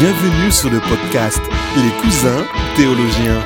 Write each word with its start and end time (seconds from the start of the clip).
Bienvenue 0.00 0.52
sur 0.52 0.70
le 0.70 0.78
podcast 0.78 1.40
Les 1.76 1.90
cousins 2.00 2.44
théologiens. 2.76 3.44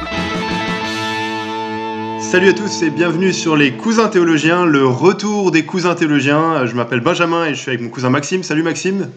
Salut 2.20 2.49
à 2.49 2.52
tous 2.52 2.83
et 2.83 2.91
bienvenue 2.91 3.33
sur 3.33 3.57
les 3.57 3.73
cousins 3.73 4.08
théologiens, 4.08 4.67
le 4.67 4.86
retour 4.86 5.50
des 5.50 5.65
cousins 5.65 5.94
théologiens. 5.94 6.67
Je 6.67 6.75
m'appelle 6.75 7.00
Benjamin 7.00 7.47
et 7.47 7.55
je 7.55 7.60
suis 7.60 7.70
avec 7.70 7.81
mon 7.81 7.89
cousin 7.89 8.11
Maxime. 8.11 8.43
Salut 8.43 8.62
Maxime. 8.62 9.09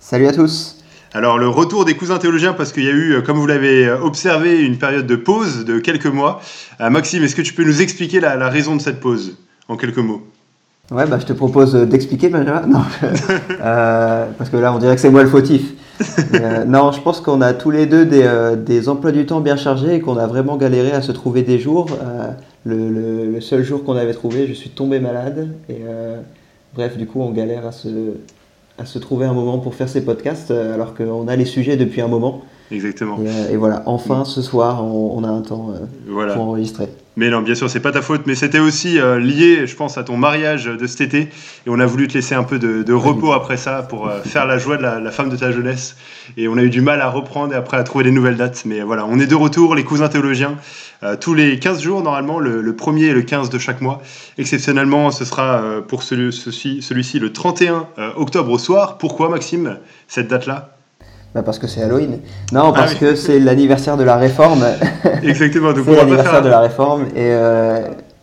Salut 0.00 0.28
à 0.28 0.32
tous. 0.32 0.82
Alors 1.12 1.38
le 1.38 1.48
retour 1.48 1.84
des 1.84 1.94
cousins 1.94 2.18
théologiens 2.18 2.54
parce 2.54 2.72
qu'il 2.72 2.84
y 2.84 2.88
a 2.88 2.92
eu, 2.92 3.22
comme 3.22 3.36
vous 3.36 3.46
l'avez 3.46 3.90
observé, 3.90 4.60
une 4.60 4.78
période 4.78 5.06
de 5.06 5.16
pause 5.16 5.64
de 5.66 5.78
quelques 5.78 6.06
mois. 6.06 6.40
Euh, 6.80 6.88
Maxime, 6.88 7.22
est-ce 7.22 7.36
que 7.36 7.42
tu 7.42 7.52
peux 7.52 7.64
nous 7.64 7.82
expliquer 7.82 8.20
la, 8.20 8.36
la 8.36 8.48
raison 8.48 8.76
de 8.76 8.80
cette 8.80 9.00
pause 9.00 9.36
en 9.68 9.76
quelques 9.76 9.98
mots? 9.98 10.26
Ouais, 10.90 11.06
bah, 11.06 11.18
je 11.20 11.26
te 11.26 11.34
propose 11.34 11.74
d'expliquer, 11.74 12.28
Benjamin. 12.30 12.62
Non, 12.66 12.80
euh, 13.60 14.26
parce 14.38 14.48
que 14.48 14.56
là, 14.56 14.72
on 14.72 14.78
dirait 14.78 14.94
que 14.94 15.00
c'est 15.00 15.10
moi 15.10 15.22
le 15.22 15.28
fautif. 15.28 15.74
Euh, 16.34 16.64
non, 16.64 16.92
je 16.92 17.00
pense 17.00 17.20
qu'on 17.20 17.40
a 17.40 17.52
tous 17.52 17.70
les 17.70 17.86
deux 17.86 18.06
des, 18.06 18.22
euh, 18.22 18.56
des, 18.56 18.88
emplois 18.88 19.12
du 19.12 19.26
temps 19.26 19.40
bien 19.40 19.56
chargés 19.56 19.96
et 19.96 20.00
qu'on 20.00 20.16
a 20.16 20.26
vraiment 20.26 20.56
galéré 20.56 20.92
à 20.92 21.02
se 21.02 21.12
trouver 21.12 21.42
des 21.42 21.58
jours. 21.58 21.88
Euh, 22.02 22.28
le, 22.64 22.88
le, 22.88 23.30
le, 23.30 23.40
seul 23.40 23.64
jour 23.64 23.84
qu'on 23.84 23.96
avait 23.96 24.14
trouvé, 24.14 24.46
je 24.46 24.52
suis 24.52 24.70
tombé 24.70 25.00
malade. 25.00 25.48
Et 25.68 25.80
bref, 26.74 26.96
du 26.96 27.06
coup, 27.06 27.20
on 27.20 27.30
galère 27.30 27.66
à 27.66 27.72
se, 27.72 27.88
à 28.78 28.84
se 28.84 28.98
trouver 28.98 29.26
un 29.26 29.32
moment 29.32 29.58
pour 29.58 29.74
faire 29.74 29.88
ces 29.88 30.04
podcasts 30.04 30.50
alors 30.50 30.94
qu'on 30.94 31.28
a 31.28 31.36
les 31.36 31.44
sujets 31.44 31.76
depuis 31.76 32.00
un 32.00 32.08
moment. 32.08 32.42
Exactement. 32.70 33.18
Et, 33.50 33.54
et 33.54 33.56
voilà, 33.56 33.82
enfin, 33.86 34.24
ce 34.24 34.42
soir, 34.42 34.84
on, 34.84 35.12
on 35.16 35.24
a 35.24 35.28
un 35.28 35.40
temps 35.40 35.70
voilà. 36.06 36.34
pour 36.34 36.44
enregistrer. 36.44 36.88
Mais 37.18 37.30
non, 37.30 37.42
bien 37.42 37.56
sûr, 37.56 37.68
c'est 37.68 37.80
pas 37.80 37.90
ta 37.90 38.00
faute, 38.00 38.26
mais 38.26 38.36
c'était 38.36 38.60
aussi 38.60 39.00
euh, 39.00 39.18
lié, 39.18 39.66
je 39.66 39.74
pense, 39.74 39.98
à 39.98 40.04
ton 40.04 40.16
mariage 40.16 40.66
de 40.66 40.86
cet 40.86 41.00
été. 41.00 41.22
Et 41.22 41.66
on 41.66 41.80
a 41.80 41.84
voulu 41.84 42.06
te 42.06 42.14
laisser 42.14 42.36
un 42.36 42.44
peu 42.44 42.60
de, 42.60 42.92
repos 42.92 43.32
après 43.32 43.56
ça 43.56 43.82
pour 43.82 44.06
euh, 44.06 44.22
faire 44.22 44.46
la 44.46 44.56
joie 44.56 44.76
de 44.76 44.82
la, 44.82 45.10
femme 45.10 45.28
de 45.28 45.34
ta 45.34 45.50
jeunesse. 45.50 45.96
Et 46.36 46.46
on 46.46 46.56
a 46.56 46.62
eu 46.62 46.70
du 46.70 46.80
mal 46.80 47.00
à 47.00 47.08
reprendre 47.10 47.52
et 47.52 47.56
après 47.56 47.76
à 47.76 47.82
trouver 47.82 48.04
des 48.04 48.12
nouvelles 48.12 48.36
dates. 48.36 48.62
Mais 48.66 48.82
voilà, 48.82 49.04
on 49.04 49.18
est 49.18 49.26
de 49.26 49.34
retour, 49.34 49.74
les 49.74 49.82
cousins 49.82 50.08
théologiens, 50.08 50.58
euh, 51.02 51.16
tous 51.16 51.34
les 51.34 51.58
15 51.58 51.82
jours 51.82 52.02
normalement, 52.04 52.38
le, 52.38 52.60
le, 52.60 52.76
premier 52.76 53.06
et 53.06 53.14
le 53.14 53.22
15 53.22 53.50
de 53.50 53.58
chaque 53.58 53.80
mois. 53.80 54.00
Exceptionnellement, 54.38 55.10
ce 55.10 55.24
sera 55.24 55.60
pour 55.88 56.04
celui, 56.04 56.32
celui, 56.32 56.82
celui-ci 56.82 57.18
le 57.18 57.32
31 57.32 57.88
octobre 58.14 58.52
au 58.52 58.58
soir. 58.58 58.96
Pourquoi, 58.96 59.28
Maxime, 59.28 59.78
cette 60.06 60.28
date-là? 60.28 60.77
Bah 61.34 61.42
parce 61.42 61.58
que 61.58 61.66
c'est 61.66 61.82
Halloween. 61.82 62.20
Non, 62.52 62.72
parce 62.72 62.92
ah 62.92 62.94
oui. 62.94 63.08
que 63.08 63.14
c'est 63.14 63.38
l'anniversaire 63.38 63.96
de 63.96 64.04
la 64.04 64.16
réforme. 64.16 64.64
Exactement. 65.22 65.72
c'est 65.84 65.94
l'anniversaire 65.94 66.32
faire... 66.32 66.42
de 66.42 66.48
la 66.48 66.60
réforme 66.60 67.02
et 67.14 67.32
euh, 67.32 67.80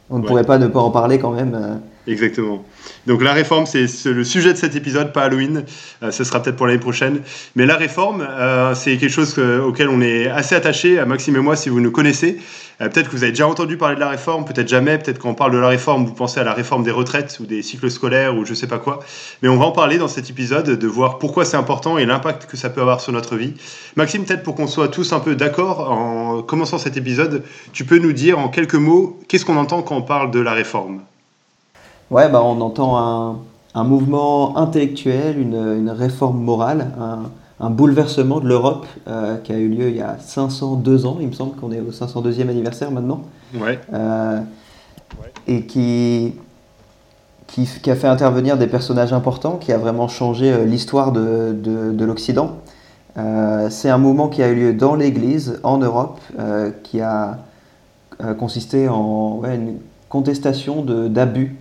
on 0.09 0.17
ne 0.17 0.22
ouais. 0.22 0.28
pourrait 0.28 0.44
pas 0.44 0.58
ne 0.58 0.67
pas 0.67 0.80
en 0.80 0.89
parler 0.89 1.20
quand 1.20 1.31
même. 1.31 1.80
Euh. 2.08 2.11
Exactement. 2.11 2.66
Donc 3.08 3.23
la 3.23 3.34
réforme, 3.34 3.66
c'est 3.66 3.88
le 4.06 4.23
sujet 4.23 4.53
de 4.53 4.58
cet 4.58 4.75
épisode, 4.75 5.14
pas 5.14 5.23
Halloween. 5.23 5.64
Euh, 6.03 6.11
ce 6.11 6.23
sera 6.23 6.42
peut-être 6.42 6.56
pour 6.56 6.67
l'année 6.67 6.80
prochaine. 6.80 7.22
Mais 7.56 7.66
la 7.66 7.75
réforme, 7.75 8.25
euh, 8.28 8.75
c'est 8.75 8.98
quelque 8.98 9.11
chose 9.11 9.34
que, 9.34 9.59
auquel 9.59 9.89
on 9.89 10.02
est 10.02 10.28
assez 10.28 10.56
attaché, 10.56 11.03
Maxime 11.06 11.36
et 11.36 11.39
moi, 11.39 11.56
si 11.56 11.70
vous 11.70 11.80
nous 11.80 11.92
connaissez. 11.92 12.39
Euh, 12.81 12.89
peut-être 12.89 13.08
que 13.08 13.16
vous 13.16 13.23
avez 13.23 13.31
déjà 13.31 13.48
entendu 13.48 13.78
parler 13.78 13.95
de 13.95 14.02
la 14.02 14.09
réforme, 14.09 14.45
peut-être 14.45 14.67
jamais. 14.67 14.98
Peut-être 14.98 15.20
quand 15.20 15.30
on 15.30 15.33
parle 15.33 15.52
de 15.52 15.58
la 15.58 15.67
réforme, 15.67 16.06
vous 16.06 16.14
pensez 16.14 16.39
à 16.39 16.44
la 16.44 16.53
réforme 16.53 16.83
des 16.83 16.92
retraites 16.92 17.38
ou 17.39 17.45
des 17.45 17.61
cycles 17.61 17.89
scolaires 17.89 18.36
ou 18.36 18.45
je 18.45 18.53
sais 18.53 18.67
pas 18.67 18.80
quoi. 18.80 19.00
Mais 19.42 19.50
on 19.50 19.58
va 19.58 19.66
en 19.66 19.72
parler 19.72 19.98
dans 19.98 20.08
cet 20.08 20.30
épisode, 20.30 20.70
de 20.70 20.88
voir 20.88 21.20
pourquoi 21.20 21.45
c'est 21.45 21.58
important 21.58 21.98
et 21.98 22.06
l'impact 22.06 22.45
que 22.48 22.58
ça 22.58 22.70
peut 22.70 22.81
avoir 22.81 23.02
sur 23.02 23.14
notre 23.14 23.36
vie. 23.36 23.53
Maxime, 23.95 24.26
peut-être 24.26 24.44
pour 24.44 24.56
qu'on 24.56 24.67
soit 24.67 24.89
tous 24.89 25.14
un 25.14 25.20
peu 25.20 25.36
d'accord, 25.36 25.92
en 25.92 26.42
commençant 26.42 26.78
cet 26.78 26.98
épisode, 26.98 27.44
tu 27.72 27.86
peux 27.86 27.98
nous 27.98 28.14
dire 28.14 28.39
en 28.39 28.50
quelques 28.50 28.76
mots, 28.76 29.20
qu'est-ce 29.28 29.45
qu'on 29.45 29.58
entend 29.58 29.81
quand 29.81 29.95
on 29.95 30.02
parle 30.02 30.31
de 30.31 30.39
la 30.39 30.53
réforme? 30.53 31.02
Ouais, 32.11 32.30
bah 32.30 32.42
on 32.44 32.61
entend 32.61 32.98
un, 32.98 33.39
un 33.73 33.84
mouvement 33.84 34.58
intellectuel, 34.58 35.39
une, 35.39 35.56
une 35.56 35.89
réforme 35.89 36.39
morale, 36.39 36.92
un, 37.00 37.31
un, 37.59 37.70
bouleversement 37.72 38.39
de 38.39 38.48
l'Europe 38.48 38.86
euh, 39.08 39.38
qui 39.38 39.52
a 39.52 39.58
eu 39.58 39.70
lieu 39.70 39.89
il 39.89 39.95
y 39.95 40.02
a 40.02 40.17
502 40.20 41.06
ans, 41.08 41.17
il 41.20 41.28
me 41.28 41.33
semble 41.33 41.56
qu'on 41.56 41.72
est 41.72 41.81
au 41.81 41.92
502e 41.92 42.48
anniversaire 42.50 42.92
maintenant. 42.92 43.23
Ouais. 43.55 43.80
Euh, 43.94 44.39
ouais. 45.20 45.32
Et 45.48 45.65
qui, 45.65 46.36
qui, 47.48 47.67
qui, 47.82 47.89
a 47.89 47.95
fait 47.95 48.08
intervenir 48.08 48.58
des 48.58 48.67
personnages 48.67 49.11
importants, 49.11 49.58
qui 49.58 49.73
a 49.73 49.77
vraiment 49.80 50.08
changé 50.08 50.54
euh, 50.54 50.64
l'histoire 50.64 51.11
de, 51.11 51.54
de, 51.54 51.92
de 51.92 52.05
l'Occident. 52.05 52.58
C'est 53.70 53.89
un 53.89 53.98
mouvement 53.98 54.27
qui 54.27 54.44
a 54.44 54.49
eu 54.49 54.55
lieu 54.55 54.73
dans 54.73 54.94
l'Église, 54.94 55.61
en 55.64 55.77
Europe, 55.77 56.20
qui 56.83 56.99
a 56.99 57.38
consisté 58.38 58.89
en 58.89 59.38
ouais, 59.38 59.55
une 59.55 59.77
contestation 60.10 60.82
d'abus 60.83 61.55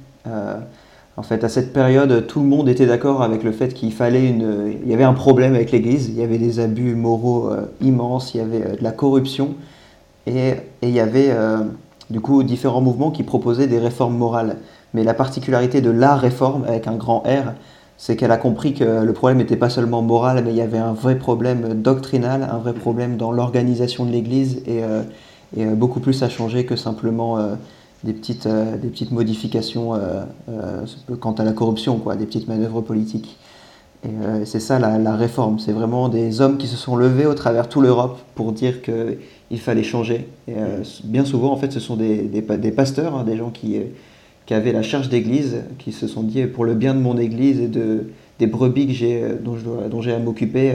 en 1.16 1.22
fait, 1.22 1.44
à 1.44 1.48
cette 1.48 1.72
période, 1.72 2.26
tout 2.26 2.40
le 2.40 2.46
monde 2.46 2.68
était 2.68 2.86
d'accord 2.86 3.22
avec 3.22 3.44
le 3.44 3.52
fait 3.52 3.72
qu'il 3.72 3.92
fallait 3.92 4.26
une. 4.26 4.74
Il 4.82 4.90
y 4.90 4.94
avait 4.94 5.04
un 5.04 5.12
problème 5.12 5.54
avec 5.54 5.70
l'Église, 5.70 6.08
il 6.08 6.16
y 6.18 6.24
avait 6.24 6.38
des 6.38 6.58
abus 6.58 6.96
moraux 6.96 7.50
euh, 7.50 7.66
immenses, 7.80 8.34
il 8.34 8.38
y 8.38 8.40
avait 8.40 8.62
euh, 8.62 8.76
de 8.76 8.82
la 8.82 8.90
corruption, 8.90 9.54
et, 10.26 10.48
et, 10.48 10.56
il 10.82 10.90
y 10.90 11.00
avait 11.00 11.28
euh, 11.30 11.58
du 12.10 12.20
coup 12.20 12.42
différents 12.42 12.80
mouvements 12.80 13.12
qui 13.12 13.22
proposaient 13.22 13.68
des 13.68 13.78
réformes 13.78 14.16
morales. 14.16 14.56
Mais 14.92 15.04
la 15.04 15.14
particularité 15.14 15.80
de 15.80 15.90
la 15.90 16.16
réforme, 16.16 16.64
avec 16.64 16.88
un 16.88 16.96
grand 16.96 17.20
R, 17.20 17.52
c'est 17.96 18.16
qu'elle 18.16 18.32
a 18.32 18.36
compris 18.36 18.74
que 18.74 19.04
le 19.04 19.12
problème 19.12 19.38
n'était 19.38 19.56
pas 19.56 19.70
seulement 19.70 20.02
moral, 20.02 20.42
mais 20.44 20.50
il 20.50 20.56
y 20.56 20.62
avait 20.62 20.78
un 20.78 20.94
vrai 20.94 21.16
problème 21.16 21.80
doctrinal, 21.80 22.48
un 22.50 22.58
vrai 22.58 22.72
problème 22.72 23.16
dans 23.16 23.30
l'organisation 23.30 24.04
de 24.04 24.10
l'Église, 24.10 24.62
et, 24.66 24.80
et, 25.56 25.64
beaucoup 25.66 26.00
plus 26.00 26.24
à 26.24 26.28
changer 26.28 26.66
que 26.66 26.74
simplement 26.74 27.38
des 28.04 28.12
petites, 28.12 28.46
euh, 28.46 28.76
des 28.76 28.88
petites 28.88 29.10
modifications 29.10 29.94
euh, 29.94 30.24
euh, 30.50 30.84
quant 31.18 31.32
à 31.32 31.44
la 31.44 31.52
corruption, 31.52 31.98
quoi, 31.98 32.16
des 32.16 32.26
petites 32.26 32.48
manœuvres 32.48 32.82
politiques. 32.82 33.38
Et 34.04 34.44
c'est 34.44 34.60
ça 34.60 34.78
la, 34.78 35.16
réforme, 35.16 35.58
c'est 35.58 35.72
vraiment 35.72 36.10
des 36.10 36.42
hommes 36.42 36.58
qui 36.58 36.66
se 36.66 36.76
sont 36.76 36.94
levés 36.94 37.24
au 37.24 37.32
travers 37.32 37.70
toute 37.70 37.82
l'Europe 37.82 38.18
pour 38.34 38.52
dire 38.52 38.82
qu'il 38.82 39.60
fallait 39.60 39.82
changer. 39.82 40.28
Bien 41.04 41.24
souvent, 41.24 41.50
en 41.50 41.56
fait, 41.56 41.72
ce 41.72 41.80
sont 41.80 41.96
des, 41.96 42.18
des, 42.18 42.70
pasteurs, 42.70 43.16
hein, 43.16 43.24
des 43.24 43.38
gens 43.38 43.48
qui, 43.48 43.80
qui 44.44 44.52
avaient 44.52 44.72
la 44.72 44.82
charge 44.82 45.08
d'église, 45.08 45.62
qui 45.78 45.90
se 45.90 46.06
sont 46.06 46.22
dit 46.22 46.44
pour 46.44 46.66
le 46.66 46.74
bien 46.74 46.92
de 46.92 47.00
mon 47.00 47.16
église 47.16 47.60
et 47.60 47.66
de, 47.66 48.10
des 48.38 48.46
brebis 48.46 48.88
que 48.88 49.38
dont 49.88 50.02
j'ai 50.02 50.12
à 50.12 50.18
m'occuper, 50.18 50.74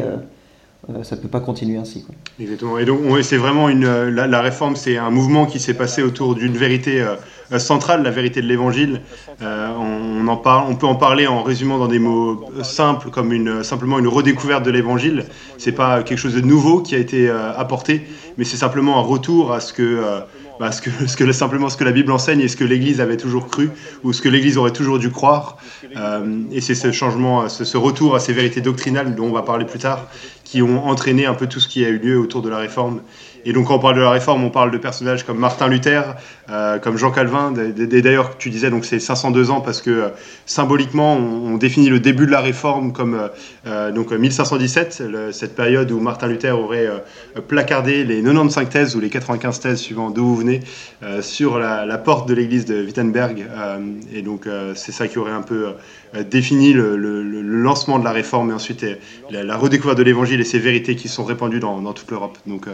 euh, 0.89 1.03
ça 1.03 1.15
ne 1.15 1.21
peut 1.21 1.27
pas 1.27 1.41
continuer 1.41 1.77
ainsi. 1.77 2.05
Exactement. 2.39 2.77
Et 2.77 2.85
donc, 2.85 3.01
c'est 3.21 3.37
vraiment 3.37 3.69
une. 3.69 4.09
La, 4.09 4.27
la 4.27 4.41
réforme, 4.41 4.75
c'est 4.75 4.97
un 4.97 5.09
mouvement 5.09 5.45
qui 5.45 5.59
s'est 5.59 5.73
passé 5.73 6.01
autour 6.01 6.35
d'une 6.35 6.57
vérité 6.57 7.05
euh, 7.51 7.57
centrale, 7.57 8.03
la 8.03 8.11
vérité 8.11 8.41
de 8.41 8.47
l'Évangile. 8.47 9.01
Euh, 9.41 9.69
on, 9.79 10.27
en 10.27 10.37
parle, 10.37 10.67
on 10.69 10.75
peut 10.75 10.85
en 10.85 10.95
parler 10.95 11.25
en 11.25 11.41
résumant 11.41 11.79
dans 11.79 11.87
des 11.87 11.97
mots 11.97 12.45
simples, 12.61 13.09
comme 13.09 13.33
une, 13.33 13.63
simplement 13.63 13.97
une 13.97 14.07
redécouverte 14.07 14.63
de 14.63 14.69
l'Évangile. 14.69 15.25
C'est 15.57 15.71
pas 15.71 16.03
quelque 16.03 16.19
chose 16.19 16.35
de 16.35 16.41
nouveau 16.41 16.81
qui 16.81 16.93
a 16.93 16.99
été 16.99 17.27
euh, 17.27 17.51
apporté, 17.57 18.07
mais 18.37 18.43
c'est 18.43 18.57
simplement 18.57 18.99
un 18.99 19.01
retour 19.01 19.51
à 19.51 19.61
ce 19.61 19.73
que 19.73 20.21
bah, 20.59 20.71
ce 20.71 20.81
que, 20.81 20.89
ce 21.07 21.15
que, 21.15 21.31
simplement 21.31 21.69
ce 21.69 21.77
que 21.77 21.83
la 21.83 21.91
Bible 21.91 22.11
enseigne 22.11 22.41
et 22.41 22.47
ce 22.47 22.57
que 22.57 22.65
l'Église 22.65 22.99
avait 22.99 23.17
toujours 23.17 23.47
cru 23.47 23.69
ou 24.03 24.11
ce 24.11 24.21
que 24.21 24.29
l'Église 24.29 24.57
aurait 24.57 24.73
toujours 24.73 24.99
dû 24.99 25.09
croire. 25.09 25.57
Euh, 25.95 26.41
et 26.51 26.61
c'est 26.61 26.75
ce 26.75 26.91
changement, 26.91 27.47
ce, 27.47 27.63
ce, 27.63 27.77
retour 27.77 28.15
à 28.15 28.19
ces 28.19 28.33
vérités 28.33 28.61
doctrinales 28.61 29.15
dont 29.15 29.25
on 29.25 29.31
va 29.31 29.41
parler 29.41 29.65
plus 29.65 29.79
tard, 29.79 30.07
qui 30.43 30.61
ont 30.61 30.85
entraîné 30.85 31.25
un 31.25 31.33
peu 31.33 31.47
tout 31.47 31.59
ce 31.59 31.67
qui 31.67 31.85
a 31.85 31.89
eu 31.89 31.97
lieu 31.97 32.19
autour 32.19 32.41
de 32.41 32.49
la 32.49 32.57
Réforme. 32.57 33.01
Et 33.45 33.53
donc 33.53 33.67
quand 33.67 33.75
on 33.75 33.79
parle 33.79 33.95
de 33.95 34.01
la 34.01 34.11
Réforme, 34.11 34.43
on 34.43 34.49
parle 34.49 34.71
de 34.71 34.77
personnages 34.77 35.25
comme 35.25 35.37
Martin 35.37 35.67
Luther, 35.67 36.15
euh, 36.49 36.79
comme 36.79 36.97
Jean 36.97 37.11
Calvin. 37.11 37.51
D'ailleurs, 37.51 38.37
tu 38.37 38.49
disais 38.49 38.69
donc 38.69 38.85
c'est 38.85 38.99
502 38.99 39.51
ans 39.51 39.61
parce 39.61 39.81
que 39.81 39.89
euh, 39.89 40.07
symboliquement, 40.45 41.15
on, 41.15 41.57
définit 41.57 41.89
le 41.89 41.99
début 41.99 42.25
de 42.25 42.31
la 42.31 42.41
Réforme 42.41 42.93
comme 42.93 43.29
euh, 43.67 43.91
donc 43.91 44.11
1517, 44.11 45.03
le, 45.07 45.31
cette 45.31 45.55
période 45.55 45.91
où 45.91 45.99
Martin 45.99 46.27
Luther 46.27 46.57
aurait 46.57 46.87
placardé 47.47 48.03
les 48.03 48.21
95 48.23 48.69
thèses 48.69 48.95
ou 48.95 48.99
les 48.99 49.09
95 49.09 49.59
thèses 49.59 49.79
suivant 49.79 50.09
d'où 50.09 50.25
vous 50.25 50.35
venez 50.37 50.61
sur 51.21 51.59
la, 51.59 51.97
porte 51.97 52.29
de 52.29 52.33
l'église 52.33 52.65
de 52.65 52.81
Wittenberg. 52.81 53.45
et 54.13 54.21
donc 54.21 54.47
c'est 54.75 54.93
ça 54.93 55.07
qui 55.07 55.19
aurait 55.19 55.33
un 55.33 55.41
peu 55.41 55.73
défini 56.29 56.71
le, 56.71 56.95
lancement 57.41 57.99
de 57.99 58.05
la 58.05 58.11
Réforme 58.11 58.51
et 58.51 58.53
ensuite 58.53 58.85
la, 59.29 59.43
la 59.43 59.57
redécouverte 59.57 59.97
de 59.97 60.03
l'Évangile 60.03 60.39
et 60.39 60.45
ses 60.45 60.59
vérités 60.59 60.95
qui 60.95 61.09
sont 61.09 61.25
répandues 61.25 61.59
dans, 61.59 61.81
dans 61.81 61.93
toute 61.93 62.09
l'Europe. 62.09 62.37
Donc 62.47 62.67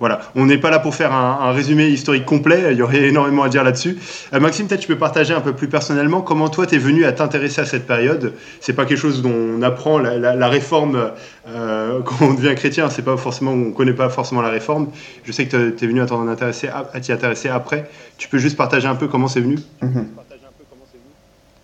voilà, 0.00 0.20
on 0.34 0.46
n'est 0.46 0.56
pas 0.56 0.70
là 0.70 0.78
pour 0.78 0.94
faire 0.94 1.12
un, 1.12 1.52
résumé 1.52 1.88
historique 1.88 2.24
complet, 2.24 2.68
il 2.70 2.78
y 2.78 2.82
aurait 2.82 3.08
énormément 3.08 3.42
à 3.42 3.50
dire 3.50 3.62
là-dessus. 3.62 3.98
Euh, 4.32 4.40
Maxime, 4.40 4.66
peut-être 4.66 4.80
tu 4.80 4.88
peux 4.88 4.96
partager 4.96 5.34
un 5.34 5.42
peu 5.42 5.52
plus 5.52 5.68
personnellement 5.68 6.22
comment 6.22 6.48
toi 6.48 6.66
tu 6.66 6.76
es 6.76 6.78
venu 6.78 7.04
à 7.04 7.12
t'intéresser 7.12 7.60
à 7.60 7.66
cette 7.66 7.86
période. 7.86 8.32
C'est 8.60 8.72
pas 8.72 8.86
quelque 8.86 8.98
chose 8.98 9.20
dont 9.20 9.30
on 9.30 9.60
apprend 9.60 9.98
la, 9.98 10.48
réforme 10.48 11.10
euh, 11.48 12.00
quand 12.02 12.24
on 12.24 12.32
devient 12.32 12.54
chrétien, 12.54 12.88
c'est 12.88 13.04
pas 13.04 13.18
forcément, 13.18 13.52
on 13.52 13.72
connaît 13.72 13.92
pas 13.92 14.08
forcément 14.08 14.40
la 14.40 14.48
réforme. 14.48 14.88
Je 15.24 15.32
sais 15.32 15.44
que 15.46 15.68
tu 15.68 15.84
es 15.84 15.86
venu 15.86 16.00
à 16.00 16.06
t'en 16.06 16.26
intéresser, 16.26 16.70
t'y 17.02 17.12
intéresser 17.12 17.50
après. 17.50 17.90
Tu 18.16 18.26
peux 18.28 18.38
juste 18.38 18.56
partager 18.56 18.88
un 18.88 18.94
peu 18.94 19.06
comment 19.06 19.28
c'est 19.28 19.40
venu? 19.40 19.58
-hmm. 19.82 20.04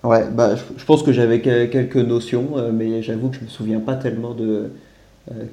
Ouais, 0.04 0.24
bah, 0.30 0.56
je, 0.76 0.84
pense 0.84 1.02
que 1.02 1.12
j'avais 1.12 1.40
quelques 1.40 1.96
notions, 1.96 2.58
euh, 2.58 2.70
mais 2.70 3.02
j'avoue 3.02 3.30
que 3.30 3.36
je 3.36 3.44
me 3.44 3.48
souviens 3.48 3.80
pas 3.80 3.94
tellement 3.94 4.34
de 4.34 4.70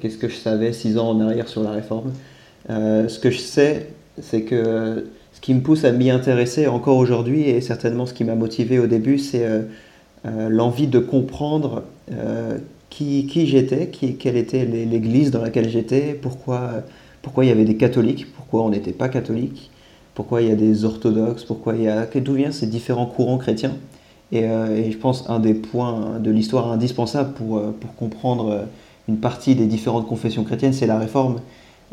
qu'est-ce 0.00 0.18
que 0.18 0.28
je 0.28 0.36
savais 0.36 0.72
six 0.72 0.98
ans 0.98 1.08
en 1.08 1.20
arrière 1.20 1.48
sur 1.48 1.62
la 1.62 1.70
réforme. 1.70 2.12
Euh, 2.70 3.08
ce 3.08 3.18
que 3.18 3.30
je 3.30 3.38
sais, 3.38 3.88
c'est 4.20 4.42
que 4.42 5.06
ce 5.32 5.40
qui 5.40 5.54
me 5.54 5.60
pousse 5.60 5.84
à 5.84 5.92
m'y 5.92 6.10
intéresser 6.10 6.66
encore 6.66 6.96
aujourd'hui, 6.96 7.48
et 7.48 7.60
certainement 7.60 8.06
ce 8.06 8.14
qui 8.14 8.24
m'a 8.24 8.34
motivé 8.34 8.78
au 8.78 8.86
début, 8.86 9.18
c'est 9.18 9.44
euh, 9.44 9.62
euh, 10.26 10.48
l'envie 10.48 10.86
de 10.86 10.98
comprendre 10.98 11.82
qui, 12.90 13.46
j'étais, 13.46 13.88
quelle 13.88 14.36
était 14.36 14.64
l'église 14.64 15.30
dans 15.32 15.42
laquelle 15.42 15.68
j'étais, 15.68 16.14
pourquoi, 16.20 16.84
il 17.38 17.46
y 17.46 17.50
avait 17.50 17.64
des 17.64 17.76
catholiques, 17.76 18.32
pourquoi 18.32 18.62
on 18.62 18.70
n'était 18.70 18.92
pas 18.92 19.08
catholique, 19.08 19.70
pourquoi 20.14 20.42
il 20.42 20.48
y 20.48 20.52
a 20.52 20.54
des 20.54 20.84
orthodoxes, 20.84 21.44
d'où 21.46 22.34
viennent 22.34 22.52
ces 22.52 22.66
différents 22.68 23.06
courants 23.06 23.38
chrétiens. 23.38 23.74
Et, 24.32 24.42
je 24.42 24.96
pense 24.96 25.28
un 25.28 25.40
des 25.40 25.54
points 25.54 26.18
de 26.20 26.30
l'histoire 26.30 26.72
euh, 26.72 27.24
pour 27.80 27.94
comprendre 27.96 28.66
une 29.08 29.18
partie 29.18 29.54
des 29.54 29.66
différentes 29.66 30.06
confessions 30.06 30.44
chrétiennes, 30.44 30.72
c'est 30.72 30.86
la 30.86 30.98
réforme. 30.98 31.40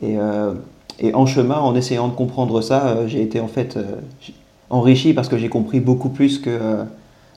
Et, 0.02 0.18
euh, 0.18 0.54
et, 1.00 1.14
en 1.14 1.26
chemin, 1.26 1.58
en 1.58 1.76
essayant 1.76 2.08
de 2.08 2.14
comprendre 2.14 2.62
ça, 2.62 3.08
j'ai 3.08 3.22
été 3.22 3.40
en 3.40 3.48
fait 3.48 3.78
enrichi 4.70 5.14
parce 5.14 5.30
que 5.30 5.38
j'ai 5.38 5.50
compris 5.50 5.80
beaucoup 5.80 6.10
plus 6.10 6.40
que 6.40 6.60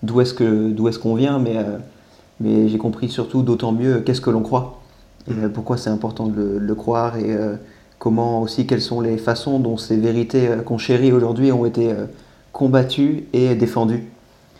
d'où 0.03 0.21
est-ce 0.21 0.35
que 0.35 0.71
d'où 0.71 0.89
est-ce 0.89 0.99
qu'on 0.99 1.15
vient, 1.15 1.39
mais 1.39 1.57
mais 2.41 2.69
j'ai 2.69 2.79
compris 2.79 3.09
surtout 3.09 3.43
d'autant 3.43 3.73
mieux 3.73 4.01
qu'est-ce 4.01 4.21
que 4.21 4.31
l'on 4.31 4.43
croit 4.43 4.81
et 5.29 5.49
pourquoi 5.49 5.79
c'est 5.79 5.89
important 5.89 6.27
de 6.27 6.59
le, 6.59 6.75
croire 6.75 7.17
et 7.17 7.35
comment 7.99 8.43
aussi 8.43 8.67
quelles 8.67 8.83
sont 8.83 9.01
les 9.01 9.17
façons 9.17 9.59
dont 9.59 9.79
ces 9.79 9.97
vérités 9.97 10.49
qu'on 10.67 10.77
chérit 10.77 11.13
aujourd'hui 11.13 11.51
ont 11.53 11.65
été 11.65 11.95
combattues 12.55 13.25
et 13.35 13.55
défendues. 13.55 14.05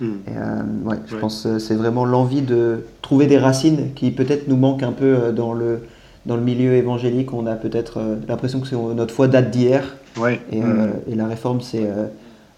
Hmm. 0.01 0.11
Euh, 0.29 0.63
ouais, 0.85 0.97
je 1.07 1.17
pense 1.17 1.45
que 1.45 1.59
c'est 1.59 1.77
vraiment 1.77 2.05
l'envie 2.05 2.43
de 2.43 2.85
trouver 3.01 3.27
des 3.27 3.39
racines 3.39 3.95
qui 3.95 4.11
peut-être 4.11 4.49
nous 4.49 4.57
manquent 4.57 4.83
un 4.83 4.93
peu 4.93 5.15
euh, 5.15 5.33
dans 5.33 5.55
le, 5.55 5.83
dans 6.27 6.37
le 6.37 6.43
milieu 6.43 6.75
évangélique. 6.75 7.33
On 7.33 7.47
a 7.47 7.55
peut-être 7.55 7.99
euh, 7.99 8.17
l'impression 8.29 8.61
que 8.61 8.75
notre 8.95 9.15
foi 9.15 9.29
date 9.29 9.51
d'hier. 9.51 9.97
Ouais. 10.17 10.41
Et, 10.53 10.61
hmm. 10.61 10.93
et, 11.11 11.15
la 11.15 11.27
réforme, 11.27 11.61
c'est 11.61 11.89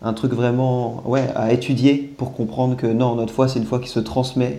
un 0.03 0.13
truc 0.13 0.33
vraiment 0.33 1.03
ouais, 1.07 1.25
à 1.35 1.53
étudier 1.53 2.13
pour 2.19 2.35
comprendre 2.35 2.77
que 2.77 2.87
non, 2.87 3.15
notre 3.15 3.33
foi, 3.33 3.49
c'est 3.49 3.59
une 3.59 3.65
foi 3.65 3.79
qui 3.79 3.89
se 3.89 3.99
transmet, 3.99 4.59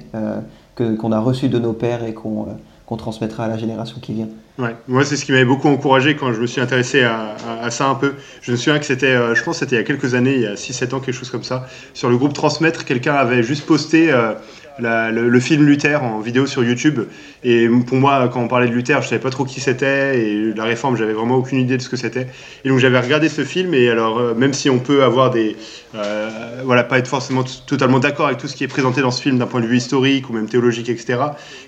que, 0.74 0.96
qu'on 0.96 1.12
a 1.12 1.20
reçu 1.20 1.48
de 1.48 1.60
nos 1.60 1.74
pères 1.74 2.04
et 2.04 2.16
qu'on 2.16 2.48
qu'on 2.88 2.96
transmettra 2.96 3.44
à 3.44 3.48
la 3.50 3.58
génération 3.58 3.98
qui 4.02 4.14
vient. 4.14 4.30
Ouais, 4.58 4.76
moi 4.88 5.04
c'est 5.04 5.18
ce 5.18 5.26
qui 5.26 5.34
m'avait 5.34 5.46
beaucoup 5.46 5.68
encouragé 5.68 6.16
quand 6.16 6.32
je 6.32 6.40
me 6.40 6.48
suis 6.48 6.62
intéressé 6.62 7.04
à, 7.04 7.36
à, 7.62 7.70
ça 7.70 7.90
un 7.90 7.96
peu. 7.96 8.14
Je 8.42 8.52
me 8.52 8.56
souviens 8.56 8.80
que 8.80 8.86
c'était, 8.86 9.08
euh, 9.08 9.36
je 9.36 9.44
pense 9.44 9.60
que 9.60 9.66
c'était 9.66 9.76
il 9.76 9.80
y 9.80 9.82
a 9.82 9.86
quelques 9.86 10.16
années, 10.16 10.36
il 10.36 10.42
y 10.42 10.48
a 10.48 10.56
6-7 10.56 10.96
ans, 10.96 11.00
quelque 11.02 11.14
chose 11.14 11.30
comme 11.30 11.44
ça. 11.44 11.68
Sur 11.94 12.10
le 12.10 12.18
groupe 12.18 12.34
Transmettre, 12.34 12.86
quelqu'un 12.86 13.14
avait 13.14 13.44
juste 13.44 13.66
posté 13.66 14.10
euh, 14.12 14.34
le, 14.80 15.40
film 15.40 15.66
Luther 15.66 16.04
en 16.04 16.20
vidéo 16.20 16.46
sur 16.46 16.64
YouTube. 16.64 17.02
Et 17.44 17.68
pour 17.86 17.98
moi, 17.98 18.30
quand 18.32 18.42
on 18.42 18.48
parlait 18.48 18.68
de 18.68 18.74
Luther, 18.74 19.02
je 19.02 19.08
savais 19.08 19.22
pas 19.22 19.30
trop 19.30 19.46
qui 19.46 19.60
c'était 19.60 20.20
et 20.20 20.54
la 20.54 20.64
réforme, 20.64 20.98
j'avais 20.98 21.14
vraiment 21.14 21.36
aucune 21.36 21.60
idée 21.60 21.78
de 21.78 21.82
ce 21.82 21.90
que 21.90 21.98
c'était. 21.98 22.28
Et 22.66 22.70
donc 22.70 22.80
j'avais 22.80 23.00
regardé 23.00 23.30
ce 23.30 23.44
film 23.44 23.74
et 23.74 23.90
alors 23.90 24.20
euh, 24.20 24.34
même 24.34 24.54
si 24.54 24.70
on 24.70 24.80
peut 24.80 25.04
avoir 25.04 25.32
des, 25.32 25.56
euh, 25.96 26.62
voilà, 26.64 26.84
pas 26.84 26.98
être 26.98 27.08
forcément 27.08 27.44
totalement 27.66 28.00
d'accord 28.00 28.28
avec 28.28 28.38
tout 28.40 28.48
ce 28.48 28.56
qui 28.56 28.64
est 28.64 28.68
présenté 28.68 29.02
dans 29.02 29.12
ce 29.12 29.22
film 29.22 29.38
d'un 29.38 29.48
point 29.48 29.62
de 29.62 29.68
vue 29.68 29.78
historique 29.78 30.30
ou 30.30 30.34
même 30.34 30.48
théologique, 30.48 30.90
etc. 30.90 31.20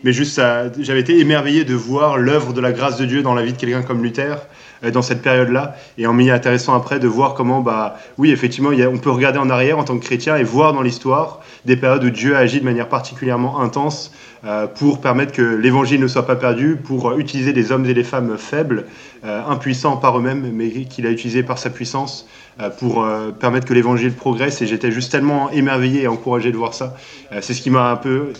Mais 0.03 0.13
juste, 0.13 0.41
j'avais 0.79 0.99
été 0.99 1.19
émerveillé 1.19 1.63
de 1.65 1.73
voir 1.73 2.17
l'œuvre 2.17 2.53
de 2.53 2.61
la 2.61 2.71
grâce 2.71 2.97
de 2.97 3.05
Dieu 3.05 3.21
dans 3.21 3.33
la 3.33 3.43
vie 3.43 3.53
de 3.53 3.57
quelqu'un 3.57 3.81
comme 3.81 4.03
Luther. 4.03 4.37
Euh, 4.83 4.91
dans 4.91 5.01
cette 5.01 5.21
période-là. 5.21 5.75
Et 5.97 6.07
en 6.07 6.13
milieu 6.13 6.33
intéressant 6.33 6.73
après 6.73 6.99
de 6.99 7.07
voir 7.07 7.33
comment, 7.33 7.59
bah, 7.59 7.97
oui, 8.17 8.31
effectivement, 8.31 8.69
a, 8.69 8.87
on 8.87 8.97
peut 8.97 9.11
regarder 9.11 9.37
en 9.37 9.49
arrière 9.49 9.77
en 9.77 9.83
tant 9.83 9.97
que 9.97 10.05
chrétien 10.05 10.37
et 10.37 10.43
voir 10.43 10.71
dans 10.71 10.81
l'histoire 10.81 11.41
des 11.65 11.75
périodes 11.75 12.03
où 12.05 12.09
Dieu 12.09 12.37
agit 12.37 12.61
de 12.61 12.65
manière 12.65 12.87
particulièrement 12.87 13.59
intense 13.59 14.13
euh, 14.45 14.67
pour 14.67 15.01
permettre 15.01 15.33
que 15.33 15.41
l'évangile 15.41 15.99
ne 15.99 16.07
soit 16.07 16.25
pas 16.25 16.37
perdu, 16.37 16.77
pour 16.81 17.19
utiliser 17.19 17.51
des 17.51 17.73
hommes 17.73 17.85
et 17.87 17.93
des 17.93 18.05
femmes 18.05 18.37
faibles, 18.37 18.85
euh, 19.25 19.41
impuissants 19.45 19.97
par 19.97 20.17
eux-mêmes, 20.17 20.49
mais 20.53 20.69
qu'il 20.69 21.05
a 21.05 21.11
utilisé 21.11 21.43
par 21.43 21.57
sa 21.57 21.69
puissance 21.69 22.25
euh, 22.25 22.48
pour 22.77 23.07
permettre 23.39 23.65
que 23.65 23.73
l'évangile 23.73 24.13
progresse. 24.13 24.61
Et 24.61 24.67
j'étais 24.67 24.91
juste 24.91 25.11
tellement 25.11 25.49
émerveillé 25.51 26.03
et 26.03 26.07
encouragé 26.07 26.51
de 26.51 26.57
voir 26.57 26.73
ça. 26.73 26.95
c'est 27.41 27.53
ce 27.53 27.61
qui 27.61 27.69
m'a 27.69 27.91
un 27.91 27.95
peu 27.95 28.33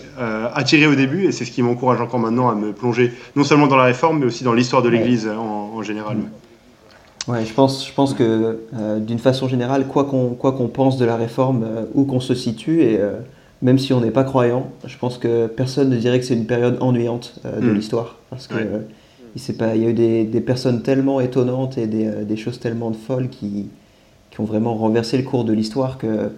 attiré 0.54 0.88
au 0.88 0.96
début 0.96 1.26
et 1.26 1.32
c'est 1.32 1.46
ce 1.46 1.52
qui 1.52 1.62
m'encourage 1.62 2.02
encore 2.02 2.20
maintenant 2.20 2.50
à 2.50 2.56
me 2.56 2.74
plonger 2.74 3.14
non 3.36 3.44
seulement 3.44 3.68
dans 3.68 3.78
la 3.78 3.86
réforme, 3.86 4.20
mais 4.20 4.26
aussi 4.26 4.44
dans 4.44 4.54
l'histoire 4.54 4.82
de 4.82 4.90
l'Église 4.90 5.28
en, 5.28 5.82
général. 5.84 6.18
Ouais, 7.28 7.46
je 7.46 7.54
pense, 7.54 7.88
je 7.88 7.94
pense 7.94 8.14
que 8.14 8.60
d'une 9.00 9.20
façon 9.20 9.48
générale, 9.48 9.88
quoi 9.88 10.04
qu'on 10.04 10.30
quoi 10.30 10.52
qu'on 10.52 10.68
pense 10.68 10.98
de 10.98 11.06
la 11.06 11.16
réforme, 11.16 11.66
où 11.94 12.04
qu'on 12.04 12.20
se 12.20 12.36
situe, 12.36 12.82
et 12.82 13.00
même 13.62 13.78
si 13.78 13.94
on 13.94 14.02
n'est 14.02 14.12
pas 14.12 14.24
croyant, 14.24 14.72
je 14.86 14.98
pense 14.98 15.18
que 15.18 15.48
personne 15.48 15.90
ne 15.90 15.98
dirait 15.98 16.20
que 16.20 16.26
c'est 16.26 16.36
une 16.36 16.46
période 16.46 16.78
ennuyante 16.80 17.36
euh, 17.46 17.60
de 17.60 17.70
hmm. 17.70 17.76
l'histoire. 17.76 18.18
Parce 18.30 18.48
que 18.48 18.56
il, 19.36 19.56
pas, 19.56 19.76
il 19.76 19.84
y 19.84 19.86
a 19.86 19.90
eu 19.90 19.94
des, 19.94 20.24
des 20.24 20.42
personnes 20.42 20.82
tellement 20.82 21.20
étonnantes 21.20 21.78
et 21.78 21.88
des, 21.88 22.08
euh, 22.08 22.24
des, 22.24 22.38
choses 22.38 22.60
tellement 22.60 22.92
folles 22.94 23.30
qui, 23.30 23.70
qui 24.32 24.42
ont 24.42 24.46
vraiment 24.46 24.76
renversé 24.76 25.18
le 25.18 25.24
cours 25.24 25.44
de 25.44 25.54
l'histoire 25.54 25.98
que 25.98 26.32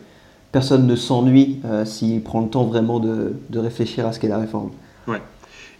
personne 0.52 0.86
ne 0.86 0.96
s'ennuie 0.96 1.60
euh, 1.66 1.86
s'il 1.86 2.22
prend 2.22 2.42
le 2.42 2.50
temps 2.50 2.66
vraiment 2.66 3.00
de, 3.00 3.34
réfléchir 3.56 4.06
à 4.06 4.12
ce 4.12 4.20
qu'est 4.20 4.28
la 4.28 4.38
réforme. 4.38 4.72
Ouais. 5.08 5.22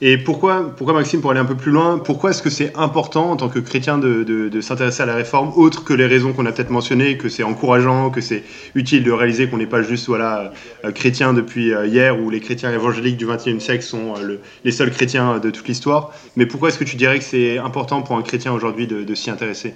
Et 0.04 0.18
pourquoi, 0.18 0.74
pourquoi, 0.76 0.96
Maxime, 0.96 1.22
pour 1.22 1.30
aller 1.30 1.40
un 1.40 1.46
peu 1.46 1.56
plus 1.56 1.72
loin, 1.72 2.00
pourquoi 2.00 2.32
est-ce 2.32 2.42
que 2.42 2.50
c'est 2.50 2.76
important 2.76 3.30
en 3.30 3.36
tant 3.36 3.50
que 3.50 3.60
chrétien 3.60 4.00
de, 4.00 4.62
s'intéresser 4.62 5.04
à 5.04 5.06
la 5.06 5.14
réforme, 5.14 5.52
autre 5.56 5.84
que 5.84 5.94
les 5.94 6.08
raisons 6.08 6.34
qu'on 6.34 6.48
a 6.48 6.52
peut-être 6.52 6.72
mentionnées, 6.72 7.18
que 7.18 7.30
c'est 7.30 7.44
encourageant, 7.44 8.10
que 8.10 8.20
c'est 8.20 8.44
utile 8.74 9.04
de 9.04 9.12
réaliser 9.12 9.48
qu'on 9.48 9.58
n'est 9.58 9.68
pas 9.68 9.84
juste 9.84 10.08
voilà, 10.08 10.54
euh, 10.86 10.92
chrétien 10.92 11.34
depuis 11.34 11.72
euh, 11.72 11.86
hier, 11.86 12.20
ou 12.20 12.32
les 12.32 12.40
chrétiens 12.40 12.74
évangéliques 12.74 13.18
du 13.18 13.28
XXIe 13.28 13.62
siècle 13.62 13.84
sont 13.84 14.16
les 14.66 14.72
seuls 14.72 14.92
chrétiens 14.92 15.38
de 15.38 15.52
toute 15.52 15.68
l'histoire. 15.68 16.12
Mais 16.36 16.48
pourquoi 16.48 16.70
est-ce 16.70 16.80
que 16.80 16.84
tu 16.84 16.96
dirais 16.96 17.20
que 17.20 17.26
c'est 17.26 17.60
important 17.60 18.02
pour 18.02 18.16
un 18.16 18.24
chrétien 18.24 18.54
aujourd'hui 18.54 18.88
de, 18.88 19.14
s'y 19.14 19.30
intéresser? 19.30 19.76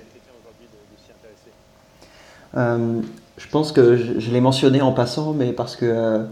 Je 2.55 3.49
pense 3.51 3.71
que 3.73 3.97
je, 3.97 4.19
je 4.19 4.31
l'ai 4.31 4.41
mentionné 4.41 4.81
en 4.81 4.93
passant, 4.93 5.33
mais 5.33 5.51
parce 5.51 5.75
que 5.75 6.25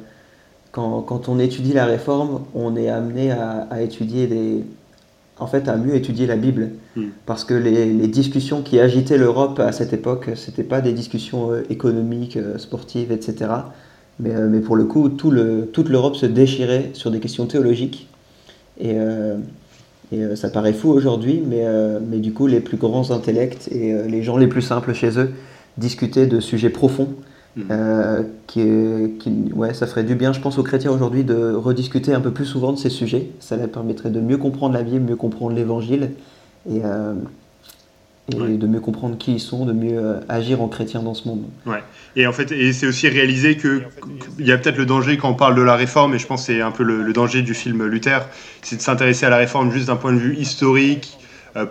quand, 0.74 1.30
on 1.30 1.40
étudie 1.40 1.74
la 1.74 1.86
réforme, 1.86 2.42
on 2.56 2.76
est 2.76 2.90
amené 2.90 3.32
à, 3.32 3.82
étudier 3.82 4.26
des, 4.26 4.64
en 5.38 5.46
fait, 5.46 5.68
à 5.68 5.78
mieux 5.78 5.96
étudier 5.96 6.26
la 6.26 6.36
Bible. 6.36 6.72
Hmm. 6.96 7.10
Parce 7.28 7.44
que 7.44 7.54
les, 7.54 8.08
discussions 8.08 8.64
qui 8.64 8.80
agitaient 8.80 9.20
l'Europe 9.20 9.60
à 9.60 9.72
cette 9.72 9.94
époque, 9.94 10.32
ce 10.34 10.50
n'étaient 10.50 10.64
pas 10.64 10.82
des 10.82 10.94
discussions 10.94 11.52
euh, 11.52 11.64
économiques, 11.70 12.38
euh, 12.38 12.58
sportives, 12.58 13.12
etc. 13.12 13.52
Mais, 14.20 14.34
euh, 14.34 14.48
mais 14.50 14.62
pour 14.62 14.76
le 14.76 14.86
coup, 14.86 15.10
tout 15.10 15.30
le, 15.30 15.70
toute 15.72 15.90
l'Europe 15.90 16.16
se 16.16 16.26
déchirait 16.26 16.90
sur 16.94 17.12
des 17.12 17.20
questions 17.20 17.46
théologiques. 17.46 18.08
Et, 18.82 18.96
et 20.12 20.36
ça 20.36 20.50
paraît 20.50 20.74
fou 20.74 20.90
aujourd'hui, 20.90 21.44
mais, 21.48 21.64
mais 22.10 22.18
du 22.18 22.34
coup, 22.34 22.48
les 22.48 22.60
plus 22.60 22.78
grands 22.78 23.12
intellects 23.12 23.68
et 23.72 23.94
les 24.08 24.24
gens 24.24 24.36
les 24.36 24.48
plus 24.48 24.64
simples 24.64 24.94
chez 24.94 25.20
eux 25.20 25.32
discutaient 25.78 26.28
de 26.28 26.40
sujets 26.40 26.70
profonds 26.70 27.16
Mhm. 27.56 27.66
Euh, 27.70 28.24
qui, 28.48 28.62
qui, 29.20 29.52
ouais, 29.54 29.74
ça 29.74 29.86
ferait 29.86 30.04
du 30.04 30.16
bien, 30.16 30.34
je 30.34 30.40
pense, 30.40 30.58
aux 30.58 30.64
chrétiens 30.64 30.92
aujourd'hui 30.92 31.24
de 31.24 31.54
rediscuter 31.54 32.14
un 32.14 32.20
peu 32.22 32.32
plus 32.32 32.46
souvent 32.46 32.74
de 32.74 32.80
ces 32.80 32.90
sujets. 32.90 33.28
Ça 33.40 33.58
leur 33.58 33.70
permettrait 33.70 34.10
de 34.10 34.20
mieux 34.20 34.38
comprendre 34.38 34.74
la 34.74 34.82
Bible, 34.82 35.12
mieux 35.12 35.16
comprendre 35.16 35.56
l'Évangile 35.56 36.12
et, 36.68 36.82
euh, 36.84 37.14
et 38.32 38.58
de 38.58 38.66
mieux 38.68 38.80
comprendre 38.80 39.20
qui 39.20 39.34
ils 39.34 39.40
sont, 39.40 39.66
de 39.68 39.74
mieux 39.74 40.00
euh, 40.00 40.20
agir 40.30 40.64
en 40.64 40.68
chrétien 40.68 41.04
dans 41.04 41.14
ce 41.14 41.28
monde. 41.28 41.44
Ouais. 41.68 41.84
Et 42.16 42.26
en 42.26 42.34
fait, 42.34 42.52
et 42.52 42.74
c'est 42.74 42.88
aussi 42.88 43.08
réaliser 43.08 43.56
qu'il 43.56 43.86
y 44.40 44.52
a 44.52 44.58
peut-être 44.58 44.78
le 44.78 44.88
danger 44.88 45.18
quand 45.18 45.30
on 45.30 45.36
parle 45.36 45.54
de 45.54 45.62
la 45.62 45.76
réforme, 45.76 46.16
et 46.16 46.20
je 46.20 46.26
pense 46.26 46.42
que 46.42 46.54
c'est 46.54 46.62
un 46.62 46.72
peu 46.72 46.84
le, 46.84 47.04
le, 47.04 47.14
danger 47.14 47.44
du 47.44 47.54
film 47.54 47.86
Luther, 47.86 48.28
c'est 48.64 48.78
de 48.78 48.82
s'intéresser 48.82 49.28
à 49.28 49.30
la 49.30 49.38
réforme 49.38 49.72
juste 49.72 49.88
d'un 49.88 49.96
point 49.96 50.14
de 50.14 50.18
vue 50.18 50.36
historique, 50.38 51.20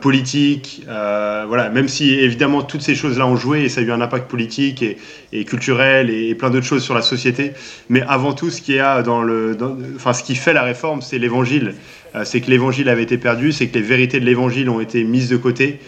politique, 0.01 0.83
euh, 0.89 1.45
voilà, 1.49 1.69
même 1.69 1.89
si 1.89 2.15
évidemment 2.15 2.63
toutes 2.63 2.83
ces 2.83 2.95
choses-là 2.95 3.27
ont 3.27 3.35
joué 3.35 3.63
et 3.63 3.69
ça 3.69 3.81
a 3.81 3.85
eu 3.85 3.91
un 3.91 4.01
impact 4.01 4.31
politique 4.31 4.81
et, 4.81 4.97
et 5.33 5.45
culturel 5.45 6.09
et, 6.09 6.37
plein 6.37 6.51
d'autres 6.51 6.67
choses 6.67 6.85
sur 6.85 6.95
la 6.95 7.03
société. 7.03 7.53
Mais 7.89 8.03
avant 8.03 8.33
tout, 8.33 8.51
ce 8.51 8.63
qui 8.63 8.79
a 8.79 9.03
dans 9.03 9.23
le, 9.23 9.57
enfin, 9.97 10.13
ce 10.13 10.23
qui 10.23 10.37
fait 10.37 10.53
la 10.53 10.63
réforme, 10.63 11.03
c'est 11.03 11.19
l'évangile. 11.19 11.75
Euh, 12.15 12.23
c'est 12.25 12.41
que 12.41 12.51
l'évangile 12.51 12.89
avait 12.89 13.03
été 13.03 13.19
perdu, 13.19 13.51
c'est 13.51 13.67
que 13.67 13.75
les 13.75 13.85
vérités 13.85 14.21
de 14.21 14.25
l'évangile 14.25 14.71
ont 14.71 14.81
été 14.81 15.03
mises 15.03 15.29
de 15.29 15.37
côté, 15.37 15.81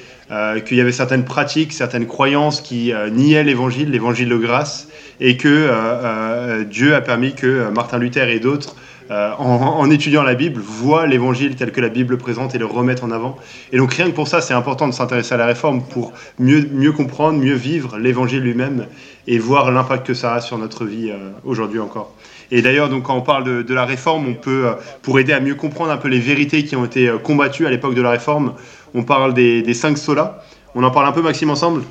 qu'il 0.67 0.79
y 0.79 0.81
avait 0.81 0.91
certaines 0.91 1.25
pratiques, 1.25 1.73
certaines 1.73 2.07
croyances 2.07 2.63
qui 2.63 2.93
niaient 3.13 3.45
l'évangile, 3.45 3.91
l'évangile 3.91 4.31
de 4.31 4.37
grâce, 4.37 4.89
et 5.21 5.37
que 5.37 6.65
Dieu 6.65 6.95
a 6.95 7.01
permis 7.03 7.35
que 7.35 7.69
Martin 7.69 7.99
Luther 7.99 8.31
et 8.31 8.41
d'autres 8.41 8.75
euh, 9.11 9.33
en, 9.39 9.91
étudiant 9.91 10.23
la 10.23 10.35
Bible, 10.35 10.61
voient 10.61 11.07
l'évangile 11.07 11.57
tel 11.57 11.73
que 11.73 11.81
la 11.81 11.91
Bible 11.91 12.17
présente 12.17 12.55
et 12.55 12.59
le 12.59 12.65
remettent 12.65 13.03
en 13.03 13.11
avant. 13.11 13.37
Et 13.73 13.77
donc 13.77 13.93
rien 13.93 14.07
que 14.07 14.15
pour 14.15 14.29
ça, 14.29 14.41
c'est 14.41 14.55
important 14.55 14.89
de 14.89 14.93
s'intéresser 14.93 15.35
à 15.35 15.37
la 15.37 15.47
réforme 15.47 15.83
pour 15.83 16.13
mieux, 16.39 16.67
mieux 16.73 16.93
comprendre, 16.93 17.39
mieux 17.39 17.55
vivre 17.55 17.99
l'évangile 17.99 18.41
lui-même 18.41 18.87
et 19.27 19.39
voir 19.39 19.71
l'impact 19.71 20.07
que 20.07 20.15
ça 20.15 20.35
a 20.35 20.41
sur 20.41 20.57
notre 20.57 20.85
vie 20.87 21.11
euh, 21.11 21.31
aujourd'hui 21.45 21.81
encore. 21.81 22.15
Et 22.51 22.63
d'ailleurs, 22.63 22.89
donc 22.89 23.05
quand 23.05 23.17
on 23.17 23.23
parle 23.23 23.65
de, 23.65 23.75
la 23.75 23.85
réforme, 23.85 24.27
on 24.27 24.35
peut, 24.35 24.67
euh, 24.67 24.73
pour 25.03 25.19
aider 25.19 25.33
à 25.33 25.41
mieux 25.41 25.55
comprendre 25.55 25.91
un 25.91 25.99
peu 25.99 26.09
les 26.09 26.21
vérités 26.21 26.65
qui 26.65 26.75
ont 26.77 26.85
été 26.85 27.13
combattues 27.23 27.67
à 27.67 27.71
l'époque 27.71 27.95
de 27.95 28.03
la 28.03 28.11
réforme, 28.11 28.55
on 28.95 29.03
parle 29.03 29.35
des, 29.35 29.63
des 29.63 29.75
cinq 29.75 29.99
solas. 29.99 30.43
On 30.75 30.83
en 30.83 30.91
parle 30.91 31.07
un 31.07 31.13
peu, 31.13 31.23
Maxime, 31.23 31.51
ensemble? 31.51 31.83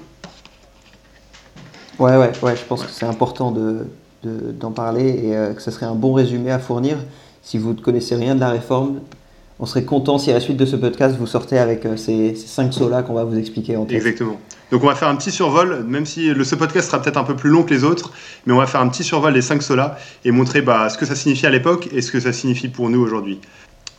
Ouais, 2.00 2.18
ouais, 2.18 2.32
ouais, 2.42 2.56
je 2.56 2.64
pense 2.64 2.84
que 2.84 2.92
c'est 2.92 3.06
important 3.06 3.52
de, 3.52 3.86
d'en 4.24 4.72
parler 4.72 5.10
et 5.24 5.36
euh, 5.36 5.54
que 5.54 5.62
ce 5.62 5.72
serait 5.72 5.86
un 5.86 5.96
bon 5.96 6.14
résumé 6.14 6.52
à 6.52 6.60
fournir. 6.60 6.98
Si 7.42 7.58
vous 7.58 7.74
ne 7.74 7.80
connaissez 7.80 8.16
rien 8.16 8.36
de 8.36 8.40
la 8.40 8.50
réforme, 8.50 9.00
on 9.60 9.66
serait 9.66 9.84
content 9.84 10.18
si 10.18 10.32
à 10.32 10.34
la 10.34 10.40
suite 10.40 10.58
de 10.58 10.66
ce 10.66 10.76
podcast, 10.76 11.16
vous 11.18 11.28
sortez 11.28 11.58
avec 11.58 11.86
euh, 11.86 11.98
ces, 11.98 12.36
cinq 12.36 12.74
sauts-là 12.74 13.04
qu'on 13.04 13.14
va 13.14 13.24
vous 13.24 13.38
expliquer 13.38 13.78
en 13.78 13.86
tête. 13.86 13.98
Exactement. 13.98 14.40
Donc 14.72 14.84
on 14.84 14.88
va 14.88 14.96
faire 14.96 15.08
un 15.08 15.16
petit 15.16 15.32
survol, 15.32 15.84
même 15.88 16.06
si 16.06 16.34
le, 16.34 16.44
ce 16.44 16.56
podcast 16.56 16.88
sera 16.88 17.02
peut-être 17.02 17.18
un 17.18 17.24
peu 17.24 17.36
plus 17.36 17.50
long 17.50 17.64
que 17.64 17.74
les 17.74 17.84
autres, 17.84 18.12
mais 18.46 18.54
on 18.54 18.58
va 18.58 18.66
faire 18.66 18.82
un 18.82 18.90
petit 18.90 19.04
survol 19.04 19.34
des 19.34 19.42
cinq 19.42 19.62
solas 19.62 19.98
et 20.26 20.32
montrer 20.32 20.62
bah, 20.62 20.90
ce 20.90 20.98
que 20.98 21.06
ça 21.06 21.16
signifie 21.16 21.46
à 21.46 21.52
l'époque 21.52 21.90
et 21.94 22.02
ce 22.02 22.12
que 22.12 22.20
ça 22.20 22.34
signifie 22.34 22.70
pour 22.70 22.90
nous 22.90 23.00
aujourd'hui. 23.00 23.40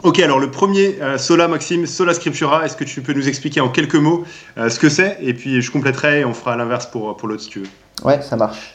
Ok, 0.02 0.18
alors 0.18 0.40
le 0.40 0.50
premier, 0.50 0.96
sola 1.18 1.46
Maxime, 1.46 1.86
sola 1.86 2.12
scriptura, 2.12 2.66
est-ce 2.66 2.76
que 2.76 2.84
tu 2.84 3.00
peux 3.00 3.12
nous 3.12 3.28
expliquer 3.28 3.60
en 3.60 3.68
quelques 3.68 3.94
mots 3.94 4.24
ce 4.56 4.78
que 4.78 4.88
c'est? 4.88 5.16
Et 5.22 5.32
puis 5.32 5.62
je 5.62 5.70
compléterai 5.70 6.20
et 6.20 6.24
on 6.24 6.34
fera 6.34 6.56
l'inverse 6.56 6.86
pour, 6.86 7.16
pour 7.16 7.28
l'autre 7.28 7.42
si 7.42 7.48
tu 7.48 7.60
veux. 7.60 7.68
Ouais, 8.04 8.20
ça 8.20 8.36
marche. 8.36 8.74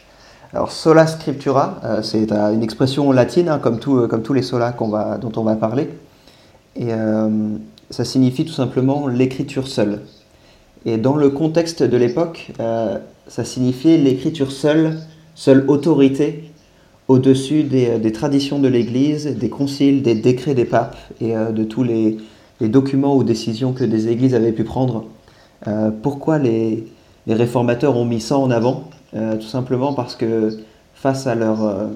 Alors 0.53 0.71
sola 0.71 1.05
scriptura, 1.05 1.79
c'est 2.01 2.31
une 2.31 2.63
expression 2.63 3.11
latine, 3.11 3.49
hein, 3.49 3.59
comme, 3.59 3.79
tout, 3.79 4.07
comme 4.07 4.23
tous 4.23 4.33
les 4.33 4.41
solas 4.41 4.73
va, 4.79 5.17
dont 5.17 5.31
on 5.35 5.43
va 5.43 5.55
parler. 5.55 5.89
Et 6.75 6.89
ça 7.91 8.03
signifie 8.03 8.45
tout 8.45 8.53
simplement 8.53 9.07
l'écriture 9.07 9.67
seule. 9.67 10.01
Et 10.85 10.97
dans 10.97 11.15
le 11.15 11.29
contexte 11.29 11.83
de 11.83 11.97
l'époque, 11.97 12.51
ça 13.29 13.43
signifiait 13.45 13.97
l'écriture 13.97 14.51
seule, 14.51 14.97
seule 15.35 15.65
autorité 15.67 16.49
au-dessus 17.09 17.63
des, 17.63 17.97
des, 17.97 18.11
traditions 18.11 18.59
de 18.59 18.67
l'Église, 18.67 19.25
des 19.35 19.49
conciles, 19.49 20.03
des 20.03 20.15
décrets 20.15 20.53
des 20.53 20.65
papes 20.65 20.95
et 21.19 21.35
euh, 21.35 21.51
de 21.51 21.63
tous 21.63 21.83
les, 21.83 22.17
les, 22.61 22.69
documents 22.69 23.15
ou 23.15 23.23
décisions 23.23 23.73
que 23.73 23.83
des 23.83 24.09
églises 24.09 24.35
avaient 24.35 24.51
pu 24.51 24.63
prendre. 24.63 25.05
Euh, 25.67 25.89
pourquoi 25.89 26.37
les, 26.37 26.85
les, 27.25 27.33
réformateurs 27.33 27.97
ont 27.97 28.05
mis 28.05 28.21
ça 28.21 28.37
en 28.37 28.51
avant? 28.51 28.89
Euh, 29.15 29.35
Tout 29.35 29.47
simplement 29.47 29.93
parce 29.93 30.15
que 30.15 30.57
face 30.93 31.27
à, 31.27 31.35
leur, 31.35 31.89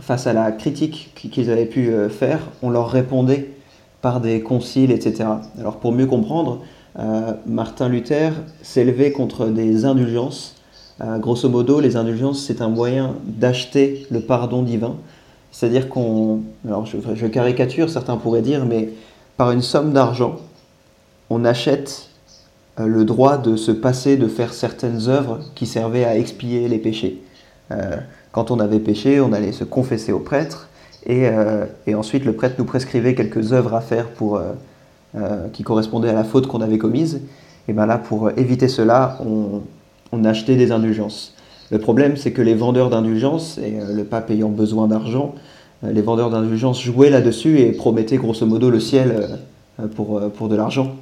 face 0.00 0.26
à 0.26 0.32
la 0.32 0.50
critique 0.50 1.12
qu'ils 1.14 1.50
avaient 1.50 1.66
pu 1.66 1.92
faire, 2.10 2.40
on 2.62 2.70
leur 2.70 2.90
répondait 2.90 3.52
par 4.02 4.20
des 4.20 4.42
conciles, 4.42 4.90
etc. 4.90 5.24
Alors 5.60 5.76
pour 5.76 5.92
mieux 5.92 6.06
comprendre, 6.06 6.62
Martin 7.46 7.88
Luther 7.88 8.32
s'élevait 8.62 9.12
contre 9.12 9.46
des 9.46 9.84
indulgences 9.84 10.56
euh, 11.00 11.18
grosso 11.18 11.48
modo, 11.48 11.80
les 11.80 11.96
indulgences, 11.96 12.44
c'est 12.44 12.60
un 12.60 12.68
moyen 12.68 13.16
d'acheter 13.24 14.06
le 14.10 14.20
pardon 14.20 14.62
divin. 14.62 14.96
C'est-à-dire 15.50 15.88
qu'on, 15.88 16.40
alors 16.66 16.86
je, 16.86 17.26
caricature, 17.26 17.90
certains 17.90 18.16
pourraient 18.16 18.42
dire, 18.42 18.64
mais 18.64 18.90
par 19.36 19.50
une 19.50 19.62
somme 19.62 19.92
d'argent, 19.92 20.36
on 21.30 21.44
achète 21.44 22.10
euh, 22.10 22.13
le 22.78 23.04
droit 23.04 23.38
de 23.38 23.56
se 23.56 23.70
passer 23.70 24.16
de 24.16 24.26
faire 24.26 24.52
certaines 24.52 25.08
œuvres 25.08 25.40
qui 25.54 25.66
servaient 25.66 26.04
à 26.04 26.16
expier 26.16 26.68
les 26.68 26.78
péchés. 26.78 27.22
Euh, 27.70 27.96
quand 28.32 28.50
on 28.50 28.58
avait 28.58 28.80
péché, 28.80 29.20
on 29.20 29.32
allait 29.32 29.52
se 29.52 29.64
confesser 29.64 30.12
au 30.12 30.18
prêtre, 30.18 30.68
et, 31.06 31.28
et, 31.86 31.94
ensuite 31.94 32.24
le 32.24 32.32
prêtre 32.32 32.54
nous 32.58 32.64
prescrivait 32.64 33.14
quelques 33.14 33.52
œuvres 33.52 33.74
à 33.74 33.82
faire 33.82 34.08
pour, 34.08 34.40
qui 35.52 35.62
correspondaient 35.62 36.08
à 36.08 36.14
la 36.14 36.24
faute 36.24 36.46
qu'on 36.46 36.62
avait 36.62 36.78
commise. 36.78 37.20
Et 37.68 37.74
bien 37.74 37.84
là, 37.84 37.98
pour 37.98 38.30
éviter 38.38 38.68
cela, 38.68 39.18
on, 39.20 39.60
on 40.14 40.24
achetait 40.24 40.56
des 40.56 40.72
indulgences. 40.72 41.34
Le 41.70 41.78
problème, 41.78 42.16
c'est 42.16 42.32
que 42.32 42.42
les 42.42 42.54
vendeurs 42.54 42.90
d'indulgences, 42.90 43.58
et 43.58 43.80
euh, 43.80 43.92
le 43.92 44.04
pape 44.04 44.30
ayant 44.30 44.50
besoin 44.50 44.86
d'argent, 44.86 45.34
euh, 45.82 45.92
les 45.92 46.02
vendeurs 46.02 46.30
d'indulgences 46.30 46.80
jouaient 46.80 47.10
là-dessus 47.10 47.60
et 47.60 47.72
promettaient 47.72 48.16
grosso 48.16 48.46
modo 48.46 48.70
le 48.70 48.80
ciel 48.80 49.38
euh, 49.80 49.86
pour, 49.88 50.20
pour 50.32 50.48
de 50.48 50.56
l'argent. 50.56 50.94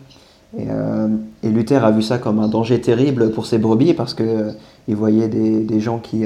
Et, 0.58 1.48
Luther 1.48 1.84
a 1.84 1.90
vu 1.90 2.02
ça 2.02 2.18
comme 2.18 2.38
un 2.38 2.48
danger 2.48 2.80
terrible 2.80 3.30
pour 3.32 3.46
ses 3.46 3.58
brebis 3.58 3.94
parce 3.94 4.14
qu'il 4.14 4.54
il 4.88 4.96
voyait 4.96 5.28
des, 5.28 5.80
gens 5.80 5.98
qui, 5.98 6.24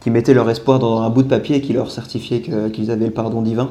qui 0.00 0.10
mettaient 0.10 0.34
leur 0.34 0.48
espoir 0.48 0.78
dans 0.78 1.00
un 1.00 1.10
bout 1.10 1.22
de 1.22 1.28
papier 1.28 1.60
qui 1.60 1.72
leur 1.72 1.90
certifiait 1.90 2.42
qu'ils 2.72 2.90
avaient 2.90 3.06
le 3.06 3.12
pardon 3.12 3.42
divin. 3.42 3.70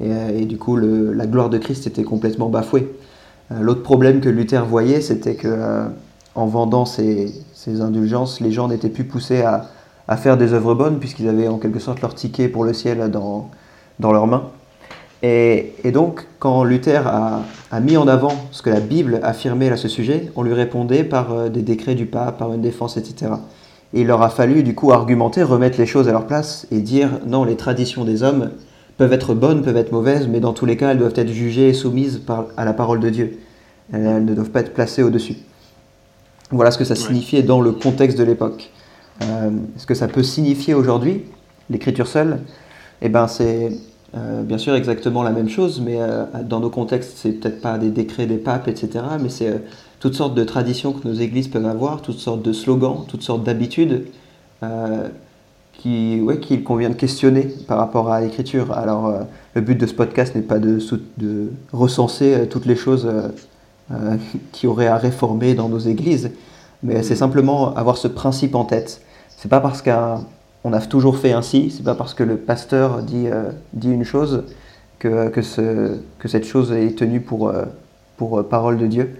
Et, 0.00 0.44
du 0.44 0.58
coup, 0.58 0.76
la 0.76 1.26
gloire 1.26 1.50
de 1.50 1.58
Christ 1.58 1.86
était 1.86 2.02
complètement 2.02 2.48
bafouée. 2.48 2.92
L'autre 3.50 3.82
problème 3.82 4.20
que 4.20 4.28
Luther 4.28 4.64
voyait, 4.64 5.00
c'était 5.00 5.34
que 5.34 5.86
en 6.34 6.46
vendant 6.46 6.84
ces, 6.84 7.44
indulgences, 7.80 8.40
les 8.40 8.52
gens 8.52 8.68
n'étaient 8.68 8.88
plus 8.88 9.04
poussés 9.04 9.42
à, 9.42 9.68
faire 10.16 10.36
des 10.36 10.52
œuvres 10.52 10.74
bonnes, 10.74 10.98
puisqu'ils 10.98 11.28
avaient 11.28 11.48
en 11.48 11.56
quelque 11.56 11.78
sorte 11.78 12.02
leur 12.02 12.14
ticket 12.14 12.48
pour 12.48 12.64
le 12.64 12.74
ciel 12.74 13.10
dans, 13.10 13.50
dans 13.98 14.12
leurs 14.12 14.26
mains. 14.26 14.44
Et, 15.22 15.74
donc, 15.92 16.26
quand 16.40 16.64
Luther 16.64 17.06
a, 17.06 17.80
mis 17.80 17.96
en 17.96 18.08
avant 18.08 18.34
ce 18.50 18.60
que 18.60 18.70
la 18.70 18.80
Bible 18.80 19.20
affirmait 19.22 19.70
à 19.70 19.76
ce 19.76 19.88
sujet, 19.88 20.32
on 20.34 20.42
lui 20.42 20.52
répondait 20.52 21.04
par 21.04 21.32
euh, 21.32 21.48
des 21.48 21.62
décrets 21.62 21.94
du 21.94 22.06
pape, 22.06 22.38
par 22.38 22.52
une 22.52 22.60
défense, 22.60 22.96
etc. 22.96 23.32
Et 23.94 24.00
il 24.00 24.08
leur 24.08 24.22
a 24.22 24.30
fallu 24.30 24.62
du 24.62 24.74
coup 24.74 24.92
argumenter, 24.92 25.42
remettre 25.42 25.78
les 25.78 25.86
choses 25.86 26.08
à 26.08 26.12
leur 26.12 26.26
place 26.26 26.66
et 26.72 26.80
dire 26.80 27.20
non, 27.26 27.44
les 27.44 27.56
traditions 27.56 28.04
des 28.04 28.22
hommes 28.22 28.50
peuvent 28.96 29.12
être 29.12 29.34
bonnes, 29.34 29.62
peuvent 29.62 29.76
être 29.76 29.92
mauvaises, 29.92 30.26
mais 30.28 30.40
dans 30.40 30.52
tous 30.52 30.66
les 30.66 30.76
cas, 30.76 30.90
elles 30.90 30.98
doivent 30.98 31.14
être 31.16 31.32
jugées 31.32 31.68
et 31.68 31.74
soumises 31.74 32.18
par, 32.18 32.46
à 32.56 32.64
la 32.64 32.72
parole 32.72 33.00
de 33.00 33.10
Dieu. 33.10 33.38
Elles 33.92 34.24
ne 34.24 34.34
doivent 34.34 34.50
pas 34.50 34.60
être 34.60 34.74
placées 34.74 35.02
au-dessus. 35.02 35.36
Voilà 36.50 36.70
ce 36.70 36.78
que 36.78 36.84
ça 36.84 36.94
signifiait 36.94 37.42
dans 37.42 37.60
le 37.60 37.72
contexte 37.72 38.18
de 38.18 38.24
l'époque. 38.24 38.70
Euh, 39.22 39.50
ce 39.76 39.86
que 39.86 39.94
ça 39.94 40.08
peut 40.08 40.22
signifier 40.22 40.74
aujourd'hui, 40.74 41.24
l'écriture 41.70 42.06
seule, 42.06 42.40
eh 43.00 43.08
ben 43.08 43.26
c'est 43.28 43.72
euh, 44.14 44.42
bien 44.42 44.58
sûr 44.58 44.74
exactement 44.74 45.22
la 45.22 45.30
même 45.30 45.48
chose, 45.48 45.80
mais 45.80 45.96
euh, 45.98 46.24
dans 46.44 46.60
nos 46.60 46.70
contextes, 46.70 47.14
c'est 47.16 47.32
peut-être 47.32 47.60
pas 47.60 47.78
des 47.78 47.90
décrets 47.90 48.26
des 48.26 48.36
papes, 48.36 48.68
etc., 48.68 49.04
mais 49.20 49.28
c'est 49.28 49.62
toutes 50.00 50.14
sortes 50.14 50.34
de 50.34 50.44
traditions 50.44 50.92
que 50.92 51.06
nos 51.06 51.14
églises 51.14 51.48
peuvent 51.48 51.66
avoir, 51.66 52.02
toutes 52.02 52.18
sortes 52.18 52.42
de 52.42 52.52
slogans, 52.52 53.04
toutes 53.08 53.22
sortes 53.22 53.44
d'habitudes 53.44 54.06
qui, 55.72 56.20
ouais, 56.20 56.38
qu'il 56.38 56.62
convient 56.62 56.90
de 56.90 56.94
questionner 56.94 57.48
par 57.66 57.78
rapport 57.78 58.10
à 58.12 58.20
l'écriture. 58.20 58.72
Alors, 58.72 59.12
le 59.54 59.60
but 59.60 59.76
de 59.76 59.86
ce 59.86 59.94
podcast 59.94 60.36
n'est 60.36 60.42
pas 60.42 60.60
de, 60.60 60.78
recenser 61.72 62.46
toutes 62.48 62.66
les 62.66 62.76
choses 62.76 63.08
euh, 63.92 64.16
qui 64.52 64.66
aurait 64.66 64.86
à 64.86 64.96
réformer 64.96 65.54
dans 65.54 65.68
nos 65.68 65.78
églises, 65.78 66.30
mais 66.82 67.02
c'est 67.02 67.16
simplement 67.16 67.74
avoir 67.74 67.96
ce 67.96 68.08
principe 68.08 68.54
en 68.54 68.64
tête. 68.64 69.02
C'est 69.36 69.48
pas 69.48 69.60
parce 69.60 69.82
qu'on 70.62 70.72
a 70.72 70.80
toujours 70.80 71.16
fait 71.16 71.32
ainsi, 71.32 71.70
c'est 71.70 71.84
pas 71.84 71.94
parce 71.94 72.14
que 72.14 72.22
le 72.22 72.36
pasteur 72.36 73.02
dit, 73.02 73.26
euh, 73.26 73.50
dit 73.72 73.90
une 73.90 74.04
chose 74.04 74.44
que, 74.98 75.28
que, 75.28 75.42
ce, 75.42 75.98
que, 76.18 76.28
cette 76.28 76.44
chose 76.44 76.72
est 76.72 76.96
tenue 76.96 77.20
pour, 77.20 77.48
euh, 77.48 77.64
pour 78.16 78.46
parole 78.48 78.78
de 78.78 78.86
Dieu. 78.86 79.16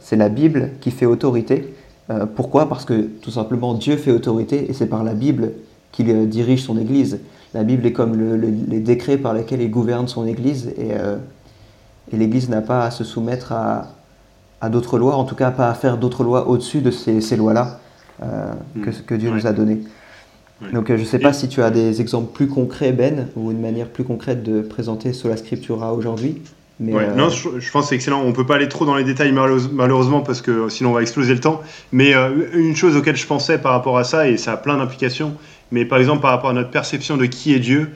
c'est 0.00 0.16
la 0.16 0.28
Bible 0.28 0.70
qui 0.80 0.90
fait 0.90 1.06
autorité. 1.06 1.74
pourquoi? 2.34 2.68
Parce 2.68 2.84
que 2.84 3.02
tout 3.22 3.30
simplement 3.30 3.74
Dieu 3.74 3.96
fait 3.96 4.10
autorité 4.10 4.68
et 4.68 4.72
c'est 4.72 4.88
par 4.88 5.04
la 5.04 5.14
Bible 5.14 5.52
qu'il 5.92 6.28
dirige 6.28 6.62
son 6.62 6.76
Église. 6.76 7.20
La 7.54 7.62
Bible 7.62 7.86
est 7.86 7.92
comme 7.92 8.14
les 8.68 8.80
décrets 8.80 9.16
par 9.16 9.34
lesquels 9.34 9.62
il 9.62 9.70
gouverne 9.70 10.08
son 10.08 10.26
Église 10.26 10.72
et 10.76 10.92
et 12.12 12.16
l'Église 12.16 12.48
n'a 12.48 12.60
pas 12.60 12.84
à 12.84 12.90
se 12.90 13.04
soumettre 13.04 13.52
à, 13.52 13.88
à 14.60 14.68
d'autres 14.68 14.98
lois, 14.98 15.16
en 15.16 15.24
tout 15.24 15.34
cas 15.34 15.50
pas 15.50 15.68
à 15.68 15.74
faire 15.74 15.98
d'autres 15.98 16.24
lois 16.24 16.48
au-dessus 16.48 16.80
de 16.80 16.90
ces, 16.90 17.20
ces 17.20 17.36
lois-là 17.36 17.80
euh, 18.22 18.52
mm. 18.76 18.80
que, 18.82 18.90
que, 18.90 19.14
Dieu 19.14 19.30
nous 19.30 19.46
a 19.46 19.52
données. 19.52 19.80
Donc 20.72 20.90
euh, 20.90 20.96
je 20.96 21.02
ne 21.02 21.06
sais 21.06 21.18
pas 21.18 21.32
si 21.32 21.48
tu 21.48 21.62
as 21.62 21.70
des 21.70 22.00
exemples 22.00 22.32
plus 22.32 22.48
concrets, 22.48 22.92
Ben, 22.92 23.28
ou 23.36 23.50
une 23.50 23.60
manière 23.60 23.88
plus 23.88 24.04
concrète 24.04 24.42
de 24.42 24.60
présenter 24.60 25.12
Sola 25.12 25.36
Scriptura 25.36 25.92
aujourd'hui. 25.92 26.42
Mais 26.80 26.92
ouais, 26.92 27.04
euh, 27.08 27.14
Non, 27.14 27.28
je, 27.28 27.70
pense 27.70 27.84
que 27.84 27.88
c'est 27.88 27.94
excellent. 27.94 28.22
On 28.22 28.28
ne 28.28 28.32
peut 28.32 28.46
pas 28.46 28.56
aller 28.56 28.68
trop 28.68 28.84
dans 28.84 28.96
les 28.96 29.04
détails 29.04 29.32
malheureusement 29.32 30.20
parce 30.20 30.42
que 30.42 30.68
sinon 30.68 30.90
on 30.90 30.92
va 30.94 31.02
exploser 31.02 31.34
le 31.34 31.40
temps. 31.40 31.62
Mais 31.92 32.12
une 32.54 32.76
chose 32.76 32.96
auquel 32.96 33.16
je 33.16 33.26
pensais 33.26 33.58
par 33.58 33.72
rapport 33.72 33.98
à 33.98 34.04
ça, 34.04 34.28
et 34.28 34.36
ça 34.36 34.52
a 34.52 34.56
plein 34.56 34.76
d'implications, 34.76 35.34
mais 35.72 35.84
par 35.84 35.98
exemple 35.98 36.22
par 36.22 36.30
rapport 36.30 36.50
à 36.50 36.54
notre 36.54 36.70
perception 36.70 37.16
de 37.16 37.26
qui 37.26 37.54
est 37.54 37.58
Dieu, 37.58 37.90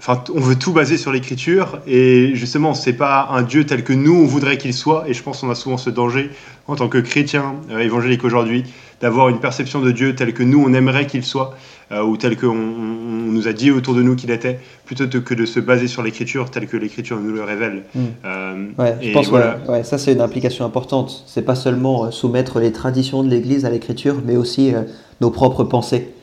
Enfin, 0.00 0.22
on 0.32 0.38
veut 0.38 0.54
tout 0.54 0.72
baser 0.72 0.96
sur 0.96 1.10
l'écriture 1.10 1.80
et 1.86 2.30
justement, 2.34 2.72
c'est 2.74 2.92
pas 2.92 3.28
un 3.32 3.42
Dieu 3.42 3.66
tel 3.66 3.82
que 3.82 3.92
nous 3.92 4.14
on 4.14 4.26
voudrait 4.26 4.56
qu'il 4.56 4.72
soit. 4.72 5.08
Et 5.08 5.12
je 5.12 5.22
pense 5.22 5.40
qu'on 5.40 5.50
a 5.50 5.56
souvent 5.56 5.76
ce 5.76 5.90
danger 5.90 6.30
en 6.68 6.76
tant 6.76 6.88
que 6.88 6.98
chrétien 6.98 7.56
euh, 7.70 7.80
évangélique 7.80 8.22
aujourd'hui 8.22 8.64
d'avoir 9.00 9.28
une 9.28 9.40
perception 9.40 9.80
de 9.80 9.90
Dieu 9.90 10.14
tel 10.14 10.34
que 10.34 10.44
nous 10.44 10.62
on 10.64 10.72
aimerait 10.72 11.06
qu'il 11.06 11.24
soit 11.24 11.56
euh, 11.90 12.02
ou 12.02 12.16
tel 12.16 12.36
qu'on 12.36 12.54
nous 12.54 13.48
a 13.48 13.52
dit 13.52 13.72
autour 13.72 13.94
de 13.94 14.02
nous 14.02 14.14
qu'il 14.14 14.30
était, 14.30 14.60
plutôt 14.84 15.08
que 15.20 15.34
de 15.34 15.46
se 15.46 15.58
baser 15.58 15.88
sur 15.88 16.02
l'écriture 16.02 16.50
tel 16.50 16.68
que 16.68 16.76
l'écriture 16.76 17.18
nous 17.18 17.32
le 17.32 17.42
révèle. 17.42 17.82
Mm. 17.94 18.00
Euh, 18.24 18.66
ouais, 18.78 18.96
je 19.02 19.12
pense 19.12 19.28
que 19.28 19.70
ouais, 19.70 19.82
ça 19.82 19.98
c'est 19.98 20.12
une 20.12 20.20
implication 20.20 20.64
importante. 20.64 21.24
C'est 21.26 21.42
pas 21.42 21.56
seulement 21.56 22.12
soumettre 22.12 22.60
les 22.60 22.70
traditions 22.70 23.24
de 23.24 23.28
l'Église 23.28 23.64
à 23.64 23.70
l'écriture, 23.70 24.16
mais 24.24 24.36
aussi 24.36 24.72
nos 25.20 25.30
propres 25.30 25.64
pensées. 25.64 26.14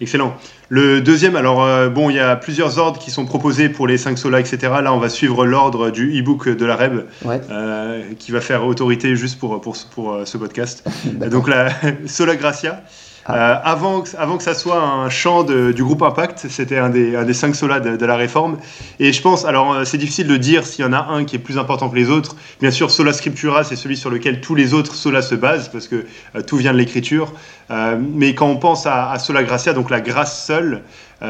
Excellent. 0.00 0.34
Le 0.70 1.00
deuxième, 1.00 1.34
alors 1.34 1.64
euh, 1.64 1.88
bon, 1.88 2.10
il 2.10 2.16
y 2.16 2.20
a 2.20 2.36
plusieurs 2.36 2.78
ordres 2.78 2.98
qui 2.98 3.10
sont 3.10 3.24
proposés 3.24 3.70
pour 3.70 3.86
les 3.86 3.96
5 3.96 4.18
solas, 4.18 4.40
etc. 4.40 4.58
Là, 4.82 4.92
on 4.92 4.98
va 4.98 5.08
suivre 5.08 5.46
l'ordre 5.46 5.90
du 5.90 6.20
e-book 6.20 6.48
de 6.48 6.66
la 6.66 6.76
REB, 6.76 7.06
euh, 7.26 8.02
qui 8.18 8.32
va 8.32 8.42
faire 8.42 8.66
autorité 8.66 9.16
juste 9.16 9.38
pour, 9.38 9.60
pour, 9.62 9.76
pour, 9.90 10.12
euh, 10.12 10.24
ce 10.26 10.36
podcast. 10.36 10.84
Donc 11.30 11.48
la 11.48 11.70
Sola 12.06 12.36
Gracia. 12.36 12.82
Ah. 13.28 13.36
Euh, 13.36 13.60
avant, 13.62 14.00
que 14.02 14.42
ça 14.42 14.54
soit 14.54 14.82
un 14.82 15.10
chant 15.10 15.42
du 15.42 15.84
groupe 15.84 16.02
Impact, 16.02 16.46
c'était 16.48 16.78
un 16.78 16.88
des, 16.88 17.34
cinq 17.34 17.54
solas 17.54 17.80
de, 17.80 18.06
la 18.06 18.16
réforme. 18.16 18.56
Et 19.00 19.12
je 19.12 19.20
pense, 19.20 19.44
alors 19.44 19.74
euh, 19.74 19.84
c'est 19.84 19.98
difficile 19.98 20.26
de 20.26 20.36
dire 20.36 20.66
s'il 20.66 20.84
y 20.84 20.88
en 20.88 20.94
a 20.94 21.08
un 21.10 21.24
qui 21.24 21.36
est 21.36 21.38
plus 21.38 21.58
important 21.58 21.90
que 21.90 21.96
les 21.96 22.08
autres. 22.08 22.36
Bien 22.60 22.70
sûr, 22.70 22.90
Sola 22.90 23.12
Scriptura, 23.12 23.64
c'est 23.64 23.76
celui 23.76 23.98
sur 23.98 24.08
lequel 24.08 24.40
tous 24.40 24.54
les 24.54 24.72
autres 24.72 24.94
solas 24.94 25.22
se 25.22 25.34
basent, 25.34 25.68
parce 25.68 25.88
que 25.88 26.06
euh, 26.36 26.42
tout 26.42 26.56
vient 26.56 26.72
de 26.72 26.78
l'écriture. 26.78 27.32
mais 27.70 28.34
quand 28.34 28.46
on 28.46 28.56
pense 28.56 28.86
à, 28.86 29.10
à, 29.10 29.18
Sola 29.18 29.42
Gracia, 29.42 29.74
donc 29.74 29.90
la 29.90 30.00
grâce 30.00 30.46
seule, 30.46 30.82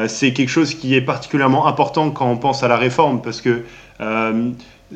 c'est 0.07 0.31
quelque 0.33 0.49
chose 0.49 0.75
qui 0.75 0.95
est 0.95 1.01
particulièrement 1.01 1.67
important 1.67 2.11
quand 2.11 2.27
on 2.27 2.37
pense 2.37 2.63
à 2.63 2.67
la 2.67 2.77
réforme, 2.77 3.21
parce 3.21 3.41
que 3.41 3.63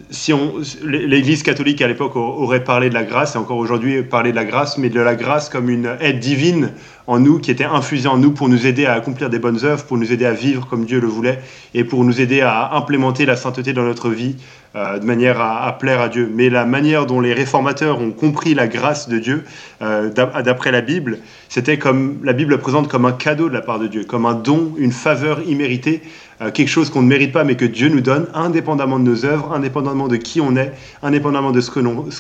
si 0.10 0.34
on, 0.34 0.56
l'Église 0.84 1.44
catholique 1.44 1.82
à 1.82 1.88
l'époque 1.88 2.16
aurait 2.16 2.64
parlé 2.64 2.90
de 2.90 2.96
la 2.96 3.04
grâce, 3.04 3.36
et 3.36 3.38
encore 3.38 3.58
aujourd'hui 3.58 4.02
parler 4.02 4.32
de 4.32 4.36
la 4.36 4.46
grâce, 4.46 4.80
mais 4.80 4.90
de 4.90 5.00
la 5.00 5.16
grâce 5.16 5.50
comme 5.50 5.70
une 5.70 5.96
aide 6.00 6.20
divine 6.20 6.72
en 7.06 7.20
nous, 7.20 7.38
qui 7.38 7.52
était 7.52 7.64
infusé 7.64 8.08
en 8.08 8.18
nous 8.18 8.32
pour 8.32 8.50
nous 8.50 8.66
aider 8.66 8.86
à 8.86 8.94
accomplir 8.94 9.30
des 9.30 9.38
bonnes 9.38 9.64
œuvres, 9.64 9.84
pour 9.84 9.98
nous 9.98 10.12
aider 10.12 10.26
à 10.26 10.32
vivre 10.32 10.66
comme 10.68 10.86
Dieu 10.86 11.00
le 11.00 11.08
voulait 11.08 11.40
et 11.76 11.84
pour 11.84 12.04
nous 12.06 12.22
aider 12.22 12.42
à 12.42 12.74
implémenter 12.74 13.26
la 13.26 13.36
sainteté 13.36 13.74
dans 13.74 13.84
notre 13.84 14.10
vie 14.10 14.36
euh, 14.76 14.98
de 14.98 15.06
manière 15.06 15.40
à, 15.40 15.78
plaire 15.78 16.02
à 16.02 16.10
Dieu. 16.10 16.28
Mais 16.34 16.50
la 16.50 16.66
manière 16.66 17.06
dont 17.06 17.20
les 17.20 17.34
réformateurs 17.34 18.00
ont 18.00 18.12
compris 18.12 18.56
la 18.56 18.68
grâce 18.68 19.08
de 19.08 19.20
Dieu, 19.20 19.44
euh, 19.84 20.10
d'après 20.10 20.72
la 20.72 20.82
Bible, 20.82 21.20
c'était 21.50 21.78
comme 21.78 22.18
la 22.24 22.34
Bible 22.34 22.58
présente 22.58 22.88
comme 22.88 23.06
un 23.06 23.12
cadeau 23.12 23.48
de 23.48 23.54
la 23.54 23.62
part 23.62 23.78
de 23.78 23.86
Dieu, 23.86 24.06
comme 24.06 24.26
un 24.26 24.34
don, 24.34 24.74
une 24.78 24.92
faveur 24.92 25.42
imméritée 25.46 26.02
euh, 26.44 26.52
quelque 26.52 26.68
chose 26.68 26.90
qu'on 26.90 27.02
ne 27.02 27.08
mérite 27.08 27.32
pas, 27.32 27.44
mais 27.44 27.56
que 27.56 27.66
Dieu 27.66 27.90
nous 27.90 28.02
donne, 28.02 28.28
indépendamment 28.34 29.00
de 29.00 29.04
nos 29.04 29.26
œuvres, 29.26 29.54
indépendamment 29.54 30.08
de 30.08 30.18
qui 30.18 30.42
on 30.42 30.56
est, 30.56 30.74
indépendamment 31.02 31.52
de 31.52 31.62
ce 31.62 31.72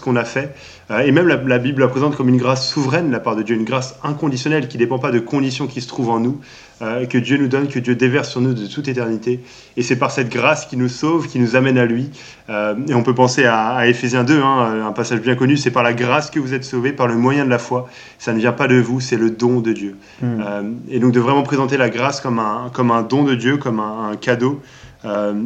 qu'on 0.01 0.15
a 0.15 0.23
fait. 0.23 0.55
Euh, 0.91 0.99
et 0.99 1.11
même 1.11 1.27
la, 1.27 1.57
Bible 1.57 1.81
la 1.81 1.87
présente 1.87 2.15
comme 2.15 2.29
une 2.29 2.37
grâce 2.37 2.69
souveraine 2.69 3.07
de 3.07 3.11
la 3.11 3.19
part 3.19 3.35
de 3.35 3.43
Dieu, 3.43 3.55
une 3.55 3.65
grâce 3.65 3.95
inconditionnelle 4.03 4.67
qui 4.67 4.77
ne 4.77 4.83
dépend 4.83 4.99
pas 4.99 5.11
de 5.11 5.19
conditions 5.19 5.67
qui 5.67 5.81
se 5.81 5.87
trouvent 5.87 6.09
en 6.09 6.19
nous, 6.19 6.39
euh, 6.81 7.05
que 7.05 7.17
Dieu 7.17 7.37
nous 7.37 7.47
donne, 7.47 7.67
que 7.67 7.79
Dieu 7.79 7.95
déverse 7.95 8.29
sur 8.29 8.41
nous 8.41 8.53
de 8.53 8.65
toute 8.65 8.87
éternité. 8.87 9.39
Et 9.77 9.83
c'est 9.83 9.95
par 9.95 10.11
cette 10.11 10.29
grâce 10.29 10.65
qui 10.65 10.75
nous 10.75 10.89
sauve, 10.89 11.27
qui 11.27 11.39
nous 11.39 11.55
amène 11.55 11.77
à 11.77 11.85
lui. 11.85 12.09
Euh, 12.49 12.75
et 12.87 12.93
on 12.93 13.03
peut 13.03 13.13
penser 13.13 13.45
à, 13.45 13.69
à 13.69 13.87
Éphésiens 13.87 14.23
2, 14.23 14.41
hein, 14.41 14.85
un 14.87 14.91
passage 14.91 15.21
bien 15.21 15.35
connu, 15.35 15.55
c'est 15.55 15.71
par 15.71 15.83
la 15.83 15.93
grâce 15.93 16.31
que 16.31 16.39
vous 16.39 16.53
êtes 16.53 16.63
sauvés, 16.63 16.91
par 16.91 17.07
le 17.07 17.15
moyen 17.15 17.45
de 17.45 17.49
la 17.49 17.59
foi. 17.59 17.87
Ça 18.17 18.33
ne 18.33 18.39
vient 18.39 18.53
pas 18.53 18.67
de 18.67 18.75
vous, 18.75 18.99
c'est 18.99 19.17
le 19.17 19.29
don 19.29 19.59
de 19.59 19.71
Dieu. 19.71 19.95
Hmm. 20.21 20.41
Euh, 20.41 20.61
et 20.89 20.99
donc 20.99 21.11
de 21.11 21.19
vraiment 21.19 21.43
présenter 21.43 21.77
la 21.77 21.89
grâce 21.89 22.21
comme 22.21 22.39
un, 22.39 22.71
comme 22.73 22.89
un 22.89 23.03
don 23.03 23.23
de 23.23 23.35
Dieu, 23.35 23.57
comme 23.57 23.79
un, 23.79 24.15
cadeau. 24.19 24.61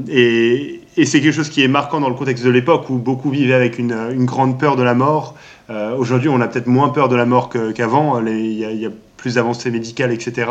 et, 0.08 0.82
et 0.98 1.06
c'est 1.06 1.20
quelque 1.20 1.34
chose 1.34 1.50
qui 1.50 1.64
est 1.64 1.68
marquant 1.68 2.00
dans 2.00 2.10
le 2.10 2.16
contexte 2.16 2.46
de 2.46 2.50
l'époque 2.50 2.90
où 2.90 2.98
beaucoup 2.98 3.32
vivaient 3.32 3.54
avec 3.54 3.80
une, 3.80 3.94
une 4.14 4.26
grande 4.26 4.60
peur 4.60 4.76
de 4.76 4.84
la 4.84 4.94
mort. 4.94 5.36
Aujourd'hui, 5.98 6.30
on 6.30 6.40
a 6.42 6.48
peut-être 6.48 6.68
moins 6.68 6.90
peur 6.90 7.10
de 7.10 7.16
la 7.16 7.26
mort 7.26 7.50
qu'avant. 7.50 8.22
Il 8.26 8.38
y, 8.38 8.60
y, 8.60 8.86
a 8.86 8.90
plus 9.18 9.36
d'avancées 9.36 9.72
médicales, 9.72 10.14
etc. 10.14 10.50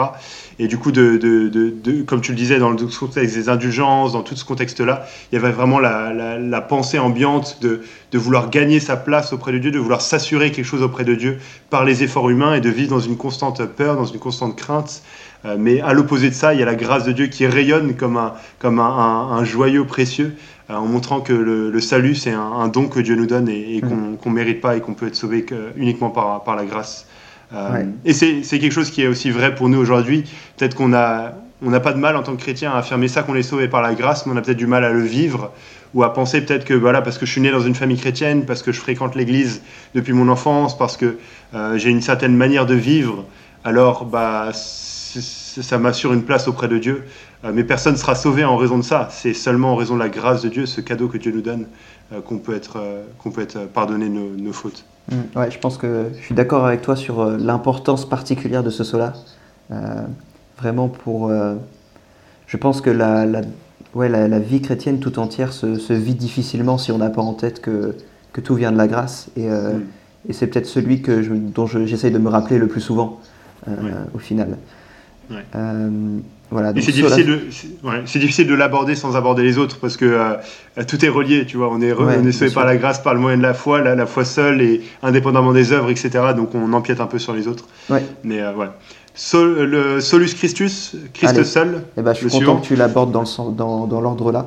Et 0.59 0.67
du 0.67 0.77
coup, 0.77 0.93
de, 0.93 1.17
de, 1.17 1.49
de, 1.49 2.03
comme 2.03 2.21
tu 2.21 2.33
le 2.33 2.37
disais, 2.37 2.59
dans 2.59 2.71
le 2.71 2.77
contexte 2.77 3.35
des 3.35 3.49
indulgences, 3.49 4.13
dans 4.13 4.23
tout 4.23 4.37
ce 4.37 4.45
contexte-là, 4.45 5.07
il 5.31 5.37
y 5.37 5.39
avait 5.39 5.53
vraiment 5.53 5.79
la, 5.79 6.13
la, 6.13 6.61
pensée 6.61 6.99
ambiante 6.99 7.59
de, 7.63 7.81
vouloir 8.13 8.51
gagner 8.51 8.81
sa 8.81 8.97
place 8.97 9.33
auprès 9.33 9.53
de 9.53 9.59
Dieu, 9.59 9.71
de 9.71 9.79
vouloir 9.79 10.01
s'assurer 10.01 10.51
quelque 10.51 10.65
chose 10.65 10.83
auprès 10.83 11.05
de 11.05 11.15
Dieu 11.15 11.39
par 11.71 11.85
les 11.85 12.03
efforts 12.03 12.31
humains 12.31 12.55
et 12.55 12.61
de 12.61 12.71
vivre 12.71 12.91
dans 12.91 13.01
une 13.01 13.17
constante 13.17 13.65
peur, 13.67 13.97
dans 13.97 14.07
une 14.07 14.19
constante 14.19 14.57
crainte. 14.57 15.03
Euh, 15.45 15.57
mais 15.59 15.81
à 15.81 15.93
l'opposé 15.93 16.31
de 16.31 16.35
ça, 16.35 16.55
il 16.55 16.61
y 16.61 16.63
a 16.63 16.67
la 16.67 16.75
grâce 16.75 17.05
de 17.05 17.13
Dieu 17.13 17.27
qui 17.27 17.47
rayonne 17.47 17.95
comme 17.95 18.17
un, 18.17 18.33
comme 18.59 18.81
un, 18.81 19.29
un, 19.33 19.45
joyau 19.45 19.85
précieux, 19.85 20.35
euh, 20.71 20.75
en 20.75 20.87
montrant 20.87 21.21
que 21.21 21.33
le, 21.33 21.71
le 21.71 21.81
salut, 21.81 22.15
c'est 22.15 22.33
un, 22.33 22.69
don 22.69 22.89
que 22.89 23.01
Dieu 23.01 23.15
nous 23.15 23.27
donne 23.27 23.49
et, 23.49 23.81
mm. 23.83 24.17
qu'on 24.17 24.31
ne 24.31 24.35
mérite 24.35 24.61
pas 24.61 24.77
et 24.77 24.81
qu'on 24.81 24.95
peut 24.95 25.07
être 25.07 25.15
sauvé 25.15 25.43
que, 25.43 25.73
uniquement 25.77 26.11
par, 26.11 26.43
par 26.43 26.57
la 26.57 26.65
grâce. 26.65 27.07
Euh, 27.53 27.85
et 28.05 28.13
c'est 28.13 28.43
quelque 28.43 28.73
chose 28.73 28.91
qui 28.91 29.03
est 29.03 29.07
aussi 29.07 29.31
vrai 29.31 29.55
pour 29.55 29.69
nous 29.69 29.79
aujourd'hui. 29.79 30.25
Peut-être 30.57 30.75
qu'on 30.75 30.93
a 30.93 31.33
on 31.63 31.71
n'a 31.71 31.81
pas 31.81 31.93
de 31.93 31.99
mal 31.99 32.17
en 32.17 32.23
tant 32.23 32.37
que 32.37 32.43
chrétien 32.43 32.73
à 32.73 32.79
affirmer 32.79 33.09
ça 33.09 33.23
qu'on 33.23 33.35
est 33.35 33.43
sauvé 33.43 33.69
par 33.69 33.81
la 33.81 33.95
grâce, 33.95 34.27
mais 34.27 34.33
on 34.33 34.37
a 34.37 34.43
peut-être 34.43 34.59
du 34.59 34.67
mal 34.67 34.85
à 34.85 34.93
le 34.93 35.01
vivre 35.01 35.53
ou 35.95 36.03
à 36.03 36.13
penser 36.13 36.43
peut-être 36.43 36.65
que 36.67 36.75
voilà 36.75 37.01
parce 37.01 37.17
que 37.17 37.25
je 37.25 37.33
suis 37.33 37.41
né 37.41 37.51
dans 37.51 37.61
une 37.61 37.75
famille 37.75 37.97
chrétienne, 37.97 38.45
parce 38.45 38.63
que 38.63 38.73
je 38.73 38.81
fréquente 38.81 39.15
l'Église 39.15 39.63
depuis 39.95 40.13
mon 40.13 40.29
enfance, 40.29 40.77
parce 40.77 40.97
que 40.97 41.17
euh, 41.55 41.79
j'ai 41.79 41.89
une 41.91 42.03
certaine 42.03 42.37
manière 42.37 42.67
de 42.67 42.75
vivre, 42.75 43.25
alors 43.65 44.05
bah 44.05 44.51
ça 44.53 45.79
m'assure 45.79 46.13
une 46.13 46.25
place 46.25 46.49
auprès 46.49 46.69
de 46.69 46.77
Dieu. 46.77 47.05
Euh, 47.45 47.53
mais 47.55 47.65
personne 47.65 47.95
ne 47.95 47.99
sera 47.99 48.15
sauvé 48.15 48.45
en 48.45 48.59
raison 48.59 48.77
de 48.77 48.83
ça. 48.83 49.09
C'est 49.11 49.33
seulement 49.33 49.73
en 49.73 49.77
raison 49.77 49.95
de 49.95 50.01
la 50.01 50.11
grâce 50.11 50.43
de 50.43 50.51
Dieu, 50.51 50.67
ce 50.67 50.83
cadeau 50.83 51.09
que 51.09 51.17
Dieu 51.17 51.33
nous 51.33 51.41
donne, 51.41 51.67
qu'on 52.27 52.39
peut 52.39 52.55
être 52.55 52.79
qu'on 53.19 53.31
peut 53.31 53.41
être 53.41 53.61
pardonné 53.67 54.11
nos, 54.11 54.29
nos 54.37 54.53
fautes. 54.53 54.85
Mm. 55.11 55.39
ouais, 55.39 55.51
je 55.51 55.59
pense 55.59 55.79
que 55.79 56.07
je 56.19 56.25
suis 56.25 56.35
d'accord 56.35 56.67
avec 56.67 56.83
toi 56.83 56.97
sur 56.97 57.21
euh, 57.21 57.37
l'importance 57.39 58.09
particulière 58.09 58.63
de 58.63 58.71
ce 58.71 58.85
saut-là. 58.85 59.15
Euh, 59.71 60.03
vraiment 60.59 60.89
pour. 60.89 61.29
Euh, 61.29 61.55
je 62.47 62.57
pense 62.57 62.81
que 62.81 62.91
la, 62.91 63.27
la, 63.27 63.43
ouais, 63.95 64.09
la, 64.09 64.39
vie 64.39 64.61
chrétienne 64.61 65.01
tout 65.01 65.19
entière 65.19 65.53
se, 65.53 65.79
se 65.79 65.93
vit 65.93 66.15
difficilement 66.15 66.79
si 66.79 66.93
on 66.93 66.99
n'a 66.99 67.11
pas 67.11 67.23
en 67.23 67.35
tête 67.35 67.61
que, 67.61 67.97
que, 68.33 68.41
tout 68.41 68.55
vient 68.55 68.71
de 68.71 68.77
la 68.77 68.87
grâce. 68.87 69.29
Et, 69.37 69.49
mm. 69.49 69.83
et 70.29 70.33
c'est 70.33 70.47
peut-être 70.47 70.67
celui 70.67 71.03
que 71.03 71.23
je, 71.23 71.35
dont 71.35 71.67
j'essaye 71.67 72.13
de 72.13 72.19
me 72.19 72.29
rappeler 72.29 72.59
le 72.59 72.69
plus 72.69 72.81
souvent, 72.81 73.21
au 74.15 74.19
final. 74.19 74.57
Ouais 75.31 75.45
c'est 76.53 76.93
difficile, 76.93 77.27
de, 77.27 77.41
c'est 78.07 78.19
difficile 78.19 78.47
de 78.47 78.55
l'aborder 78.55 78.95
sans 78.95 79.17
aborder 79.17 79.43
les 79.43 79.59
autres 79.59 79.79
parce 79.81 79.97
que 79.97 80.05
euh, 80.05 80.85
tout 80.87 81.05
est 81.05 81.09
relié, 81.09 81.45
tu 81.45 81.57
vois. 81.57 81.69
On 81.71 81.81
est, 81.81 81.93
on 81.93 82.25
est 82.25 82.33
sauvé 82.33 82.51
par 82.51 82.65
la 82.65 82.77
grâce, 82.77 83.03
par 83.03 83.15
le 83.15 83.21
moyen 83.21 83.37
de 83.37 83.43
la 83.43 83.55
foi, 83.55 83.81
la, 83.81 83.95
la 83.95 84.07
foi 84.07 84.25
seule 84.25 84.61
et 84.63 84.83
indépendamment 85.03 85.53
des 85.53 85.73
œuvres, 85.73 85.91
etc. 85.91 86.11
Donc 86.37 86.55
on 86.55 86.73
empiète 86.73 87.01
un 87.01 87.07
peu 87.07 87.19
sur 87.19 87.35
les 87.35 87.49
autres. 87.49 87.65
Mais 88.23 88.41
euh, 88.41 88.53
voilà. 88.55 88.77
le 89.35 90.01
solus 90.01 90.35
Christus, 90.35 90.97
Christ 91.15 91.43
seul. 91.45 91.83
Eh 91.97 92.03
ben, 92.03 92.13
je 92.15 92.29
suis 92.29 92.39
content 92.39 92.59
que 92.59 92.67
tu 92.67 92.77
l'abordes 92.77 93.11
dans, 93.11 93.25
dans, 93.51 93.87
dans 93.87 94.01
l'ordre 94.01 94.31
là, 94.31 94.47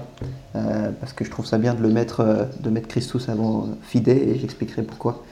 euh, 0.55 0.89
parce 0.99 1.11
que 1.13 1.25
je 1.25 1.29
trouve 1.29 1.45
ça 1.45 1.57
bien 1.57 1.73
de 1.73 1.81
le 1.81 1.89
mettre, 1.89 2.47
de 2.59 2.69
mettre 2.69 2.87
Christus 2.87 3.27
avant 3.27 3.67
Fide 3.83 4.07
et 4.07 4.37
j'expliquerai 4.39 4.83
pourquoi. 4.83 5.23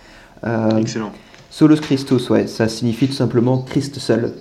Excellent. 0.77 1.11
Solus 1.49 1.79
Christus, 1.79 2.29
ouais, 2.29 2.45
ça 2.45 2.67
signifie 2.67 3.07
tout 3.07 3.13
simplement 3.13 3.59
Christ 3.59 3.97
seul. 3.99 4.33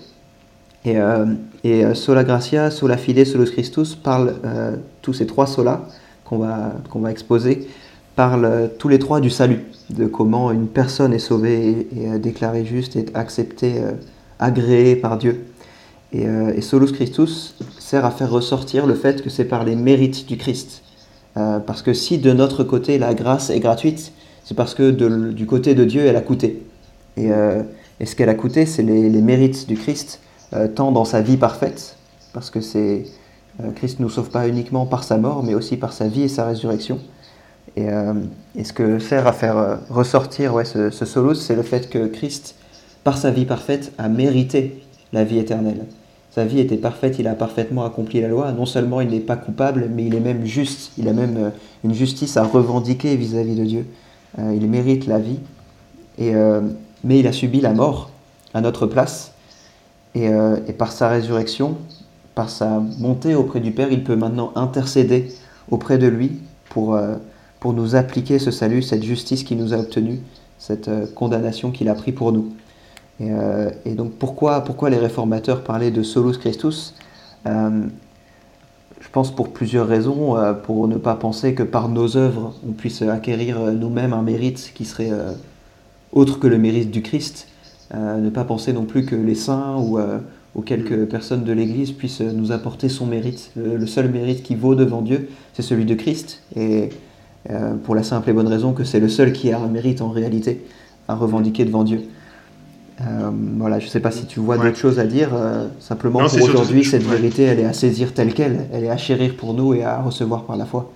Et, 0.86 0.96
euh, 0.98 1.26
euh, 1.64 1.94
sola 1.94 2.22
gratia, 2.22 2.70
sola 2.70 2.96
fide, 2.96 3.26
solus 3.26 3.50
Christus 3.50 3.96
parlent, 3.96 4.34
euh, 4.44 4.76
tous 5.02 5.12
ces 5.12 5.26
trois 5.26 5.48
solas 5.48 5.80
qu'on 6.24 6.38
va, 6.38 6.74
qu'on 6.90 7.00
va 7.00 7.10
exposer, 7.10 7.66
parlent 8.14 8.70
tous 8.78 8.88
les 8.88 9.00
trois 9.00 9.20
du 9.20 9.28
salut, 9.28 9.64
de 9.90 10.06
comment 10.06 10.52
une 10.52 10.68
personne 10.68 11.12
est 11.12 11.18
sauvée 11.18 11.88
et, 11.96 12.18
déclarée 12.20 12.64
juste 12.64 12.94
et 12.94 13.04
acceptée, 13.14 13.82
agréée 14.38 14.94
par 14.94 15.18
Dieu. 15.18 15.46
Et, 16.12 16.60
solus 16.60 16.92
Christus 16.92 17.56
sert 17.78 18.04
à 18.04 18.12
faire 18.12 18.30
ressortir 18.30 18.86
le 18.86 18.94
fait 18.94 19.22
que 19.22 19.28
c'est 19.28 19.44
par 19.44 19.64
les 19.64 19.74
mérites 19.74 20.26
du 20.26 20.36
Christ. 20.36 20.82
parce 21.34 21.82
que 21.82 21.92
si 21.92 22.18
de 22.18 22.32
notre 22.32 22.64
côté 22.64 22.98
la 22.98 23.12
grâce 23.12 23.50
est 23.50 23.60
gratuite, 23.60 24.12
c'est 24.44 24.56
parce 24.56 24.74
que 24.74 24.90
du 25.30 25.46
côté 25.46 25.74
de 25.74 25.84
Dieu 25.84 26.06
elle 26.06 26.16
a 26.16 26.22
coûté. 26.22 26.62
Et, 27.16 27.28
ce 28.04 28.14
qu'elle 28.14 28.28
a 28.30 28.34
coûté, 28.34 28.66
c'est 28.66 28.82
les, 28.82 29.20
mérites 29.20 29.66
du 29.68 29.76
Christ 29.76 30.20
tant 30.74 30.92
dans 30.92 31.04
sa 31.04 31.22
vie 31.22 31.36
parfaite, 31.36 31.96
parce 32.32 32.50
que 32.50 32.60
c'est 32.60 33.04
euh, 33.62 33.70
Christ 33.74 34.00
nous 34.00 34.10
sauve 34.10 34.30
pas 34.30 34.48
uniquement 34.48 34.86
par 34.86 35.04
sa 35.04 35.16
mort, 35.16 35.42
mais 35.42 35.54
aussi 35.54 35.76
par 35.76 35.92
sa 35.92 36.08
vie 36.08 36.22
et 36.22 36.28
sa 36.28 36.46
résurrection. 36.46 36.98
Et, 37.76 37.88
euh, 37.90 38.14
ce 38.62 38.72
que 38.72 38.98
sert 38.98 39.26
à 39.26 39.32
faire 39.32 39.80
ressortir 39.90 40.54
ouais, 40.54 40.64
ce, 40.64 40.90
ce 40.90 41.04
solus, 41.04 41.36
c'est 41.36 41.54
le 41.54 41.62
fait 41.62 41.88
que 41.88 42.06
Christ, 42.06 42.54
par 43.04 43.18
sa 43.18 43.30
vie 43.30 43.44
parfaite, 43.44 43.92
a 43.98 44.08
mérité 44.08 44.82
la 45.12 45.24
vie 45.24 45.38
éternelle. 45.38 45.84
Sa 46.30 46.44
vie 46.44 46.60
était 46.60 46.76
parfaite, 46.76 47.18
il 47.18 47.28
a 47.28 47.34
parfaitement 47.34 47.84
accompli 47.84 48.20
la 48.20 48.28
loi. 48.28 48.52
Non 48.52 48.66
seulement 48.66 49.00
il 49.00 49.08
n'est 49.08 49.20
pas 49.20 49.36
coupable, 49.36 49.88
mais 49.94 50.04
il 50.04 50.14
est 50.14 50.20
même 50.20 50.44
juste. 50.44 50.92
Il 50.98 51.08
a 51.08 51.14
même 51.14 51.52
une 51.82 51.94
justice 51.94 52.36
à 52.36 52.44
revendiquer 52.44 53.16
vis-à-vis 53.16 53.54
de 53.54 53.64
Dieu. 53.64 53.86
il 54.38 54.68
mérite 54.68 55.06
la 55.06 55.18
vie, 55.18 55.38
et, 56.18 56.34
mais 57.04 57.20
il 57.20 57.26
a 57.26 57.32
subi 57.32 57.62
la 57.62 57.72
mort 57.72 58.10
à 58.52 58.60
notre 58.60 58.86
place. 58.86 59.32
Euh, 60.16 60.56
et, 60.66 60.72
par 60.72 60.92
sa 60.92 61.08
résurrection, 61.08 61.76
par 62.34 62.48
sa 62.48 62.80
montée 62.98 63.34
auprès 63.34 63.60
du 63.60 63.70
Père, 63.70 63.90
il 63.90 64.02
peut 64.02 64.16
maintenant 64.16 64.52
intercéder 64.54 65.32
auprès 65.70 65.98
de 65.98 66.06
lui 66.06 66.32
pour, 66.70 66.94
euh, 66.94 67.14
pour 67.60 67.72
nous 67.72 67.96
appliquer 67.96 68.38
ce 68.38 68.50
salut, 68.50 68.82
cette 68.82 69.02
justice 69.02 69.42
qu'il 69.44 69.58
nous 69.58 69.74
a 69.74 69.78
obtenue, 69.78 70.20
cette 70.58 70.88
euh, 70.88 71.06
condamnation 71.14 71.70
qu'il 71.70 71.88
a 71.88 71.94
pris 71.94 72.12
pour 72.12 72.32
nous. 72.32 72.52
Et, 73.18 73.94
donc 73.94 74.12
pourquoi, 74.12 74.60
pourquoi 74.60 74.90
les 74.90 74.98
réformateurs 74.98 75.64
parlaient 75.64 75.90
de 75.90 76.02
solus 76.02 76.36
Christus 76.36 76.92
Je 77.46 77.88
pense 79.10 79.34
pour 79.34 79.54
plusieurs 79.54 79.88
raisons, 79.88 80.36
pour 80.64 80.86
ne 80.86 80.96
pas 80.96 81.14
penser 81.14 81.54
que 81.54 81.62
par 81.62 81.88
nos 81.88 82.18
œuvres, 82.18 82.52
on 82.68 82.72
puisse 82.72 83.00
acquérir 83.00 83.58
nous-mêmes 83.72 84.12
un 84.12 84.20
mérite 84.20 84.70
qui 84.74 84.84
serait 84.84 85.12
autre 86.12 86.38
que 86.38 86.46
le 86.46 86.58
mérite 86.58 86.90
du 86.90 87.00
Christ. 87.00 87.48
Euh, 87.94 88.18
ne 88.18 88.30
pas 88.30 88.44
penser 88.44 88.72
non 88.72 88.84
plus 88.84 89.04
que 89.04 89.14
les 89.14 89.36
saints 89.36 89.76
ou, 89.78 89.98
euh, 89.98 90.18
quelques 90.64 91.04
personnes 91.04 91.44
de 91.44 91.52
l'Église 91.52 91.92
puissent 91.92 92.22
nous 92.22 92.50
apporter 92.50 92.88
son 92.88 93.06
mérite. 93.06 93.52
Le, 93.56 93.86
seul 93.86 94.10
mérite 94.10 94.42
qui 94.42 94.54
vaut 94.54 94.74
devant 94.74 95.02
Dieu, 95.02 95.28
c'est 95.52 95.62
celui 95.62 95.84
de 95.84 95.94
Christ. 95.94 96.42
Et 96.56 96.88
euh, 97.50 97.74
pour 97.74 97.94
la 97.94 98.02
simple 98.02 98.30
et 98.30 98.32
bonne 98.32 98.48
raison 98.48 98.72
que 98.72 98.82
c'est 98.82 98.98
le 98.98 99.10
seul 99.10 99.32
qui 99.32 99.52
a 99.52 99.58
un 99.58 99.68
mérite 99.68 100.00
en 100.00 100.08
réalité 100.08 100.64
à 101.08 101.14
revendiquer 101.14 101.66
devant 101.66 101.84
Dieu. 101.84 102.00
voilà, 103.58 103.78
je 103.78 103.84
ne 103.84 103.90
sais 103.90 104.00
pas 104.00 104.10
si 104.10 104.24
tu 104.24 104.40
vois 104.40 104.56
d'autres 104.56 104.78
choses 104.78 104.98
à 104.98 105.04
dire. 105.04 105.28
simplement 105.78 106.26
pour 106.26 106.42
aujourd'hui, 106.42 106.84
cette 106.84 107.04
vérité, 107.04 107.42
elle 107.42 107.60
est 107.60 107.66
à 107.66 107.74
saisir 107.74 108.14
telle 108.14 108.32
qu'elle. 108.32 108.66
Elle 108.72 108.84
est 108.84 108.90
à 108.90 108.96
chérir 108.96 109.36
pour 109.36 109.52
nous 109.52 109.74
et 109.74 109.84
à 109.84 110.00
recevoir 110.00 110.44
par 110.44 110.56
la 110.56 110.64
foi. 110.64 110.90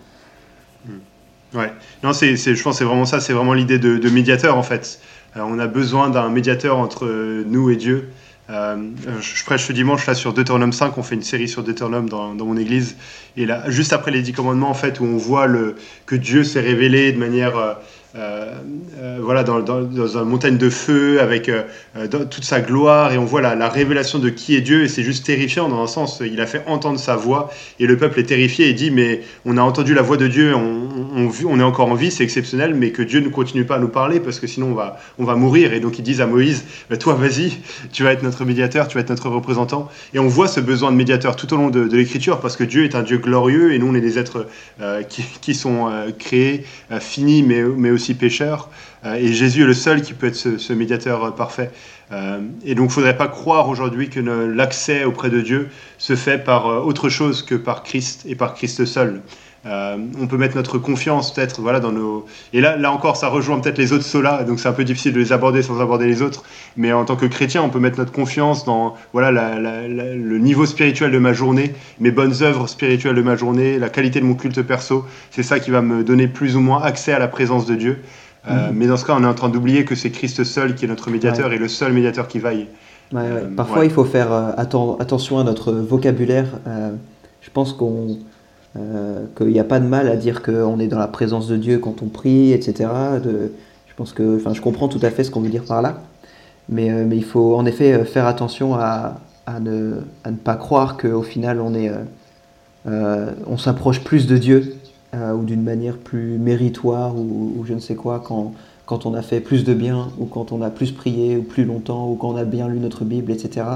Hmm. 0.87 1.59
Ouais, 1.59 1.73
non, 2.03 2.13
c'est, 2.13 2.37
je 2.37 2.63
pense 2.63 2.75
que 2.75 2.79
c'est 2.79 2.85
vraiment 2.85 3.05
ça, 3.05 3.21
c'est 3.21 3.33
vraiment 3.33 3.55
l'idée 3.55 3.79
de, 3.79 3.99
de, 3.99 4.09
médiateur 4.09 4.57
en 4.57 4.63
fait. 4.63 5.01
Euh, 5.37 5.41
on 5.45 5.59
a 5.59 5.67
besoin 5.67 6.11
d'un 6.11 6.29
médiateur 6.29 6.79
entre 6.79 7.07
nous 7.47 7.71
et 7.71 7.77
Dieu. 7.77 8.11
Euh, 8.51 8.77
je 9.21 9.45
prêche 9.45 9.67
ce 9.67 9.73
dimanche 9.73 10.07
là 10.07 10.15
sur 10.15 10.33
Deutéronome 10.33 10.73
5, 10.73 10.99
on 10.99 11.03
fait 11.05 11.15
une 11.15 11.23
série 11.23 11.49
sur 11.49 11.63
Deutéronome 11.63 12.09
dans, 12.09 12.35
dans, 12.35 12.47
mon 12.47 12.57
église. 12.57 12.97
Et 13.37 13.47
là, 13.47 13.63
juste 13.71 13.93
après 13.93 14.11
les 14.11 14.23
dix 14.23 14.33
commandements, 14.33 14.71
en 14.71 14.75
fait, 14.75 14.99
où 14.99 15.05
on 15.05 15.17
voit 15.17 15.47
le, 15.47 15.77
que 16.07 16.17
Dieu 16.17 16.43
s'est 16.43 16.61
révélé 16.61 17.13
de 17.13 17.19
manière 17.19 17.57
euh, 17.57 17.75
euh, 17.75 17.75
voilà, 18.15 19.45
dans, 19.45 19.59
une 19.59 20.25
montagne 20.25 20.59
de 20.59 20.71
feu 20.71 21.21
avec 21.21 21.49
euh, 21.49 22.07
toute 22.07 22.45
sa 22.45 22.61
gloire 22.61 23.13
et 23.13 23.19
on 23.19 23.25
voit 23.25 23.41
la, 23.41 23.69
révélation 23.69 24.19
de 24.19 24.29
qui 24.29 24.55
est 24.57 24.61
Dieu 24.61 24.85
et 24.85 24.89
c'est 24.89 25.03
juste 25.03 25.27
terrifiant 25.27 25.69
dans 25.69 25.83
un 25.83 25.87
sens. 25.87 26.23
Il 26.25 26.41
a 26.41 26.47
fait 26.47 26.63
entendre 26.67 26.99
sa 26.99 27.17
voix 27.17 27.51
et 27.79 27.87
le 27.87 27.97
peuple 27.97 28.21
est 28.21 28.25
terrifié 28.25 28.69
et 28.69 28.73
dit 28.73 28.91
mais 28.91 29.23
on 29.45 29.57
a 29.57 29.63
entendu 29.63 29.95
la 29.95 30.03
voix 30.03 30.17
de 30.17 30.29
Dieu, 30.29 30.55
on, 30.55 31.61
est 31.61 31.63
encore 31.63 31.89
en 31.89 31.95
vie, 31.95 32.11
c'est 32.11 32.25
exceptionnel, 32.25 32.75
mais 32.75 32.91
que 32.91 33.03
Dieu 33.03 33.21
ne 33.21 33.29
continue 33.29 33.65
pas 33.65 33.77
à 33.77 33.79
nous 33.79 33.89
parler 33.89 34.21
parce 34.21 34.41
que 34.41 34.47
sinon 34.47 34.77
on 35.19 35.25
va, 35.25 35.35
mourir. 35.37 35.73
Et 35.73 35.81
donc 35.81 35.99
ils 35.99 36.03
disent 36.03 36.21
à 36.21 36.27
Moïse, 36.27 36.65
bah, 36.89 36.97
toi 36.97 37.15
vas-y, 37.15 37.53
tu 37.93 38.03
vas 38.03 38.13
être 38.13 38.23
notre 38.23 38.45
médiateur, 38.45 38.89
tu 38.89 38.95
vas 38.95 39.01
être 39.01 39.11
notre 39.11 39.29
représentant. 39.29 39.89
Et 40.15 40.19
on 40.19 40.29
voit 40.29 40.49
ce 40.49 40.61
besoin 40.61 40.93
de 40.93 40.97
médiateur 40.97 41.37
tout 41.37 41.53
au 41.53 41.57
long 41.57 41.71
de, 41.71 41.81
l'écriture 41.97 42.41
parce 42.41 42.57
que 42.57 42.65
Dieu 42.65 42.85
est 42.85 42.95
un 42.95 43.03
Dieu 43.03 43.19
glorieux 43.19 43.73
et 43.73 43.79
nous 43.79 43.89
on 43.89 43.95
est 43.95 44.01
des 44.01 44.19
êtres 44.19 44.47
qui, 45.09 45.25
qui, 45.41 45.55
sont 45.55 45.91
créés, 46.19 46.65
finis, 47.01 47.43
mais, 47.43 47.63
mais 47.63 47.91
aussi 47.91 48.00
euh, 49.05 49.15
et 49.15 49.33
Jésus 49.33 49.63
est 49.63 49.67
le 49.67 49.75
seul 49.75 50.03
qui 50.03 50.13
peut 50.13 50.27
être 50.27 50.37
ce, 50.37 50.73
médiateur 50.73 51.25
euh, 51.25 51.31
parfait. 51.31 51.71
Euh, 52.13 52.41
et 52.65 52.75
donc, 52.75 52.87
il 52.87 52.89
ne 52.89 52.93
faudrait 52.93 53.17
pas 53.17 53.29
croire 53.29 53.69
aujourd'hui 53.69 54.09
que 54.11 54.21
l'accès 54.21 55.05
auprès 55.05 55.31
de 55.31 55.41
Dieu 55.41 55.69
se 55.99 56.17
fait 56.17 56.39
par 56.39 56.67
autre 56.87 57.09
chose 57.09 57.43
que 57.43 57.55
par 57.55 57.83
Christ 57.83 58.25
et 58.27 58.35
par 58.35 58.55
Christ 58.55 58.85
seul. 58.85 59.23
On 59.67 60.27
peut 60.27 60.39
mettre 60.39 60.57
notre 60.57 60.79
confiance 60.79 61.35
peut-être 61.35 61.61
voilà 61.61 61.81
dans 61.81 61.93
nos 61.93 62.25
et 62.55 62.63
là 62.63 62.77
là 62.77 62.91
encore 62.91 63.17
ça 63.17 63.29
rejoint 63.29 63.61
peut-être 63.61 63.77
les 63.77 63.93
autres 63.93 64.05
solas 64.05 64.45
donc 64.45 64.59
c'est 64.59 64.69
un 64.69 64.73
peu 64.73 64.85
difficile 64.85 65.13
de 65.13 65.19
les 65.19 65.33
aborder 65.33 65.63
sans 65.63 65.81
aborder 65.81 66.07
les 66.07 66.23
autres 66.23 66.45
mais 66.79 66.95
en 66.95 67.05
tant 67.05 67.15
que 67.15 67.27
chrétien 67.27 67.63
on 67.63 67.69
peut 67.69 67.79
mettre 67.79 67.99
notre 67.99 68.13
confiance 68.13 68.65
dans 68.65 68.95
voilà 69.13 69.31
le 69.31 70.39
niveau 70.39 70.65
spirituel 70.65 71.11
de 71.11 71.19
ma 71.19 71.35
journée 71.35 71.75
mes 71.99 72.11
bonnes 72.11 72.43
œuvres 72.43 72.69
spirituelles 72.69 73.17
de 73.17 73.23
ma 73.23 73.37
journée 73.37 73.79
la 73.79 73.91
qualité 73.91 74.21
de 74.21 74.25
mon 74.25 74.35
culte 74.35 74.63
perso 74.63 75.05
c'est 75.31 75.43
ça 75.43 75.61
qui 75.61 75.71
va 75.71 75.83
me 75.83 76.05
donner 76.05 76.27
plus 76.27 76.57
ou 76.57 76.61
moins 76.61 76.83
accès 76.83 77.13
à 77.13 77.19
la 77.19 77.29
présence 77.29 77.67
de 77.67 77.75
Dieu 77.75 77.99
euh, 78.49 78.69
mhm. 78.69 78.77
Mais 78.77 78.87
dans 78.87 78.97
ce 78.97 79.05
cas, 79.05 79.15
on 79.17 79.23
est 79.23 79.27
en 79.27 79.35
train 79.35 79.49
d'oublier 79.49 79.85
que 79.85 79.95
c'est 79.95 80.11
Christ 80.11 80.45
seul 80.45 80.75
qui 80.75 80.85
est 80.85 80.89
notre 80.89 81.11
médiateur 81.11 81.53
et 81.53 81.59
le 81.59 81.69
seul 81.69 81.93
médiateur 81.93 82.29
qui 82.29 82.39
vaille. 82.39 82.67
Euh, 83.15 83.49
Parfois, 83.55 83.85
il 83.85 83.91
faut 83.91 84.05
faire 84.05 84.33
euh, 84.33 84.53
attention 84.57 85.39
à 85.39 85.45
notre 85.45 85.73
vocabulaire. 85.73 86.47
je 87.41 87.51
pense 87.51 87.73
qu'on 87.73 88.19
qu'il 88.75 89.49
n'y 89.49 89.59
a 89.59 89.65
pas 89.65 89.81
de 89.81 89.87
mal 89.87 90.09
à 90.09 90.17
dire 90.17 90.43
qu'on 90.43 90.79
est 90.79 90.87
dans 90.87 90.99
la 90.99 91.09
présence 91.09 91.49
de 91.49 91.57
Dieu 91.57 91.79
quand 91.79 92.03
on 92.03 92.07
prie, 92.07 92.53
etc. 92.53 92.89
De, 93.23 93.53
je 93.89 93.95
pense 93.97 94.13
que, 94.13 94.37
enfin, 94.37 94.55
je 94.55 94.61
comprends 94.61 94.89
tout 94.89 95.01
à 95.03 95.11
fait 95.11 95.25
ce 95.25 95.31
qu'on 95.31 95.41
veut 95.41 95.49
dire 95.49 95.65
par 95.65 95.83
là, 95.83 96.03
mais, 96.69 96.89
mais 97.05 97.17
il 97.17 97.25
faut 97.25 97.57
en 97.57 97.67
effet 97.67 98.05
faire 98.05 98.27
attention 98.27 98.75
à, 98.75 99.21
à, 99.47 99.59
ne, 99.59 100.03
à 100.23 100.31
ne, 100.31 100.37
pas 100.37 100.55
croire 100.55 100.97
qu'au 100.97 101.23
final 101.23 101.61
on 101.61 101.75
est, 101.75 101.91
on 102.87 103.57
s'approche 103.57 104.05
plus 104.05 104.27
de 104.27 104.37
Dieu 104.39 104.77
euh, 105.13 105.33
ou 105.33 105.43
d'une 105.43 105.63
manière 105.65 105.97
plus 105.97 106.39
méritoire 106.39 107.17
ou, 107.17 107.65
je 107.67 107.75
ne 107.75 107.81
sais 107.81 107.97
quoi 107.97 108.23
quand, 108.25 108.55
quand 108.87 109.07
on 109.07 109.15
a 109.15 109.23
fait 109.23 109.41
plus 109.41 109.65
de 109.65 109.75
bien 109.75 110.11
ou 110.21 110.27
quand 110.27 110.53
on 110.53 110.63
a 110.63 110.71
plus 110.71 110.93
prié 110.93 111.37
ou 111.37 111.43
plus 111.43 111.65
longtemps 111.65 112.09
ou 112.09 112.15
quand 112.15 112.29
on 112.29 112.37
a 112.37 112.45
bien 112.45 112.69
lu 112.69 112.79
notre 112.79 113.05
Bible, 113.05 113.33
etc. 113.33 113.67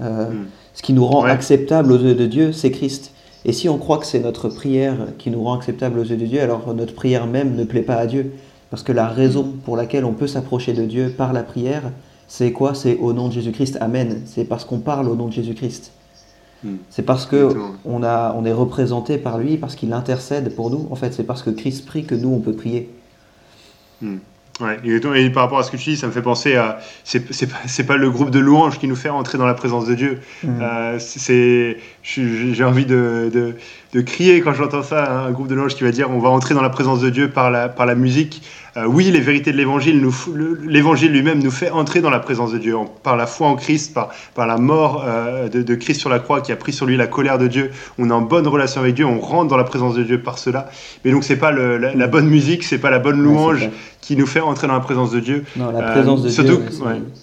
Euh, 0.00 0.30
hmm. 0.30 0.46
Ce 0.74 0.82
qui 0.82 0.92
nous 0.92 1.04
rend 1.04 1.24
acceptable 1.24 1.90
aux 1.90 1.98
yeux 1.98 2.14
de 2.14 2.26
Dieu, 2.26 2.52
c'est 2.52 2.70
Christ. 2.70 3.10
Et 3.44 3.52
si 3.52 3.68
on 3.68 3.78
croit 3.78 3.98
que 3.98 4.06
c'est 4.06 4.20
notre 4.20 4.48
prière 4.48 4.96
qui 5.18 5.30
nous 5.30 5.42
rend 5.42 5.54
acceptable 5.54 5.98
aux 5.98 6.04
yeux 6.04 6.16
de 6.16 6.26
Dieu, 6.26 6.40
alors 6.40 6.74
notre 6.74 6.94
prière 6.94 7.26
même 7.26 7.54
ne 7.54 7.64
plaît 7.64 7.82
pas 7.82 7.96
à 7.96 8.06
Dieu. 8.06 8.32
Parce 8.70 8.82
que 8.82 8.92
la 8.92 9.08
raison 9.08 9.54
pour 9.64 9.76
laquelle 9.76 10.04
on 10.04 10.12
peut 10.12 10.26
s'approcher 10.26 10.72
de 10.74 10.84
Dieu 10.84 11.14
par 11.16 11.32
la 11.32 11.42
prière, 11.42 11.90
c'est 12.26 12.52
quoi? 12.52 12.74
C'est 12.74 12.98
au 12.98 13.12
nom 13.12 13.28
de 13.28 13.32
Jésus-Christ. 13.32 13.78
Amen. 13.80 14.20
C'est 14.26 14.44
parce 14.44 14.64
qu'on 14.64 14.80
parle 14.80 15.08
au 15.08 15.14
nom 15.14 15.28
de 15.28 15.32
Jésus-Christ. 15.32 15.92
Hmm. 16.62 16.76
C'est 16.90 17.02
parce 17.02 17.24
que 17.24 17.54
on, 17.84 18.02
a, 18.02 18.34
on 18.36 18.44
est 18.44 18.52
représenté 18.52 19.16
par 19.16 19.38
lui, 19.38 19.56
parce 19.56 19.76
qu'il 19.76 19.92
intercède 19.92 20.54
pour 20.54 20.70
nous. 20.70 20.86
En 20.90 20.96
fait, 20.96 21.14
c'est 21.14 21.22
parce 21.22 21.42
que 21.42 21.50
Christ 21.50 21.86
prie 21.86 22.04
que 22.04 22.14
nous, 22.14 22.28
on 22.28 22.40
peut 22.40 22.52
prier. 22.52 22.90
Hmm. 24.02 24.18
Ouais, 24.60 24.78
et, 24.84 25.30
par 25.30 25.44
rapport 25.44 25.58
à 25.60 25.62
ce 25.62 25.70
que 25.70 25.76
tu 25.76 25.90
dis, 25.90 25.96
ça 25.96 26.08
me 26.08 26.12
fait 26.12 26.22
penser 26.22 26.56
à. 26.56 26.80
C'est 27.04 27.86
pas, 27.86 27.96
le 27.96 28.10
groupe 28.10 28.30
de 28.30 28.40
louanges 28.40 28.78
qui 28.78 28.88
nous 28.88 28.96
fait 28.96 29.08
entrer 29.08 29.38
dans 29.38 29.46
la 29.46 29.54
présence 29.54 29.86
de 29.86 29.94
Dieu. 29.94 30.20
Hmm. 30.42 30.60
Euh, 30.60 30.98
c'est 30.98 31.76
J'ai 32.02 32.64
envie 32.64 32.84
de, 32.84 33.30
de, 33.32 33.54
de, 33.92 34.00
crier 34.00 34.40
quand 34.40 34.54
j'entends 34.54 34.82
ça, 34.82 35.12
hein, 35.12 35.26
un 35.28 35.30
groupe 35.30 35.46
de 35.48 35.54
louanges 35.54 35.76
qui 35.76 35.84
va 35.84 35.92
dire 35.92 36.10
on 36.10 36.18
va 36.18 36.30
entrer 36.30 36.54
dans 36.54 36.62
la 36.62 36.70
présence 36.70 37.00
de 37.00 37.10
Dieu 37.10 37.30
par 37.30 37.50
la, 37.50 37.68
par 37.68 37.86
la 37.86 37.94
musique. 37.94 38.42
Euh, 38.76 38.84
oui, 38.86 39.10
les 39.10 39.20
vérités 39.20 39.50
de 39.50 39.56
l'évangile, 39.56 40.06
l'évangile 40.64 41.12
lui-même 41.12 41.42
nous 41.42 41.50
fait 41.50 41.70
entrer 41.70 42.00
dans 42.00 42.10
la 42.10 42.20
présence 42.20 42.52
de 42.52 42.58
Dieu 42.58 42.76
par 43.02 43.16
la 43.16 43.26
foi 43.26 43.48
en 43.48 43.56
Christ, 43.56 43.94
par, 43.94 44.10
par 44.34 44.46
la 44.46 44.58
mort 44.58 45.04
euh, 45.06 45.48
de, 45.48 45.74
Christ 45.74 46.00
sur 46.00 46.10
la 46.10 46.18
croix 46.18 46.40
qui 46.40 46.52
a 46.52 46.56
pris 46.56 46.72
sur 46.72 46.86
lui 46.86 46.96
la 46.96 47.06
colère 47.06 47.38
de 47.38 47.46
Dieu. 47.46 47.70
On 47.98 48.10
est 48.10 48.12
en 48.12 48.20
bonne 48.20 48.46
relation 48.46 48.80
avec 48.80 48.94
Dieu, 48.94 49.06
on 49.06 49.20
rentre 49.20 49.48
dans 49.48 49.56
la 49.56 49.64
présence 49.64 49.94
de 49.94 50.02
Dieu 50.02 50.22
par 50.22 50.38
cela. 50.38 50.70
Mais 51.04 51.10
donc 51.10 51.24
c'est 51.24 51.36
pas 51.36 51.50
la, 51.50 52.06
bonne 52.06 52.28
musique, 52.28 52.62
c'est 52.62 52.78
pas 52.78 52.90
la 52.90 52.98
bonne 52.98 53.20
louange 53.20 53.70
qui 54.00 54.16
nous 54.16 54.26
fait 54.26 54.40
entrer 54.40 54.66
dans 54.66 54.74
la 54.74 54.80
présence 54.80 55.10
de 55.10 55.20
Dieu. 55.20 55.44
Non, 55.56 55.70
la 55.70 55.82
présence 55.82 56.22
de 56.22 56.28
euh, 56.28 56.44
Dieu, 56.44 56.60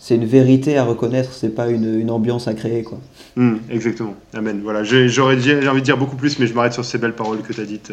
c'est 0.02 0.16
une 0.16 0.26
vérité 0.26 0.78
à 0.78 0.84
reconnaître, 0.84 1.32
c'est 1.34 1.56
pas 1.56 1.70
une, 1.70 2.00
une, 2.00 2.12
ambiance 2.12 2.48
à 2.48 2.54
créer, 2.54 2.84
quoi. 2.84 3.00
Hum, 3.38 3.60
exactement. 3.72 4.16
Amen. 4.34 4.62
Voilà, 4.64 4.84
j'aurais 4.84 5.36
envie 5.36 5.82
de 5.82 5.86
dire 5.86 5.98
beaucoup 5.98 6.16
plus, 6.16 6.40
mais 6.40 6.48
je 6.48 6.54
m'arrête 6.54 6.74
sur 6.74 6.86
ces 6.86 6.98
belles 6.98 7.16
paroles 7.16 7.42
que 7.42 7.54
tu 7.54 7.62
as 7.62 7.66
dites 7.66 7.92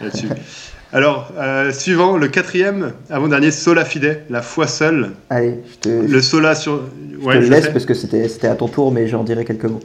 là-dessus. 0.00 0.28
Alors, 0.94 1.32
euh, 1.38 1.72
suivant, 1.72 2.18
le 2.18 2.28
quatrième, 2.28 2.92
avant-dernier, 3.08 3.50
Sola 3.50 3.84
Fide, 3.84 4.20
la 4.28 4.42
foi 4.42 4.66
seule. 4.66 5.12
Allez, 5.30 5.54
je 5.72 5.78
te, 5.78 5.88
le 5.88 6.20
Sola 6.20 6.54
sur. 6.54 6.82
Je 7.26 7.38
te 7.38 7.50
laisse 7.50 7.68
parce 7.68 7.86
que 7.86 7.94
c'était 7.94 8.46
à 8.46 8.54
ton 8.54 8.68
tour, 8.68 8.92
mais 8.92 9.08
j'en 9.08 9.24
dirai 9.24 9.46
quelques 9.46 9.64
mots. 9.64 9.80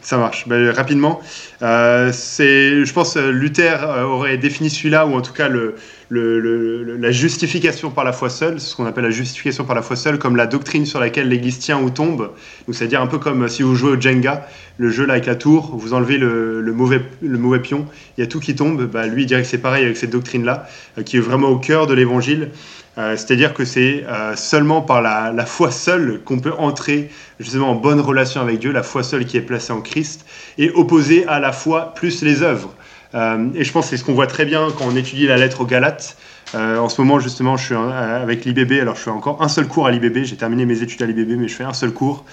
Ça 0.00 0.16
marche. 0.16 0.48
Ben, 0.48 0.70
rapidement, 0.70 1.20
euh, 1.60 2.10
je 2.12 2.92
pense, 2.94 3.16
euh, 3.16 3.30
Luther 3.30 3.82
euh, 3.82 4.04
aurait 4.04 4.38
défini 4.38 4.70
celui-là, 4.70 5.06
ou 5.06 5.14
en 5.14 5.20
tout 5.20 5.34
cas 5.34 5.48
le, 5.48 5.74
le, 6.10 6.96
la 6.96 7.10
justification 7.10 7.90
par 7.90 8.04
la 8.04 8.12
foi 8.12 8.30
seule, 8.30 8.60
ce 8.60 8.74
qu'on 8.74 8.86
appelle 8.86 9.04
la 9.04 9.10
justification 9.10 9.64
par 9.64 9.76
la 9.76 9.82
foi 9.82 9.96
seule, 9.96 10.18
comme 10.18 10.36
la 10.36 10.46
doctrine 10.46 10.86
sur 10.86 11.00
laquelle 11.00 11.28
l'Église 11.28 11.58
tient 11.58 11.80
ou 11.80 11.90
tombe. 11.90 12.30
Donc, 12.66 12.74
c'est-à-dire 12.74 13.02
un 13.02 13.06
peu 13.06 13.18
comme 13.18 13.48
si 13.48 13.62
vous 13.62 13.74
jouez 13.74 13.90
au 13.92 14.00
Jenga, 14.00 14.46
le 14.78 14.90
jeu 14.90 15.04
là 15.04 15.14
avec 15.14 15.26
la 15.26 15.34
tour, 15.34 15.76
vous 15.76 15.92
enlevez 15.92 16.18
le, 16.18 16.62
mauvais, 16.72 17.02
le 17.20 17.38
mauvais 17.38 17.60
pion, 17.60 17.86
il 18.16 18.22
y 18.22 18.24
a 18.24 18.26
tout 18.26 18.40
qui 18.40 18.54
tombe. 18.54 18.86
Bah, 18.86 19.06
lui, 19.06 19.22
il 19.22 19.26
dirait 19.26 19.42
que 19.42 19.48
c'est 19.48 19.58
pareil 19.58 19.84
avec 19.84 19.96
cette 19.96 20.10
doctrine-là, 20.10 20.68
qui 21.04 21.16
est 21.16 21.20
vraiment 21.20 21.48
au 21.48 21.58
cœur 21.58 21.86
de 21.86 21.94
l'Évangile. 21.94 22.50
Euh, 22.98 23.16
c'est-à-dire 23.16 23.54
que 23.54 23.64
c'est 23.64 24.04
euh, 24.08 24.34
seulement 24.34 24.82
par 24.82 25.00
la, 25.02 25.46
foi 25.46 25.70
seule 25.70 26.20
qu'on 26.24 26.40
peut 26.40 26.52
entrer 26.58 27.10
justement 27.38 27.70
en 27.70 27.74
bonne 27.76 28.00
relation 28.00 28.40
avec 28.40 28.58
Dieu, 28.58 28.72
la 28.72 28.82
foi 28.82 29.04
seule 29.04 29.24
qui 29.24 29.36
est 29.36 29.42
placée 29.42 29.72
en 29.72 29.80
Christ, 29.80 30.26
et 30.58 30.70
opposer 30.70 31.24
à 31.26 31.38
la 31.38 31.52
foi 31.52 31.94
plus 31.94 32.22
les 32.22 32.42
œuvres. 32.42 32.74
Euh, 33.14 33.48
et 33.54 33.64
je 33.64 33.72
pense 33.72 33.86
que 33.86 33.90
c'est 33.90 33.96
ce 33.96 34.04
qu'on 34.04 34.14
voit 34.14 34.26
très 34.26 34.44
bien 34.44 34.68
quand 34.76 34.84
on 34.86 34.96
étudie 34.96 35.26
la 35.26 35.36
lettre 35.36 35.62
aux 35.62 35.66
Galates. 35.66 36.16
en 36.54 36.88
ce 36.88 37.00
moment, 37.00 37.18
justement, 37.20 37.56
je 37.56 37.64
suis 37.66 37.74
avec 37.74 38.44
l'IBB. 38.44 38.80
Alors, 38.80 38.96
je 38.96 39.02
fais 39.02 39.10
encore 39.10 39.42
un 39.42 39.48
seul 39.48 39.66
cours 39.66 39.86
à 39.86 39.90
l'IBB. 39.90 40.24
J'ai 40.24 40.36
terminé 40.36 40.64
mes 40.64 40.82
études 40.82 41.02
à 41.02 41.06
l'IBB, 41.06 41.38
mais 41.38 41.48
je 41.48 41.54
fais 41.54 41.64
un 41.64 41.74
seul 41.74 41.92
cours 41.92 42.24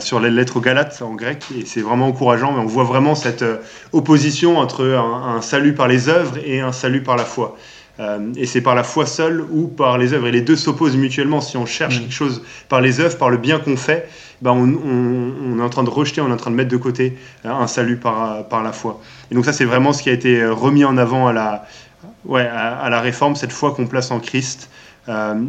sur 0.00 0.18
les 0.18 0.30
lettres 0.30 0.56
aux 0.56 0.60
Galates 0.60 1.00
en 1.00 1.14
grec. 1.14 1.44
Et 1.56 1.64
c'est 1.64 1.80
vraiment 1.80 2.08
encourageant. 2.08 2.52
Mais 2.52 2.60
on 2.60 2.66
voit 2.66 2.82
vraiment 2.82 3.14
cette 3.14 3.44
opposition 3.92 4.58
entre 4.58 4.84
un, 4.84 5.40
salut 5.42 5.74
par 5.74 5.86
les 5.86 6.08
œuvres 6.08 6.38
et 6.44 6.60
un 6.60 6.72
salut 6.72 7.02
par 7.02 7.16
la 7.16 7.24
foi. 7.24 7.56
Euh, 8.00 8.32
et 8.36 8.46
c'est 8.46 8.62
par 8.62 8.74
la 8.74 8.84
foi 8.84 9.04
seule 9.04 9.44
ou 9.50 9.68
par 9.68 9.98
les 9.98 10.12
œuvres. 10.12 10.26
Et 10.26 10.32
les 10.32 10.40
deux 10.40 10.56
s'opposent 10.56 10.96
mutuellement. 10.96 11.40
Si 11.40 11.56
on 11.56 11.66
cherche 11.66 11.98
mm. 11.98 12.00
quelque 12.00 12.14
chose 12.14 12.42
par 12.68 12.80
les 12.80 13.00
œuvres, 13.00 13.18
par 13.18 13.30
le 13.30 13.36
bien 13.36 13.58
qu'on 13.58 13.76
fait, 13.76 14.08
ben 14.40 14.52
on, 14.52 15.58
est 15.58 15.62
en 15.62 15.68
train 15.68 15.84
de 15.84 15.90
rejeter, 15.90 16.20
on 16.20 16.28
est 16.28 16.32
en 16.32 16.36
train 16.36 16.50
de 16.50 16.56
mettre 16.56 16.70
de 16.70 16.76
côté 16.76 17.18
euh, 17.44 17.50
un 17.50 17.66
salut 17.66 17.96
par, 17.96 18.48
par 18.48 18.62
la 18.62 18.72
foi. 18.72 19.00
Et 19.30 19.34
donc 19.34 19.44
ça, 19.44 19.52
c'est 19.52 19.64
vraiment 19.64 19.92
ce 19.92 20.02
qui 20.02 20.10
a 20.10 20.12
été 20.12 20.40
euh, 20.40 20.52
remis 20.52 20.84
en 20.84 20.96
avant 20.96 21.28
à 21.28 21.32
la, 21.32 21.66
ouais, 22.24 22.46
à, 22.46 22.88
la 22.88 23.00
réforme, 23.00 23.36
cette 23.36 23.52
foi 23.52 23.72
qu'on 23.72 23.86
place 23.86 24.10
en 24.10 24.20
Christ. 24.20 24.70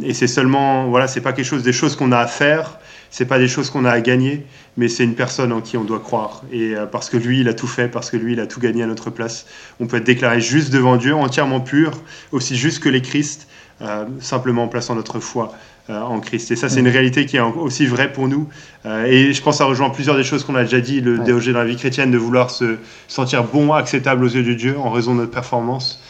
et 0.02 0.14
c'est 0.14 0.26
seulement, 0.26 0.88
voilà, 0.88 1.06
c'est 1.06 1.20
pas 1.20 1.32
quelque 1.32 1.46
chose 1.46 1.62
des 1.62 1.72
choses 1.72 1.96
qu'on 1.96 2.12
a 2.12 2.18
à 2.18 2.26
faire, 2.26 2.78
c'est 3.14 3.26
pas 3.26 3.38
des 3.38 3.46
choses 3.46 3.70
qu'on 3.70 3.84
a 3.84 3.92
à 3.92 4.00
gagner, 4.00 4.44
mais 4.76 4.88
c'est 4.88 5.04
une 5.04 5.14
personne 5.14 5.52
en 5.52 5.60
qui 5.60 5.76
on 5.76 5.84
doit 5.84 6.00
croire. 6.00 6.42
Et 6.50 6.74
euh, 6.74 6.84
parce 6.84 7.08
que 7.08 7.16
lui, 7.16 7.42
il 7.42 7.48
a 7.48 7.54
tout 7.54 7.68
fait, 7.68 7.86
parce 7.86 8.10
que 8.10 8.16
lui, 8.16 8.32
il 8.32 8.40
a 8.40 8.48
tout 8.48 8.58
gagné 8.58 8.82
à 8.82 8.88
notre 8.88 9.08
place, 9.08 9.46
on 9.78 9.86
peut 9.86 9.98
être 9.98 10.04
déclaré 10.04 10.40
juste 10.40 10.72
devant 10.72 10.96
Dieu, 10.96 11.14
entièrement 11.14 11.60
pur, 11.60 11.92
aussi 12.32 12.56
juste 12.56 12.82
que 12.82 12.88
les 12.88 13.02
Christ, 13.02 13.46
euh, 13.82 14.04
simplement 14.18 14.64
en 14.64 14.68
plaçant 14.68 14.96
notre 14.96 15.20
foi 15.20 15.52
euh, 15.90 16.00
en 16.00 16.18
Christ. 16.18 16.50
Et 16.50 16.56
ça, 16.56 16.68
c'est 16.68 16.80
une 16.80 16.88
réalité 16.88 17.24
qui 17.24 17.36
est 17.36 17.40
aussi 17.40 17.86
vraie 17.86 18.12
pour 18.12 18.26
nous. 18.26 18.48
et 18.84 19.32
je 19.32 19.42
pense 19.42 19.58
ça 19.58 19.64
rejoint 19.64 19.90
plusieurs 19.90 20.16
des 20.16 20.24
choses 20.24 20.42
qu'on 20.42 20.56
a 20.56 20.64
déjà 20.64 20.80
dit, 20.80 21.00
le 21.00 21.20
ouais. 21.20 21.52
dans 21.52 21.58
la 21.60 21.64
vie 21.66 21.76
chrétienne, 21.76 22.10
de 22.10 22.18
vouloir 22.18 22.50
se 22.50 22.78
sentir 23.06 23.44
bon, 23.44 23.72
acceptable 23.74 24.24
aux 24.24 24.28
yeux 24.28 24.42
de 24.42 24.54
Dieu 24.54 24.76
en 24.76 24.90
raison 24.90 25.14
de 25.14 25.20
notre 25.20 25.30
performance. 25.30 26.00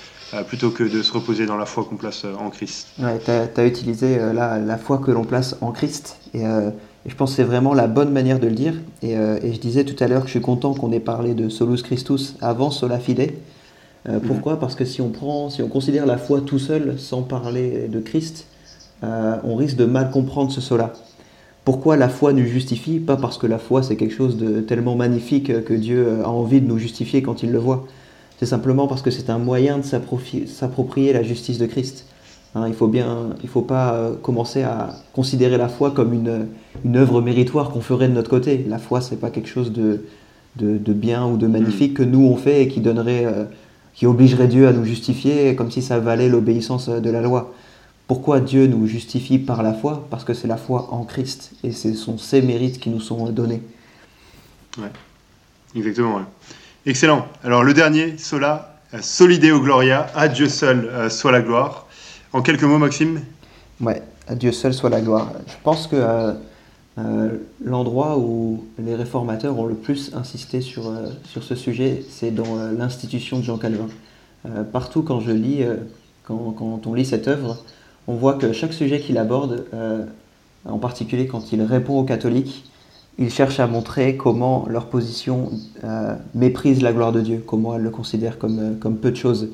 plutôt 0.49 0.71
que 0.71 0.83
de 0.83 1.03
se 1.03 1.13
reposer 1.13 1.45
dans 1.45 1.59
la 1.59 1.67
foi 1.67 1.85
qu'on 1.85 1.97
place 1.97 2.25
en 2.25 2.49
Christ. 2.49 2.89
Ouais, 2.99 3.21
tu 3.23 3.31
as, 3.31 3.67
utilisé 3.67 4.19
la, 4.33 4.59
la, 4.59 4.79
foi 4.79 4.99
que 4.99 5.11
l'on 5.11 5.25
place 5.25 5.55
en 5.61 5.71
Christ. 5.71 6.17
Et 6.33 6.45
je 7.07 7.15
pense 7.15 7.31
que 7.31 7.37
c'est 7.37 7.45
vraiment 7.45 7.75
la 7.75 7.87
bonne 7.87 8.11
manière 8.13 8.41
de 8.41 8.47
le 8.47 8.55
dire. 8.55 8.75
Euh, 9.05 9.39
et, 9.43 9.53
je 9.53 9.61
disais 9.61 9.85
tout 9.85 10.03
à 10.03 10.09
l'heure 10.09 10.23
que 10.23 10.27
je 10.27 10.33
suis 10.33 10.41
content 10.41 10.75
qu'on 10.75 10.93
ait 10.93 11.01
parlé 11.01 11.35
de 11.35 11.49
Solus 11.49 11.83
Christus 11.83 12.37
avant 12.41 12.71
Sola 12.71 12.99
Fide. 12.99 13.33
Euh. 14.09 14.21
Pourquoi? 14.27 14.59
Parce 14.59 14.75
que 14.75 14.85
si 14.85 15.01
on 15.03 15.11
prend, 15.11 15.51
si 15.51 15.63
on 15.63 15.69
considère 15.69 16.07
la 16.07 16.17
foi 16.17 16.41
tout 16.41 16.59
seul, 16.59 16.99
sans 16.99 17.23
parler 17.23 17.89
de 17.89 18.01
Christ, 18.01 18.47
euh, 19.03 19.37
on 19.45 19.57
risque 19.57 19.77
de 19.77 19.85
mal 19.85 20.11
comprendre 20.11 20.51
ce 20.51 20.61
sola. 20.61 20.93
Pourquoi 21.65 21.97
la 21.97 22.09
foi 22.09 22.33
nous 22.33 22.45
justifie? 22.45 22.99
Pas 23.01 23.17
parce 23.17 23.39
que 23.39 23.47
la 23.47 23.59
foi 23.59 23.83
c'est 23.83 23.97
quelque 23.97 24.15
chose 24.15 24.37
de 24.37 24.61
tellement 24.61 24.97
magnifique 24.97 25.65
que 25.65 25.73
Dieu 25.73 26.23
a 26.23 26.29
envie 26.29 26.61
de 26.61 26.67
nous 26.67 26.79
justifier 26.79 27.23
quand 27.23 27.43
il 27.43 27.53
le 27.53 27.59
voit. 27.59 27.87
C'est 28.39 28.47
simplement 28.47 28.87
parce 28.87 29.01
que 29.01 29.11
c'est 29.11 29.31
un 29.31 29.39
moyen 29.39 29.79
de 29.79 29.85
s'approprier 29.85 31.13
la 31.13 31.23
justice 31.23 31.57
de 31.57 31.67
Christ. 31.67 32.07
Hein, 32.55 32.69
il 32.69 32.75
faut 32.75 32.87
bien, 32.87 33.31
il 33.43 33.49
faut 33.49 33.63
pas 33.63 33.95
euh, 33.95 34.15
commencer 34.15 34.63
à 34.63 34.95
considérer 35.13 35.59
la 35.59 35.69
foi 35.69 35.91
comme 35.91 36.13
une, 36.13 36.47
une 36.85 36.97
œuvre 36.97 37.21
méritoire 37.21 37.71
qu'on 37.71 37.81
ferait 37.81 38.09
de 38.09 38.13
notre 38.13 38.31
côté. 38.31 38.65
La 38.69 38.79
foi, 38.79 39.01
c'est 39.01 39.17
pas 39.17 39.31
quelque 39.31 39.49
chose 39.49 39.73
de, 39.73 40.05
de, 40.57 40.79
de, 40.79 40.93
bien 40.93 41.27
ou 41.27 41.37
de 41.37 41.49
magnifique 41.49 41.95
que 41.95 42.05
nous 42.05 42.25
on 42.25 42.37
fait 42.37 42.63
et 42.63 42.69
qui 42.69 42.81
donnerait, 42.81 43.25
euh, 43.27 43.45
qui 43.95 44.07
obligerait 44.07 44.47
Dieu 44.47 44.69
à 44.69 44.73
nous 44.73 44.85
justifier 44.85 45.57
comme 45.57 45.73
si 45.73 45.83
ça 45.83 45.99
valait 45.99 46.29
l'obéissance 46.29 46.89
de 46.89 47.11
la 47.11 47.21
loi. 47.21 47.53
Pourquoi 48.07 48.39
Dieu 48.39 48.69
nous 48.69 48.87
justifie 48.87 49.39
par 49.39 49.63
la 49.63 49.73
foi? 49.73 50.07
Parce 50.11 50.23
que 50.23 50.35
c'est 50.35 50.47
la 50.47 50.59
foi 50.59 50.89
en 50.93 51.05
Christ 51.05 51.53
et 51.65 51.73
ce 51.73 51.93
sont 51.95 52.19
ses 52.19 52.41
mérites 52.41 52.79
qui 52.79 52.91
nous 52.91 53.01
sont 53.01 53.31
donnés. 53.31 53.63
Ouais, 54.79 54.91
exactement. 55.75 56.21
Excellent. 56.87 57.27
Alors 57.43 57.65
le 57.65 57.75
dernier, 57.75 58.17
Sola, 58.19 58.77
Solideo 59.01 59.61
Gloria, 59.61 60.07
à 60.15 60.29
Dieu 60.29 60.49
seul 60.49 60.89
euh, 60.93 61.09
soit 61.09 61.33
la 61.33 61.41
gloire. 61.41 61.84
En 62.35 62.43
quelques 62.43 62.65
mots, 62.65 62.79
Maxime 62.79 63.21
Ouais, 63.81 64.03
à 64.27 64.35
Dieu 64.35 64.51
seul 64.51 64.75
soit 64.75 64.91
la 64.91 65.01
gloire. 65.01 65.31
Je 65.47 65.55
pense 65.63 65.87
que 65.87 65.95
euh, 65.95 66.33
euh, 66.99 67.29
l'endroit 67.65 68.19
où 68.19 68.65
les 68.77 68.97
réformateurs 68.97 69.57
ont 69.57 69.67
le 69.67 69.77
plus 69.77 70.11
insisté 70.17 70.61
sur, 70.61 70.89
euh, 70.89 71.07
sur 71.23 71.45
ce 71.45 71.55
sujet, 71.55 72.05
c'est 72.11 72.33
dans 72.33 72.57
l'institution 72.77 73.39
de 73.39 73.45
Jean 73.45 73.57
Calvin. 73.57 73.87
Partout 74.73 75.03
quand 75.03 75.21
je 75.21 75.31
lis, 75.31 75.65
quand, 76.25 76.55
quand, 76.59 76.87
on 76.87 76.93
lit 76.93 77.07
cette 77.07 77.29
œuvre, 77.29 77.57
on 78.09 78.15
voit 78.15 78.35
que 78.35 78.53
chaque 78.53 78.75
sujet 78.75 79.01
qu'il 79.01 79.17
aborde, 79.17 79.65
en 80.67 80.77
particulier 80.77 81.27
quand 81.27 81.51
il 81.53 81.63
répond 81.63 81.99
aux 81.99 82.05
catholiques, 82.05 82.65
il 83.17 83.31
cherche 83.31 83.59
à 83.59 83.67
montrer 83.67 84.19
comment 84.19 84.67
leur 84.69 84.91
position 84.91 85.51
méprise 86.35 86.83
la 86.83 86.93
gloire 86.93 87.13
de 87.13 87.23
Dieu, 87.23 87.43
comment 87.47 87.75
elle 87.75 87.85
le 87.85 87.89
considère 87.89 88.39
comme, 88.39 88.77
comme 88.81 88.99
peu 88.99 89.13
de 89.13 89.17
choses. 89.17 89.49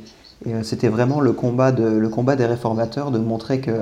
Et 0.47 0.63
c'était 0.63 0.89
vraiment 0.89 1.21
le 1.21 1.33
combat, 1.33 1.71
le 1.71 2.09
combat 2.09 2.37
des 2.37 2.47
réformateurs 2.47 3.11
de 3.11 3.19
montrer 3.19 3.61
que, 3.61 3.73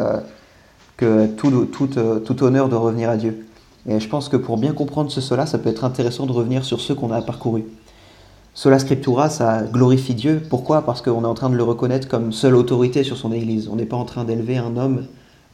que 0.96 1.26
tout, 1.26 1.66
tout, 1.66 2.42
honneur 2.42 2.68
doit 2.68 2.80
revenir 2.80 3.10
à 3.10 3.16
Dieu. 3.16 3.46
Et 3.88 4.00
je 4.00 4.08
pense 4.08 4.28
que 4.28 4.36
pour 4.36 4.58
bien 4.58 4.72
comprendre 4.72 5.10
ce 5.10 5.20
cela, 5.20 5.46
ça 5.46 5.58
peut 5.58 5.70
être 5.70 5.84
intéressant 5.84 6.26
de 6.26 6.32
revenir 6.32 6.64
sur 6.64 6.80
ceux 6.80 6.94
qu'on 6.94 7.12
a 7.12 7.22
parcourus. 7.22 7.64
Sola 8.54 8.80
Scriptura, 8.80 9.30
ça 9.30 9.62
glorifie 9.62 10.14
Dieu. 10.14 10.42
Pourquoi? 10.50 10.82
Parce 10.82 11.00
qu'on 11.00 11.22
est 11.22 11.28
en 11.28 11.34
train 11.34 11.48
de 11.48 11.54
le 11.54 11.62
reconnaître 11.62 12.08
comme 12.08 12.32
seule 12.32 12.56
autorité 12.56 13.04
sur 13.04 13.16
son 13.16 13.32
Église. 13.32 13.68
On 13.68 13.76
n'est 13.76 13.86
pas 13.86 13.96
en 13.96 14.04
train 14.04 14.24
d'élever 14.24 14.56
un 14.56 14.76
homme 14.76 15.06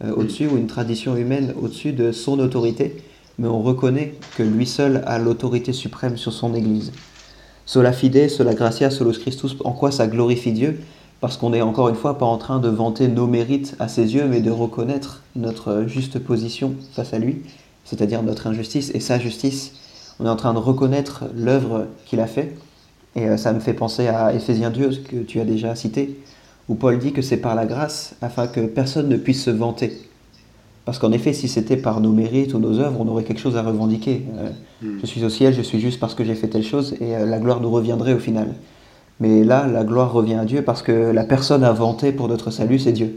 euh, 0.02 0.14
au-dessus 0.16 0.46
ou 0.46 0.56
une 0.56 0.66
tradition 0.66 1.14
humaine 1.14 1.52
au-dessus 1.60 1.92
de 1.92 2.12
son 2.12 2.38
autorité, 2.38 2.96
mais 3.38 3.46
on 3.46 3.62
reconnaît 3.62 4.14
que 4.36 4.42
lui 4.42 4.66
seul 4.66 5.04
a 5.06 5.18
l'autorité 5.18 5.74
suprême 5.74 6.16
sur 6.16 6.32
son 6.32 6.54
Église. 6.54 6.92
Sola 7.66 7.92
Fide, 7.92 8.28
Sola 8.30 8.54
Gratia, 8.54 8.90
Solus 8.90 9.18
Christus, 9.18 9.54
en 9.64 9.72
quoi 9.72 9.90
ça 9.90 10.06
glorifie 10.06 10.52
Dieu? 10.52 10.80
Parce 11.20 11.36
qu'on 11.36 11.50
n'est 11.50 11.62
encore 11.62 11.88
une 11.88 11.94
fois 11.94 12.18
pas 12.18 12.26
en 12.26 12.38
train 12.38 12.58
de 12.58 12.68
vanter 12.68 13.08
nos 13.08 13.26
mérites 13.26 13.76
à 13.78 13.88
ses 13.88 14.14
yeux, 14.14 14.26
mais 14.26 14.40
de 14.40 14.50
reconnaître 14.50 15.22
notre 15.36 15.84
juste 15.86 16.18
position 16.18 16.74
face 16.94 17.14
à 17.14 17.18
lui 17.18 17.42
c'est-à-dire 17.84 18.22
notre 18.22 18.46
injustice 18.46 18.90
et 18.94 19.00
sa 19.00 19.18
justice. 19.18 19.72
On 20.18 20.26
est 20.26 20.30
en 20.30 20.36
train 20.36 20.54
de 20.54 20.58
reconnaître 20.58 21.24
l'œuvre 21.36 21.86
qu'il 22.06 22.20
a 22.20 22.26
fait. 22.26 22.56
Et 23.16 23.28
euh, 23.28 23.36
ça 23.36 23.52
me 23.52 23.60
fait 23.60 23.74
penser 23.74 24.08
à 24.08 24.32
Éphésiens 24.34 24.70
2, 24.70 25.02
que 25.08 25.16
tu 25.18 25.40
as 25.40 25.44
déjà 25.44 25.74
cité, 25.74 26.18
où 26.68 26.74
Paul 26.74 26.98
dit 26.98 27.12
que 27.12 27.22
c'est 27.22 27.36
par 27.36 27.54
la 27.54 27.66
grâce, 27.66 28.16
afin 28.22 28.46
que 28.46 28.60
personne 28.60 29.08
ne 29.08 29.16
puisse 29.16 29.44
se 29.44 29.50
vanter. 29.50 29.92
Parce 30.84 30.98
qu'en 30.98 31.12
effet, 31.12 31.32
si 31.32 31.48
c'était 31.48 31.76
par 31.76 32.00
nos 32.00 32.12
mérites 32.12 32.54
ou 32.54 32.58
nos 32.58 32.78
œuvres, 32.80 33.00
on 33.00 33.08
aurait 33.08 33.24
quelque 33.24 33.40
chose 33.40 33.56
à 33.56 33.62
revendiquer. 33.62 34.24
Euh, 34.36 34.50
mm. 34.82 34.98
Je 35.00 35.06
suis 35.06 35.24
au 35.24 35.30
ciel, 35.30 35.54
je 35.54 35.62
suis 35.62 35.80
juste 35.80 36.00
parce 36.00 36.14
que 36.14 36.24
j'ai 36.24 36.34
fait 36.34 36.48
telle 36.48 36.64
chose, 36.64 36.94
et 37.00 37.16
euh, 37.16 37.26
la 37.26 37.38
gloire 37.38 37.60
nous 37.60 37.70
reviendrait 37.70 38.14
au 38.14 38.18
final. 38.18 38.48
Mais 39.20 39.44
là, 39.44 39.66
la 39.66 39.84
gloire 39.84 40.12
revient 40.12 40.34
à 40.34 40.44
Dieu 40.44 40.62
parce 40.62 40.82
que 40.82 40.92
la 41.12 41.24
personne 41.24 41.64
inventée 41.64 42.12
pour 42.12 42.28
notre 42.28 42.50
salut, 42.50 42.78
c'est 42.78 42.92
Dieu. 42.92 43.16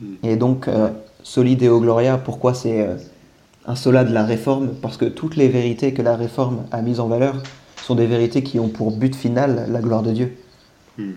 Mm. 0.00 0.06
Et 0.24 0.36
donc, 0.36 0.68
euh, 0.68 0.88
Solideo 1.22 1.80
Gloria, 1.80 2.18
pourquoi 2.18 2.54
c'est 2.54 2.86
un 3.66 3.76
sola 3.76 4.04
de 4.04 4.12
la 4.12 4.24
réforme, 4.24 4.74
parce 4.80 4.96
que 4.96 5.06
toutes 5.06 5.36
les 5.36 5.48
vérités 5.48 5.92
que 5.92 6.02
la 6.02 6.16
réforme 6.16 6.64
a 6.70 6.82
mises 6.82 7.00
en 7.00 7.08
valeur 7.08 7.42
sont 7.82 7.94
des 7.94 8.06
vérités 8.06 8.42
qui 8.42 8.58
ont 8.58 8.68
pour 8.68 8.96
but 8.96 9.14
final 9.14 9.66
la 9.68 9.80
gloire 9.80 10.02
de 10.02 10.12
Dieu. 10.12 10.36
Hmm. 10.98 11.12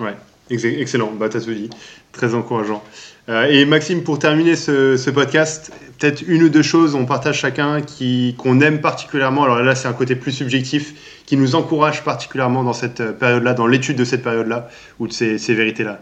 Ouais, 0.00 0.16
excellent, 0.50 1.12
bah, 1.12 1.28
tu 1.28 1.36
as 1.38 1.40
tout 1.40 1.54
dit, 1.54 1.70
très 2.12 2.34
encourageant. 2.34 2.82
Euh, 3.28 3.46
et 3.46 3.64
Maxime, 3.64 4.02
pour 4.02 4.18
terminer 4.18 4.54
ce, 4.54 5.10
podcast, 5.10 5.72
peut-être 5.98 6.22
une 6.26 6.42
ou 6.42 6.48
deux 6.48 6.62
choses, 6.62 6.94
on 6.94 7.06
partage 7.06 7.38
chacun 7.38 7.80
qui 7.80 8.34
qu'on 8.38 8.60
aime 8.60 8.80
particulièrement. 8.80 9.44
Alors 9.44 9.62
là, 9.62 9.74
c'est 9.74 9.88
un 9.88 9.92
côté 9.94 10.14
plus 10.14 10.32
subjectif 10.32 11.22
qui 11.24 11.36
nous 11.36 11.54
encourage 11.54 12.04
particulièrement 12.04 12.64
dans 12.64 12.74
cette 12.74 13.18
période-là, 13.18 13.54
dans 13.54 13.66
l'étude 13.66 13.96
de 13.96 14.04
cette 14.04 14.22
période-là 14.22 14.68
ou 14.98 15.06
de 15.06 15.12
ces, 15.12 15.36
vérités-là. 15.54 16.00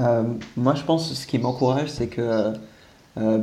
Euh, 0.00 0.22
moi, 0.56 0.74
je 0.74 0.82
pense 0.82 1.12
ce 1.12 1.26
qui 1.26 1.38
m'encourage, 1.38 1.88
c'est 1.88 2.08
que 2.08 2.52
euh, 3.16 3.38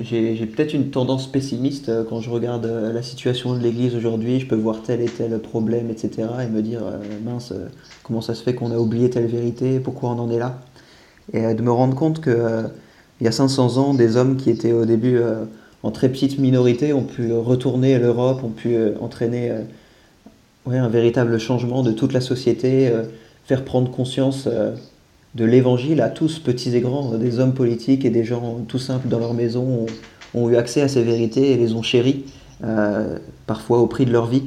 j'ai 0.00 0.46
peut-être 0.46 0.74
une 0.74 0.90
tendance 0.90 1.26
pessimiste 1.26 1.88
euh, 1.88 2.04
quand 2.06 2.20
je 2.20 2.28
regarde 2.28 2.66
euh, 2.66 2.92
la 2.92 3.02
situation 3.02 3.54
de 3.54 3.60
l'Église 3.60 3.94
aujourd'hui. 3.94 4.40
Je 4.40 4.46
peux 4.46 4.56
voir 4.56 4.82
tel 4.82 5.00
et 5.00 5.06
tel 5.06 5.38
problème, 5.38 5.90
etc. 5.90 6.28
et 6.42 6.48
me 6.48 6.60
dire, 6.60 6.80
euh, 6.84 6.98
mince, 7.24 7.54
comment 8.02 8.20
ça 8.20 8.34
se 8.34 8.42
fait 8.42 8.54
qu'on 8.54 8.72
a 8.72 8.76
oublié 8.76 9.08
telle 9.08 9.26
vérité, 9.26 9.80
pourquoi 9.80 10.10
on 10.10 10.18
en 10.18 10.30
est 10.30 10.38
là? 10.38 10.58
Et 11.32 11.54
de 11.54 11.62
me 11.62 11.72
rendre 11.72 11.94
compte 11.94 12.20
que 12.20 12.64
il 13.20 13.24
y 13.24 13.28
a 13.28 13.32
500 13.32 13.78
ans, 13.78 13.94
des 13.94 14.16
hommes 14.16 14.36
qui 14.36 14.50
étaient 14.50 14.72
au 14.72 14.84
début 14.84 15.18
en 15.82 15.90
très 15.90 16.08
petite 16.10 16.38
minorité 16.38 16.92
ont 16.92 17.02
pu 17.02 17.32
retourner 17.32 17.98
l'Europe, 17.98 18.44
ont 18.44 18.50
pu 18.50 18.76
entraîner 19.00 19.50
un 20.66 20.88
véritable 20.88 21.38
changement 21.38 21.82
de 21.82 21.92
toute 21.92 22.12
la 22.12 22.20
société, 22.20 22.92
faire 23.46 23.64
prendre 23.64 23.90
conscience 23.90 24.46
de 25.36 25.44
l'évangile 25.44 26.00
à 26.00 26.08
tous, 26.08 26.38
petits 26.38 26.74
et 26.74 26.80
grands, 26.80 27.16
des 27.18 27.38
hommes 27.38 27.52
politiques 27.52 28.04
et 28.04 28.10
des 28.10 28.24
gens 28.24 28.60
tout 28.66 28.78
simples 28.78 29.08
dans 29.08 29.18
leur 29.18 29.34
maison 29.34 29.86
ont, 30.34 30.48
eu 30.48 30.56
accès 30.56 30.82
à 30.82 30.88
ces 30.88 31.02
vérités 31.02 31.52
et 31.52 31.56
les 31.56 31.72
ont 31.74 31.82
chéries, 31.82 32.24
euh, 32.64 33.18
parfois 33.46 33.78
au 33.78 33.86
prix 33.86 34.04
de 34.04 34.12
leur 34.12 34.26
vie. 34.26 34.44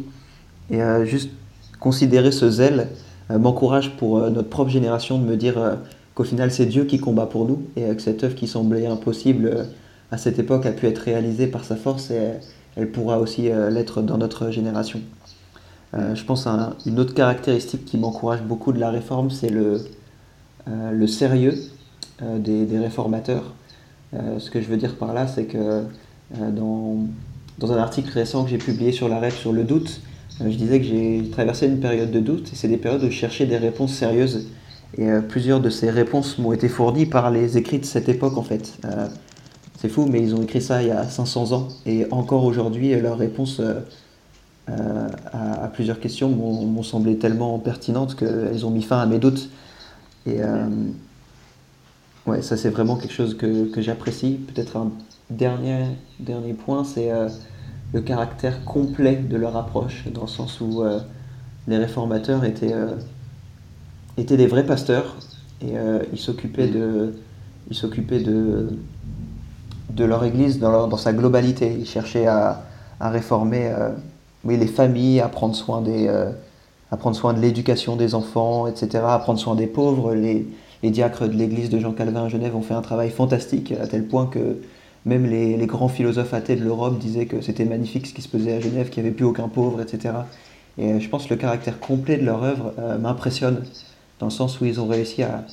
Et 0.70 0.82
euh, 0.82 1.06
juste 1.06 1.32
considérer 1.80 2.32
ce 2.32 2.50
zèle 2.50 2.88
euh, 3.32 3.38
m'encourage 3.38 3.92
pour 3.98 4.18
euh, 4.18 4.30
notre 4.30 4.50
propre 4.50 4.70
génération 4.70 5.18
de 5.18 5.24
me 5.24 5.36
dire 5.36 5.58
euh, 5.58 5.76
qu'au 6.20 6.26
final 6.26 6.52
c'est 6.52 6.66
Dieu 6.66 6.84
qui 6.84 7.00
combat 7.00 7.28
pour 7.28 7.46
nous 7.48 7.62
et 7.78 7.96
que 7.96 8.02
cette 8.02 8.26
œuvre 8.26 8.36
qui 8.36 8.46
semblait 8.46 8.86
impossible 8.86 9.68
à 10.12 10.18
cette 10.18 10.38
époque 10.38 10.66
a 10.66 10.74
pu 10.74 10.86
être 10.86 10.98
réalisée 10.98 11.48
par 11.48 11.64
sa 11.64 11.78
force 11.78 12.12
et 12.12 12.32
elle 12.76 12.92
pourra 12.92 13.20
aussi 13.20 13.44
l'être 13.44 14.02
dans 14.02 14.18
notre 14.18 14.52
génération. 14.52 15.00
je 15.94 16.22
pense 16.26 16.46
à 16.46 16.76
une 16.86 17.00
autre 17.00 17.14
caractéristique 17.14 17.86
qui 17.86 17.98
m'encourage 17.98 18.42
beaucoup 18.42 18.74
de 18.74 18.82
la 18.82 18.90
réforme, 18.90 19.30
c'est 19.30 19.50
le, 19.50 19.80
euh, 20.68 21.08
sérieux 21.08 21.56
euh, 22.22 22.38
des, 22.38 22.78
réformateurs. 22.78 23.54
Euh, 24.14 24.40
ce 24.40 24.52
que 24.52 24.60
je 24.60 24.68
veux 24.68 24.76
dire 24.76 24.96
par 24.96 25.14
là, 25.14 25.26
c'est 25.26 25.46
que 25.46 25.86
dans, 26.38 26.98
dans, 27.60 27.72
un 27.72 27.78
article 27.78 28.12
récent 28.12 28.44
que 28.44 28.50
j'ai 28.50 28.58
publié 28.58 28.92
sur 28.92 29.08
la 29.08 29.22
REP 29.22 29.32
sur 29.32 29.54
le 29.54 29.64
doute, 29.64 30.02
je 30.42 30.56
disais 30.56 30.82
que 30.82 30.86
j'ai 30.86 31.30
traversé 31.32 31.66
une 31.68 31.80
période 31.80 32.12
de 32.12 32.20
doute, 32.20 32.50
et 32.52 32.58
c'est 32.58 32.68
des 32.68 32.76
périodes 32.76 33.04
où 33.06 33.10
je 33.10 33.16
cherchais 33.16 33.46
des 33.46 33.58
réponses 33.58 33.94
sérieuses. 33.94 34.48
Et 34.98 35.08
plusieurs 35.28 35.62
de 35.62 35.70
ces 35.70 35.90
réponses 35.90 36.38
m'ont 36.40 36.52
été 36.52 36.68
fournies 36.68 37.06
par 37.06 37.32
les 37.32 37.58
écrits 37.58 37.80
de 37.80 37.86
cette 37.86 38.10
époque, 38.10 38.38
en 38.38 38.44
fait. 38.44 38.80
c'est 39.78 39.88
fou, 39.88 40.08
mais 40.12 40.22
ils 40.22 40.34
ont 40.34 40.42
écrit 40.42 40.62
ça 40.62 40.82
il 40.82 40.88
y 40.88 40.92
a 40.92 41.04
500 41.08 41.52
ans, 41.52 41.68
et 41.86 42.08
encore 42.12 42.44
aujourd'hui, 42.44 43.00
leurs 43.00 43.18
réponses 43.18 43.62
à, 44.68 45.68
plusieurs 45.74 46.00
questions 46.00 46.30
m'ont 46.30 46.84
semblé 46.84 47.18
tellement 47.18 47.58
pertinentes 47.60 48.16
qu'elles 48.16 48.66
ont 48.66 48.72
mis 48.72 48.82
fin 48.82 49.00
à 49.00 49.06
mes 49.06 49.20
doutes. 49.20 49.50
Et 50.26 50.44
euh, 50.44 50.68
ouais, 52.26 52.42
ça 52.42 52.58
c'est 52.58 52.70
vraiment 52.70 52.96
quelque 52.96 53.14
chose 53.14 53.38
que, 53.38 53.82
j'apprécie. 53.82 54.40
Peut-être 54.54 54.78
un 54.78 54.92
dernier, 55.30 55.86
dernier 56.20 56.54
point, 56.54 56.84
c'est 56.84 57.12
euh, 57.12 57.30
le 57.94 58.02
caractère 58.02 58.64
complet 58.66 59.16
de 59.16 59.38
leur 59.38 59.56
approche, 59.56 60.08
dans 60.14 60.22
le 60.22 60.28
sens 60.28 60.62
où 60.62 60.84
euh, 60.84 61.00
les 61.68 61.78
réformateurs 61.78 62.44
étaient, 62.46 62.76
étaient 64.20 64.38
des 64.38 64.48
vrais 64.48 64.66
pasteurs 64.66 65.16
et 65.62 65.74
ils 66.14 66.20
s'occupaient 66.20 66.68
de, 66.68 67.14
ils 67.70 67.76
s'occupaient 67.76 68.22
de, 68.22 68.70
de 69.90 70.04
leur 70.06 70.24
église 70.24 70.60
dans, 70.60 70.88
dans 70.88 70.98
sa 70.98 71.12
globalité. 71.14 71.76
Ils 71.78 71.86
cherchaient 71.86 72.28
à, 72.28 72.64
à 73.00 73.10
réformer 73.10 73.70
oui, 74.46 74.58
les 74.58 74.68
familles, 74.68 75.20
à 75.20 75.28
prendre 75.28 75.56
soin 75.56 75.82
des 75.82 76.10
à 76.92 76.98
prendre 76.98 77.16
soin 77.16 77.34
de 77.34 77.40
l'éducation 77.40 77.96
des 77.96 78.16
enfants, 78.16 78.68
etc., 78.68 79.04
à 79.08 79.20
prendre 79.20 79.40
soin 79.40 79.56
des 79.56 79.68
pauvres. 79.68 80.16
Les, 80.16 80.48
les 80.82 80.90
diacres 80.90 81.28
de 81.28 81.34
l'église 81.34 81.70
de 81.70 81.80
Jean 81.80 81.92
Calvin 81.94 82.26
à 82.26 82.30
Genève 82.30 82.56
ont 82.56 82.62
fait 82.62 82.74
un 82.74 82.82
travail 82.82 83.10
fantastique, 83.10 83.74
à 83.74 83.88
tel 83.88 84.06
point 84.08 84.26
que 84.28 84.58
même 85.06 85.26
les, 85.26 85.56
les 85.58 85.66
grands 85.68 85.88
philosophes 85.88 86.34
athées 86.34 86.56
de 86.56 86.64
l'Europe 86.64 86.98
disaient 87.00 87.26
que 87.26 87.42
c'était 87.42 87.66
magnifique 87.66 88.08
ce 88.08 88.14
qui 88.14 88.22
se 88.22 88.28
faisait 88.28 88.54
à 88.54 88.60
Genève, 88.60 88.90
qu'il 88.90 89.04
n'y 89.04 89.10
avait 89.10 89.16
plus 89.16 89.26
aucun 89.26 89.48
pauvre, 89.48 89.82
etc. 89.82 90.14
Et 90.78 90.94
euh, 90.94 91.00
je 91.00 91.10
pense 91.10 91.26
que 91.26 91.34
le 91.34 91.40
caractère 91.40 91.80
complet 91.80 92.18
de 92.18 92.26
leur 92.26 92.44
œuvre 92.44 92.74
euh, 92.80 92.98
m'impressionne, 92.98 93.64
dans 94.20 94.28
le 94.28 94.32
sens 94.32 94.60
où 94.62 94.66
ils 94.66 94.80
ont 94.80 94.88
réussi 94.88 95.24
à 95.24 95.44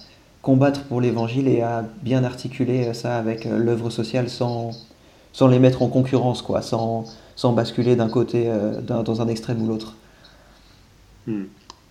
combattre 0.43 0.85
pour 0.85 1.01
l'évangile 1.01 1.49
et 1.49 1.63
à 1.63 1.85
bien 2.03 2.25
articuler 2.25 2.93
ça 2.95 3.17
avec 3.17 3.47
euh, 3.47 3.59
l'œuvre 3.59 3.91
sociale 3.91 4.29
sans, 4.29 4.71
sans 5.33 5.49
les 5.49 5.59
mettre 5.59 5.83
en 5.83 5.89
concurrence, 5.89 6.43
quoi, 6.43 6.63
sans, 6.63 7.05
sans 7.35 7.53
basculer 7.53 7.97
d'un 7.97 8.09
côté, 8.09 8.51
dans 8.83 9.21
un 9.21 9.29
extrême 9.29 9.63
ou 9.63 9.67
l'autre. 9.67 9.95
Hmm. 11.27 11.45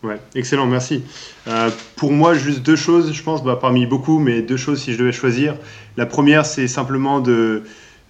Ouais, 0.05 0.19
excellent, 0.35 0.67
merci. 0.67 1.03
Euh, 1.47 1.71
pour 1.95 2.11
moi, 2.11 2.35
juste 2.35 2.61
deux 2.61 2.75
choses, 2.75 3.11
je 3.11 3.23
pense, 3.23 3.43
bah, 3.43 3.57
parmi 3.59 3.87
beaucoup, 3.87 4.19
mais 4.19 4.43
deux 4.43 4.57
choses 4.57 4.81
si 4.81 4.93
je 4.93 4.99
devais 4.99 5.11
choisir. 5.11 5.55
La 5.97 6.05
première, 6.05 6.45
c'est 6.45 6.67
simplement 6.67 7.19
de. 7.19 7.63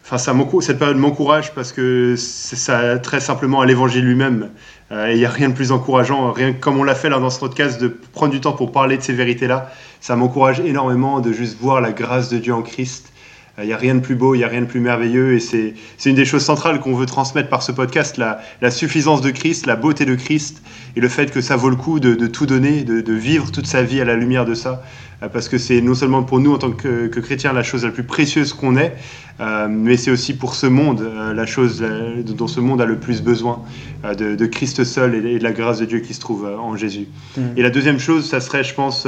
Enfin, 0.05 0.19
ça 0.19 0.35
cette 0.61 0.77
période 0.77 0.97
m'encourage 0.97 1.55
parce 1.55 1.71
que 1.71 2.15
ça 2.15 2.99
très 2.99 3.19
simplement 3.19 3.61
à 3.61 3.65
l'évangile 3.65 4.05
lui-même. 4.05 4.51
Euh, 4.91 5.11
il 5.11 5.17
n'y 5.17 5.25
a 5.25 5.31
rien 5.31 5.49
de 5.49 5.55
plus 5.55 5.71
encourageant, 5.71 6.31
rien 6.31 6.53
comme 6.53 6.77
on 6.77 6.83
l'a 6.83 6.93
fait 6.93 7.09
là 7.09 7.17
dans 7.17 7.31
ce 7.31 7.39
podcast, 7.39 7.81
de 7.81 7.87
prendre 7.87 8.31
du 8.31 8.39
temps 8.39 8.53
pour 8.53 8.71
parler 8.71 8.97
de 8.97 9.01
ces 9.01 9.13
vérités-là. 9.13 9.71
Ça 10.01 10.15
m'encourage 10.15 10.59
énormément 10.59 11.21
de 11.21 11.33
juste 11.33 11.57
voir 11.59 11.81
la 11.81 11.91
grâce 11.91 12.29
de 12.29 12.37
Dieu 12.37 12.53
en 12.53 12.61
Christ 12.61 13.11
il 13.59 13.67
n'y 13.67 13.73
a 13.73 13.77
rien 13.77 13.95
de 13.95 14.01
plus 14.01 14.15
beau, 14.15 14.35
il 14.35 14.39
n'y 14.39 14.43
a 14.43 14.47
rien 14.47 14.61
de 14.61 14.65
plus 14.65 14.79
merveilleux. 14.79 15.33
Et 15.33 15.39
c'est 15.39 15.73
une 16.05 16.15
des 16.15 16.25
choses 16.25 16.43
centrales 16.43 16.79
qu'on 16.79 16.95
veut 16.95 17.05
transmettre 17.05 17.49
par 17.49 17.63
ce 17.63 17.71
podcast, 17.71 18.17
la, 18.17 18.39
la, 18.61 18.71
suffisance 18.71 19.21
de 19.21 19.31
Christ, 19.31 19.65
la 19.65 19.75
beauté 19.75 20.05
de 20.05 20.15
Christ, 20.15 20.61
et 20.95 20.99
le 20.99 21.09
fait 21.09 21.31
que 21.31 21.41
ça 21.41 21.55
vaut 21.55 21.69
le 21.69 21.75
coup 21.75 21.99
de, 21.99 22.15
de 22.15 22.27
tout 22.27 22.45
donner, 22.45 22.83
de, 22.83 23.01
de, 23.01 23.13
vivre 23.13 23.51
toute 23.51 23.67
sa 23.67 23.81
vie 23.81 24.01
à 24.01 24.05
la 24.05 24.15
lumière 24.15 24.45
de 24.45 24.53
ça. 24.55 24.83
Euh, 25.23 25.29
parce 25.29 25.49
que 25.49 25.57
c'est 25.57 25.81
non 25.81 25.93
seulement 25.93 26.23
pour 26.23 26.39
nous 26.39 26.53
en 26.53 26.57
tant 26.57 26.71
que, 26.71 27.07
que 27.07 27.19
chrétiens 27.19 27.53
la 27.53 27.63
chose 27.63 27.85
la 27.85 27.91
plus 27.91 28.03
précieuse 28.03 28.53
qu'on 28.53 28.77
ait, 28.77 28.95
euh, 29.39 29.67
mais 29.69 29.97
c'est 29.97 30.11
aussi 30.11 30.35
pour 30.35 30.55
ce 30.55 30.67
monde, 30.67 31.01
euh, 31.01 31.33
la 31.33 31.45
chose 31.45 31.83
dont 32.25 32.47
ce 32.47 32.59
monde 32.59 32.81
a 32.81 32.85
le 32.85 32.97
plus 32.97 33.21
besoin, 33.21 33.61
de, 34.03 34.35
de, 34.35 34.45
Christ 34.45 34.83
seul 34.83 35.15
et, 35.15 35.39
de 35.39 35.43
la 35.43 35.51
grâce 35.51 35.79
de 35.79 35.85
Dieu 35.85 35.99
qui 35.99 36.13
se 36.13 36.19
trouve 36.19 36.45
en 36.45 36.75
Jésus. 36.75 37.07
Mm. 37.37 37.41
Et 37.57 37.61
la 37.61 37.69
deuxième 37.69 37.99
chose, 37.99 38.29
ça 38.29 38.39
serait, 38.39 38.63
je 38.63 38.73
pense, 38.73 39.07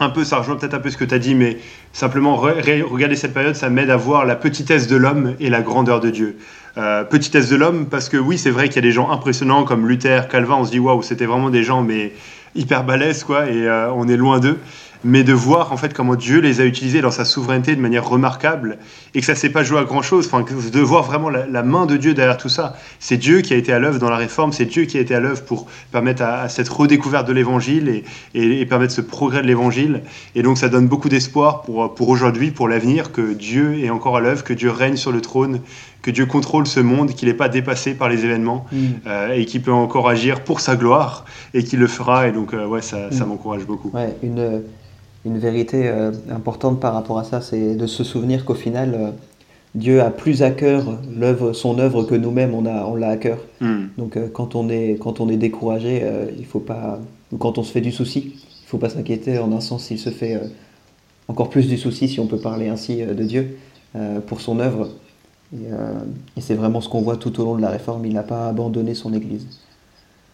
un 0.00 0.08
peu, 0.08 0.24
ça 0.24 0.38
rejoint 0.38 0.56
peut-être 0.56 0.74
un 0.74 0.80
peu 0.80 0.90
ce 0.90 0.96
que 0.96 1.04
tu 1.04 1.14
as 1.14 1.18
dit, 1.18 1.34
mais 1.34 1.58
simplement 1.92 2.36
regarder 2.36 3.16
cette 3.16 3.34
période, 3.34 3.54
ça 3.54 3.70
m'aide 3.70 3.90
à 3.90 3.96
voir 3.96 4.24
la 4.24 4.36
petitesse 4.36 4.86
de 4.86 4.96
l'homme 4.96 5.36
et 5.40 5.50
la 5.50 5.62
grandeur 5.62 6.00
de 6.00 6.10
Dieu. 6.10 6.36
Euh, 6.76 7.04
petitesse 7.04 7.48
de 7.48 7.56
l'homme, 7.56 7.86
parce 7.86 8.08
que 8.08 8.16
oui, 8.16 8.36
c'est 8.36 8.50
vrai 8.50 8.68
qu'il 8.68 8.76
y 8.76 8.78
a 8.80 8.82
des 8.82 8.92
gens 8.92 9.10
impressionnants 9.10 9.64
comme 9.64 9.88
Luther, 9.88 10.28
Calvin, 10.28 10.56
on 10.56 10.64
se 10.64 10.72
dit 10.72 10.80
waouh, 10.80 11.02
c'était 11.02 11.26
vraiment 11.26 11.50
des 11.50 11.62
gens 11.62 11.82
mais 11.82 12.12
hyper 12.56 12.84
balèzes 12.84 13.22
quoi, 13.22 13.48
et 13.48 13.68
euh, 13.68 13.92
on 13.92 14.08
est 14.08 14.16
loin 14.16 14.40
d'eux 14.40 14.58
mais 15.04 15.22
de 15.22 15.32
voir 15.32 15.72
en 15.72 15.76
fait 15.76 15.92
comment 15.92 16.16
Dieu 16.16 16.40
les 16.40 16.60
a 16.60 16.64
utilisés 16.64 17.00
dans 17.00 17.10
sa 17.10 17.24
souveraineté 17.24 17.76
de 17.76 17.80
manière 17.80 18.08
remarquable 18.08 18.78
et 19.14 19.20
que 19.20 19.26
ça 19.26 19.34
s'est 19.34 19.50
pas 19.50 19.62
joué 19.62 19.78
à 19.78 19.84
grand 19.84 20.02
chose. 20.02 20.26
Enfin, 20.26 20.44
de 20.44 20.80
voir 20.80 21.02
vraiment 21.04 21.28
la, 21.30 21.62
main 21.62 21.86
de 21.86 21.96
Dieu 21.96 22.14
derrière 22.14 22.36
tout 22.36 22.48
ça. 22.48 22.76
C'est 22.98 23.16
Dieu 23.16 23.42
qui 23.42 23.52
a 23.52 23.56
été 23.56 23.72
à 23.72 23.78
l'œuvre 23.78 23.98
dans 23.98 24.10
la 24.10 24.16
réforme, 24.16 24.52
c'est 24.52 24.64
Dieu 24.64 24.84
qui 24.86 24.96
a 24.96 25.00
été 25.00 25.14
à 25.14 25.20
l'œuvre 25.20 25.42
pour 25.44 25.66
permettre 25.92 26.22
à, 26.22 26.48
cette 26.48 26.68
redécouverte 26.68 27.28
de 27.28 27.32
l'évangile 27.32 28.02
et, 28.34 28.60
et, 28.60 28.66
permettre 28.66 28.92
ce 28.92 29.02
progrès 29.02 29.42
de 29.42 29.46
l'évangile. 29.46 30.02
Et 30.34 30.42
donc 30.42 30.58
ça 30.58 30.68
donne 30.68 30.88
beaucoup 30.88 31.08
d'espoir 31.08 31.62
pour, 31.62 31.94
pour 31.94 32.08
aujourd'hui, 32.08 32.50
pour 32.50 32.68
l'avenir, 32.68 33.12
que 33.12 33.34
Dieu 33.34 33.84
est 33.84 33.90
encore 33.90 34.16
à 34.16 34.20
l'œuvre, 34.20 34.42
que 34.42 34.54
Dieu 34.54 34.70
règne 34.70 34.96
sur 34.96 35.12
le 35.12 35.20
trône, 35.20 35.60
que 36.02 36.10
Dieu 36.10 36.26
contrôle 36.26 36.66
ce 36.66 36.80
monde, 36.80 37.10
qu'il 37.10 37.28
n'est 37.28 37.34
pas 37.34 37.48
dépassé 37.48 37.94
par 37.94 38.08
les 38.08 38.24
événements 38.24 38.66
mm. 38.72 38.78
euh, 39.06 39.34
et 39.34 39.44
qu'il 39.44 39.62
peut 39.62 39.72
encore 39.72 40.08
agir 40.08 40.44
pour 40.44 40.60
sa 40.60 40.76
gloire 40.76 41.24
et 41.54 41.64
qu'il 41.64 41.78
le 41.78 41.86
fera. 41.86 42.28
Et 42.28 42.32
donc, 42.32 42.52
euh, 42.52 42.66
ouais, 42.66 42.82
ça, 42.82 43.10
ça 43.10 43.24
mm. 43.24 43.28
m'encourage 43.28 43.64
beaucoup. 43.64 43.90
Ouais, 43.94 44.14
une, 44.22 44.62
une 45.24 45.38
vérité 45.38 45.88
euh, 45.88 46.12
importante 46.30 46.80
par 46.80 46.94
rapport 46.94 47.18
à 47.18 47.24
ça, 47.24 47.40
c'est 47.40 47.74
de 47.74 47.86
se 47.86 48.04
souvenir 48.04 48.44
qu'au 48.44 48.54
final, 48.54 48.94
euh, 48.94 49.10
Dieu 49.74 50.00
a 50.02 50.10
plus 50.10 50.42
à 50.42 50.50
cœur 50.50 50.98
son 51.52 51.78
œuvre 51.78 52.04
que 52.04 52.14
nous-mêmes, 52.14 52.54
on, 52.54 52.66
a, 52.66 52.84
on 52.84 52.94
l'a 52.94 53.08
à 53.08 53.16
cœur. 53.16 53.38
Hmm. 53.60 53.86
Donc 53.98 54.16
euh, 54.16 54.28
quand, 54.32 54.54
on 54.54 54.68
est, 54.68 54.98
quand 55.00 55.20
on 55.20 55.28
est 55.28 55.36
découragé, 55.36 56.02
il 56.38 56.46
faut 56.46 56.60
pas, 56.60 57.00
ou 57.32 57.38
quand 57.38 57.58
on 57.58 57.64
se 57.64 57.72
fait 57.72 57.80
du 57.80 57.90
souci, 57.90 58.34
il 58.36 58.66
faut 58.66 58.78
pas 58.78 58.88
s'inquiéter. 58.90 59.38
En 59.38 59.52
un 59.52 59.60
sens, 59.60 59.90
il 59.90 59.98
se 59.98 60.10
fait 60.10 60.40
encore 61.26 61.50
plus 61.50 61.66
du 61.66 61.76
souci, 61.76 62.08
si 62.08 62.20
on 62.20 62.26
peut 62.26 62.38
parler 62.38 62.68
ainsi, 62.68 63.02
de 63.02 63.24
Dieu 63.24 63.56
pour 64.26 64.40
son 64.40 64.60
œuvre. 64.60 64.90
Et, 65.52 65.66
et 66.36 66.40
c'est 66.40 66.54
vraiment 66.54 66.80
ce 66.80 66.88
qu'on 66.88 67.02
voit 67.02 67.16
tout 67.16 67.40
au 67.40 67.44
long 67.44 67.56
de 67.56 67.62
la 67.62 67.70
réforme. 67.70 68.06
Il 68.06 68.12
n'a 68.12 68.22
pas 68.22 68.46
abandonné 68.48 68.94
son 68.94 69.12
Église. 69.12 69.46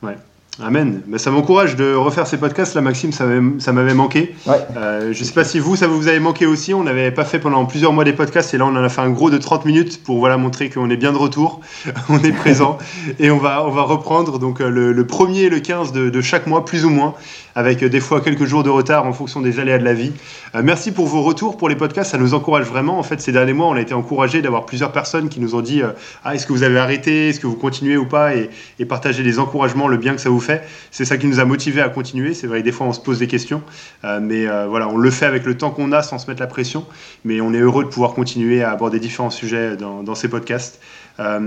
Ouais. 0.03 0.17
Amen. 0.63 1.03
Mais 1.07 1.19
ça 1.19 1.31
m'encourage 1.31 1.77
de 1.77 1.95
refaire 1.95 2.27
ces 2.27 2.37
podcasts. 2.37 2.75
Là, 2.75 2.81
Maxime, 2.81 3.13
ça 3.13 3.73
m'avait 3.73 3.95
manqué. 3.95 4.35
Euh, 4.77 5.13
je 5.13 5.21
ne 5.21 5.25
sais 5.25 5.33
pas 5.33 5.45
si 5.45 5.59
vous, 5.59 5.77
ça 5.77 5.87
vous 5.87 6.09
avait 6.09 6.21
manqué 6.21 6.47
aussi. 6.47 6.75
On 6.75 6.85
n'avait 6.85 7.11
pas 7.11 7.25
fait 7.25 7.39
pendant 7.39 7.65
plusieurs 7.65 7.93
mois 7.93 8.05
des 8.05 8.13
podcasts 8.13 8.53
et 8.53 8.59
là, 8.59 8.67
on 8.67 8.77
en 8.77 8.85
a 8.85 8.89
fait 8.89 9.01
un 9.01 9.11
gros 9.11 9.31
de 9.31 9.39
30 9.39 9.65
minutes 9.65 10.03
pour 10.03 10.19
voilà, 10.19 10.37
montrer 10.37 10.69
qu'on 10.69 10.91
est 10.91 10.97
bien 10.97 11.13
de 11.13 11.17
retour. 11.17 11.61
on 12.09 12.19
est 12.19 12.33
présent 12.33 12.79
et 13.19 13.31
on 13.31 13.39
va, 13.39 13.67
on 13.67 13.71
va 13.71 13.83
reprendre 13.83 14.39
donc, 14.39 14.61
euh, 14.61 14.69
le, 14.69 14.93
le 14.93 15.07
premier 15.07 15.43
et 15.43 15.51
le 15.51 15.61
15 15.61 15.93
de, 15.93 16.11
de 16.11 16.21
chaque 16.21 16.47
mois, 16.47 16.65
plus 16.65 16.85
ou 16.85 16.91
moins 16.91 17.15
avec 17.55 17.83
euh, 17.83 17.89
des 17.89 18.01
fois 18.01 18.21
quelques 18.21 18.45
jours 18.45 18.63
de 18.63 18.71
retard 18.71 19.07
en 19.07 19.13
fonction 19.13 19.41
des 19.41 19.59
aléas 19.59 19.79
de 19.79 19.85
la 19.85 19.95
vie. 19.95 20.13
Euh, 20.55 20.63
merci 20.65 20.93
pour 20.93 21.07
vos 21.07 21.23
retours 21.23 21.57
pour 21.57 21.69
les 21.69 21.77
podcasts, 21.77 22.13
ça 22.13 22.19
nous 22.19 22.35
encourage 22.35 22.67
vraiment. 22.67 22.99
En 22.99 23.03
fait, 23.03 23.21
ces 23.21 23.33
derniers 23.33 23.53
mois, 23.53 23.67
on 23.67 23.75
a 23.75 23.81
été 23.81 23.95
encouragés 23.95 24.43
d'avoir 24.43 24.67
plusieurs 24.67 24.93
personnes 24.93 25.29
qui 25.29 25.41
nous 25.41 25.55
ont 25.55 25.61
dit 25.61 25.83
euh, 25.83 25.91
ah, 26.25 26.35
est-ce 26.35 26.47
que 26.47 26.53
vous 26.53 26.63
avez 26.63 26.79
arrêté, 26.79 27.29
est-ce 27.29 27.41
que 27.41 27.47
vous 27.47 27.57
continuez 27.57 27.97
ou 27.97 28.07
pas, 28.07 28.35
et, 28.35 28.51
et 28.79 28.85
partager 28.85 29.23
les 29.23 29.39
encouragements, 29.39 29.89
le 29.89 29.97
bien 29.97 30.15
que 30.15 30.21
ça 30.21 30.31
vous 30.31 30.41
fait. 30.41 30.50
C'est 30.91 31.05
ça 31.05 31.17
qui 31.17 31.27
nous 31.27 31.41
a 31.41 31.45
motivés 31.45 31.83
à 31.83 31.89
continuer. 31.89 32.35
C'est 32.35 32.47
vrai, 32.47 32.63
des 32.63 32.73
fois, 32.73 32.87
on 32.87 32.93
se 32.93 33.01
pose 33.01 33.19
des 33.19 33.27
questions, 33.27 33.63
mais 34.03 34.47
voilà, 34.67 34.89
on 34.89 34.97
le 34.97 35.11
fait 35.11 35.27
avec 35.27 35.45
le 35.45 35.57
temps 35.57 35.71
qu'on 35.71 35.93
a 35.93 36.03
sans 36.03 36.19
se 36.19 36.29
mettre 36.29 36.41
la 36.41 36.47
pression. 36.47 36.85
Mais 37.25 37.41
on 37.41 37.53
est 37.53 37.61
heureux 37.61 37.85
de 37.85 37.89
pouvoir 37.89 38.15
continuer 38.15 38.63
à 38.63 38.71
aborder 38.71 39.01
différents 39.01 39.31
sujets 39.31 39.77
dans, 39.77 40.15
ces 40.15 40.29
podcasts. 40.29 40.81
ah 41.19 41.39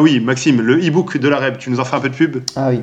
oui, 0.00 0.20
Maxime, 0.20 0.60
le 0.60 0.78
e-book 0.78 1.18
de 1.18 1.28
la 1.28 1.38
REB, 1.38 1.58
tu 1.58 1.70
nous 1.70 1.80
en 1.80 1.84
fais 1.84 1.96
un 1.96 2.00
peu 2.00 2.10
de 2.10 2.14
pub? 2.14 2.42
Ah 2.56 2.70
oui. 2.70 2.80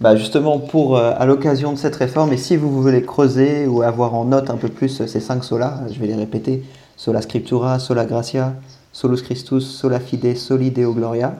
Bah 0.00 0.14
justement, 0.14 0.60
pour, 0.60 0.96
euh, 0.96 1.12
à 1.18 1.26
l'occasion 1.26 1.72
de 1.72 1.76
cette 1.76 1.96
réforme, 1.96 2.32
et 2.32 2.36
si 2.36 2.56
vous 2.56 2.70
voulez 2.70 3.02
creuser 3.02 3.66
ou 3.66 3.82
avoir 3.82 4.14
en 4.14 4.26
note 4.26 4.48
un 4.48 4.56
peu 4.56 4.68
plus 4.68 5.04
ces 5.06 5.18
cinq 5.18 5.42
solas, 5.42 5.80
je 5.92 5.98
vais 5.98 6.06
les 6.06 6.14
répéter 6.14 6.62
sola 6.96 7.20
scriptura, 7.20 7.80
sola 7.80 8.04
gratia, 8.04 8.54
solus 8.92 9.22
Christus, 9.22 9.66
sola 9.66 9.98
fide, 9.98 10.36
soli 10.36 10.70
deo 10.70 10.92
gloria. 10.92 11.34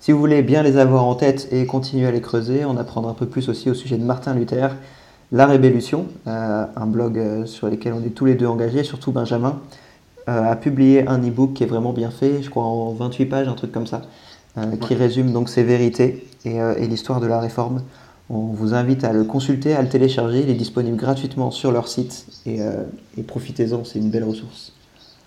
Si 0.00 0.12
vous 0.12 0.18
voulez 0.18 0.42
bien 0.42 0.62
les 0.62 0.76
avoir 0.76 1.04
en 1.04 1.14
tête 1.14 1.48
et 1.52 1.66
continuer 1.66 2.06
à 2.06 2.10
les 2.10 2.20
creuser, 2.20 2.64
on 2.64 2.76
apprendra 2.76 3.12
un 3.12 3.14
peu 3.14 3.26
plus 3.26 3.48
aussi 3.48 3.70
au 3.70 3.74
sujet 3.74 3.96
de 3.96 4.04
Martin 4.04 4.34
Luther, 4.34 4.74
La 5.30 5.46
Rébellution, 5.46 6.06
euh, 6.26 6.64
un 6.74 6.86
blog 6.86 7.18
euh, 7.18 7.46
sur 7.46 7.68
lequel 7.68 7.92
on 7.92 8.02
est 8.02 8.10
tous 8.10 8.24
les 8.24 8.34
deux 8.34 8.46
engagés, 8.46 8.82
surtout 8.82 9.12
Benjamin, 9.12 9.60
a 10.26 10.54
publié 10.54 11.08
un 11.08 11.18
e-book 11.18 11.54
qui 11.54 11.64
est 11.64 11.66
vraiment 11.66 11.92
bien 11.92 12.10
fait, 12.10 12.40
je 12.40 12.50
crois 12.50 12.62
en 12.62 12.92
28 12.92 13.26
pages, 13.26 13.48
un 13.48 13.54
truc 13.54 13.72
comme 13.72 13.88
ça, 13.88 14.02
qui 14.80 14.94
résume 14.94 15.32
donc 15.32 15.48
ces 15.48 15.64
vérités 15.64 16.24
et, 16.44 16.58
et 16.58 16.86
l'histoire 16.86 17.20
de 17.20 17.26
la 17.26 17.40
réforme. 17.40 17.82
On 18.32 18.46
vous 18.46 18.74
invite 18.74 19.02
à 19.02 19.12
le 19.12 19.24
consulter, 19.24 19.74
à 19.74 19.82
le 19.82 19.88
télécharger. 19.88 20.42
Il 20.42 20.50
est 20.50 20.54
disponible 20.54 20.96
gratuitement 20.96 21.50
sur 21.50 21.72
leur 21.72 21.88
site 21.88 22.26
et, 22.46 22.62
euh, 22.62 22.84
profitez-en, 23.26 23.84
c'est 23.84 23.98
une 23.98 24.08
belle 24.08 24.22
ressource. 24.22 24.72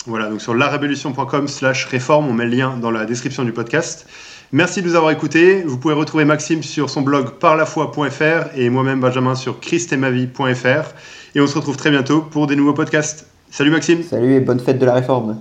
Voilà, 0.06 0.30
donc 0.30 0.42
sur 0.42 0.54
larévolution.com 0.54 1.50
slash 1.50 1.86
réforme, 1.86 2.28
on 2.30 2.34
met 2.34 2.46
le 2.46 2.56
lien 2.56 2.78
dans 2.78 2.92
la 2.92 3.06
description 3.06 3.44
du 3.44 3.52
podcast. 3.52 4.08
Merci 4.54 4.84
de 4.84 4.88
nous 4.88 4.96
avoir 4.96 5.10
écoutés. 5.10 5.64
Vous 5.64 5.80
pouvez 5.80 5.96
retrouver 5.96 6.26
Maxime 6.26 6.62
sur 6.62 6.92
son 6.92 7.02
blog 7.02 7.40
parlafoi.fr 7.40 8.56
et 8.56 8.70
moi-même 8.70 9.00
Benjamin 9.00 9.34
sur 9.34 9.60
christemavie.fr. 9.60 10.94
Et 11.34 11.42
on 11.42 11.48
se 11.48 11.56
retrouve 11.56 11.76
très 11.76 11.90
bientôt 11.90 12.22
pour 12.22 12.46
des 12.46 12.56
nouveaux 12.56 12.76
podcasts. 12.76 13.26
Salut 13.50 13.72
Maxime. 13.72 14.04
Salut 14.04 14.36
et 14.36 14.40
bonne 14.40 14.60
fête 14.60 14.78
de 14.78 14.86
la 14.86 14.94
réforme. 14.94 15.40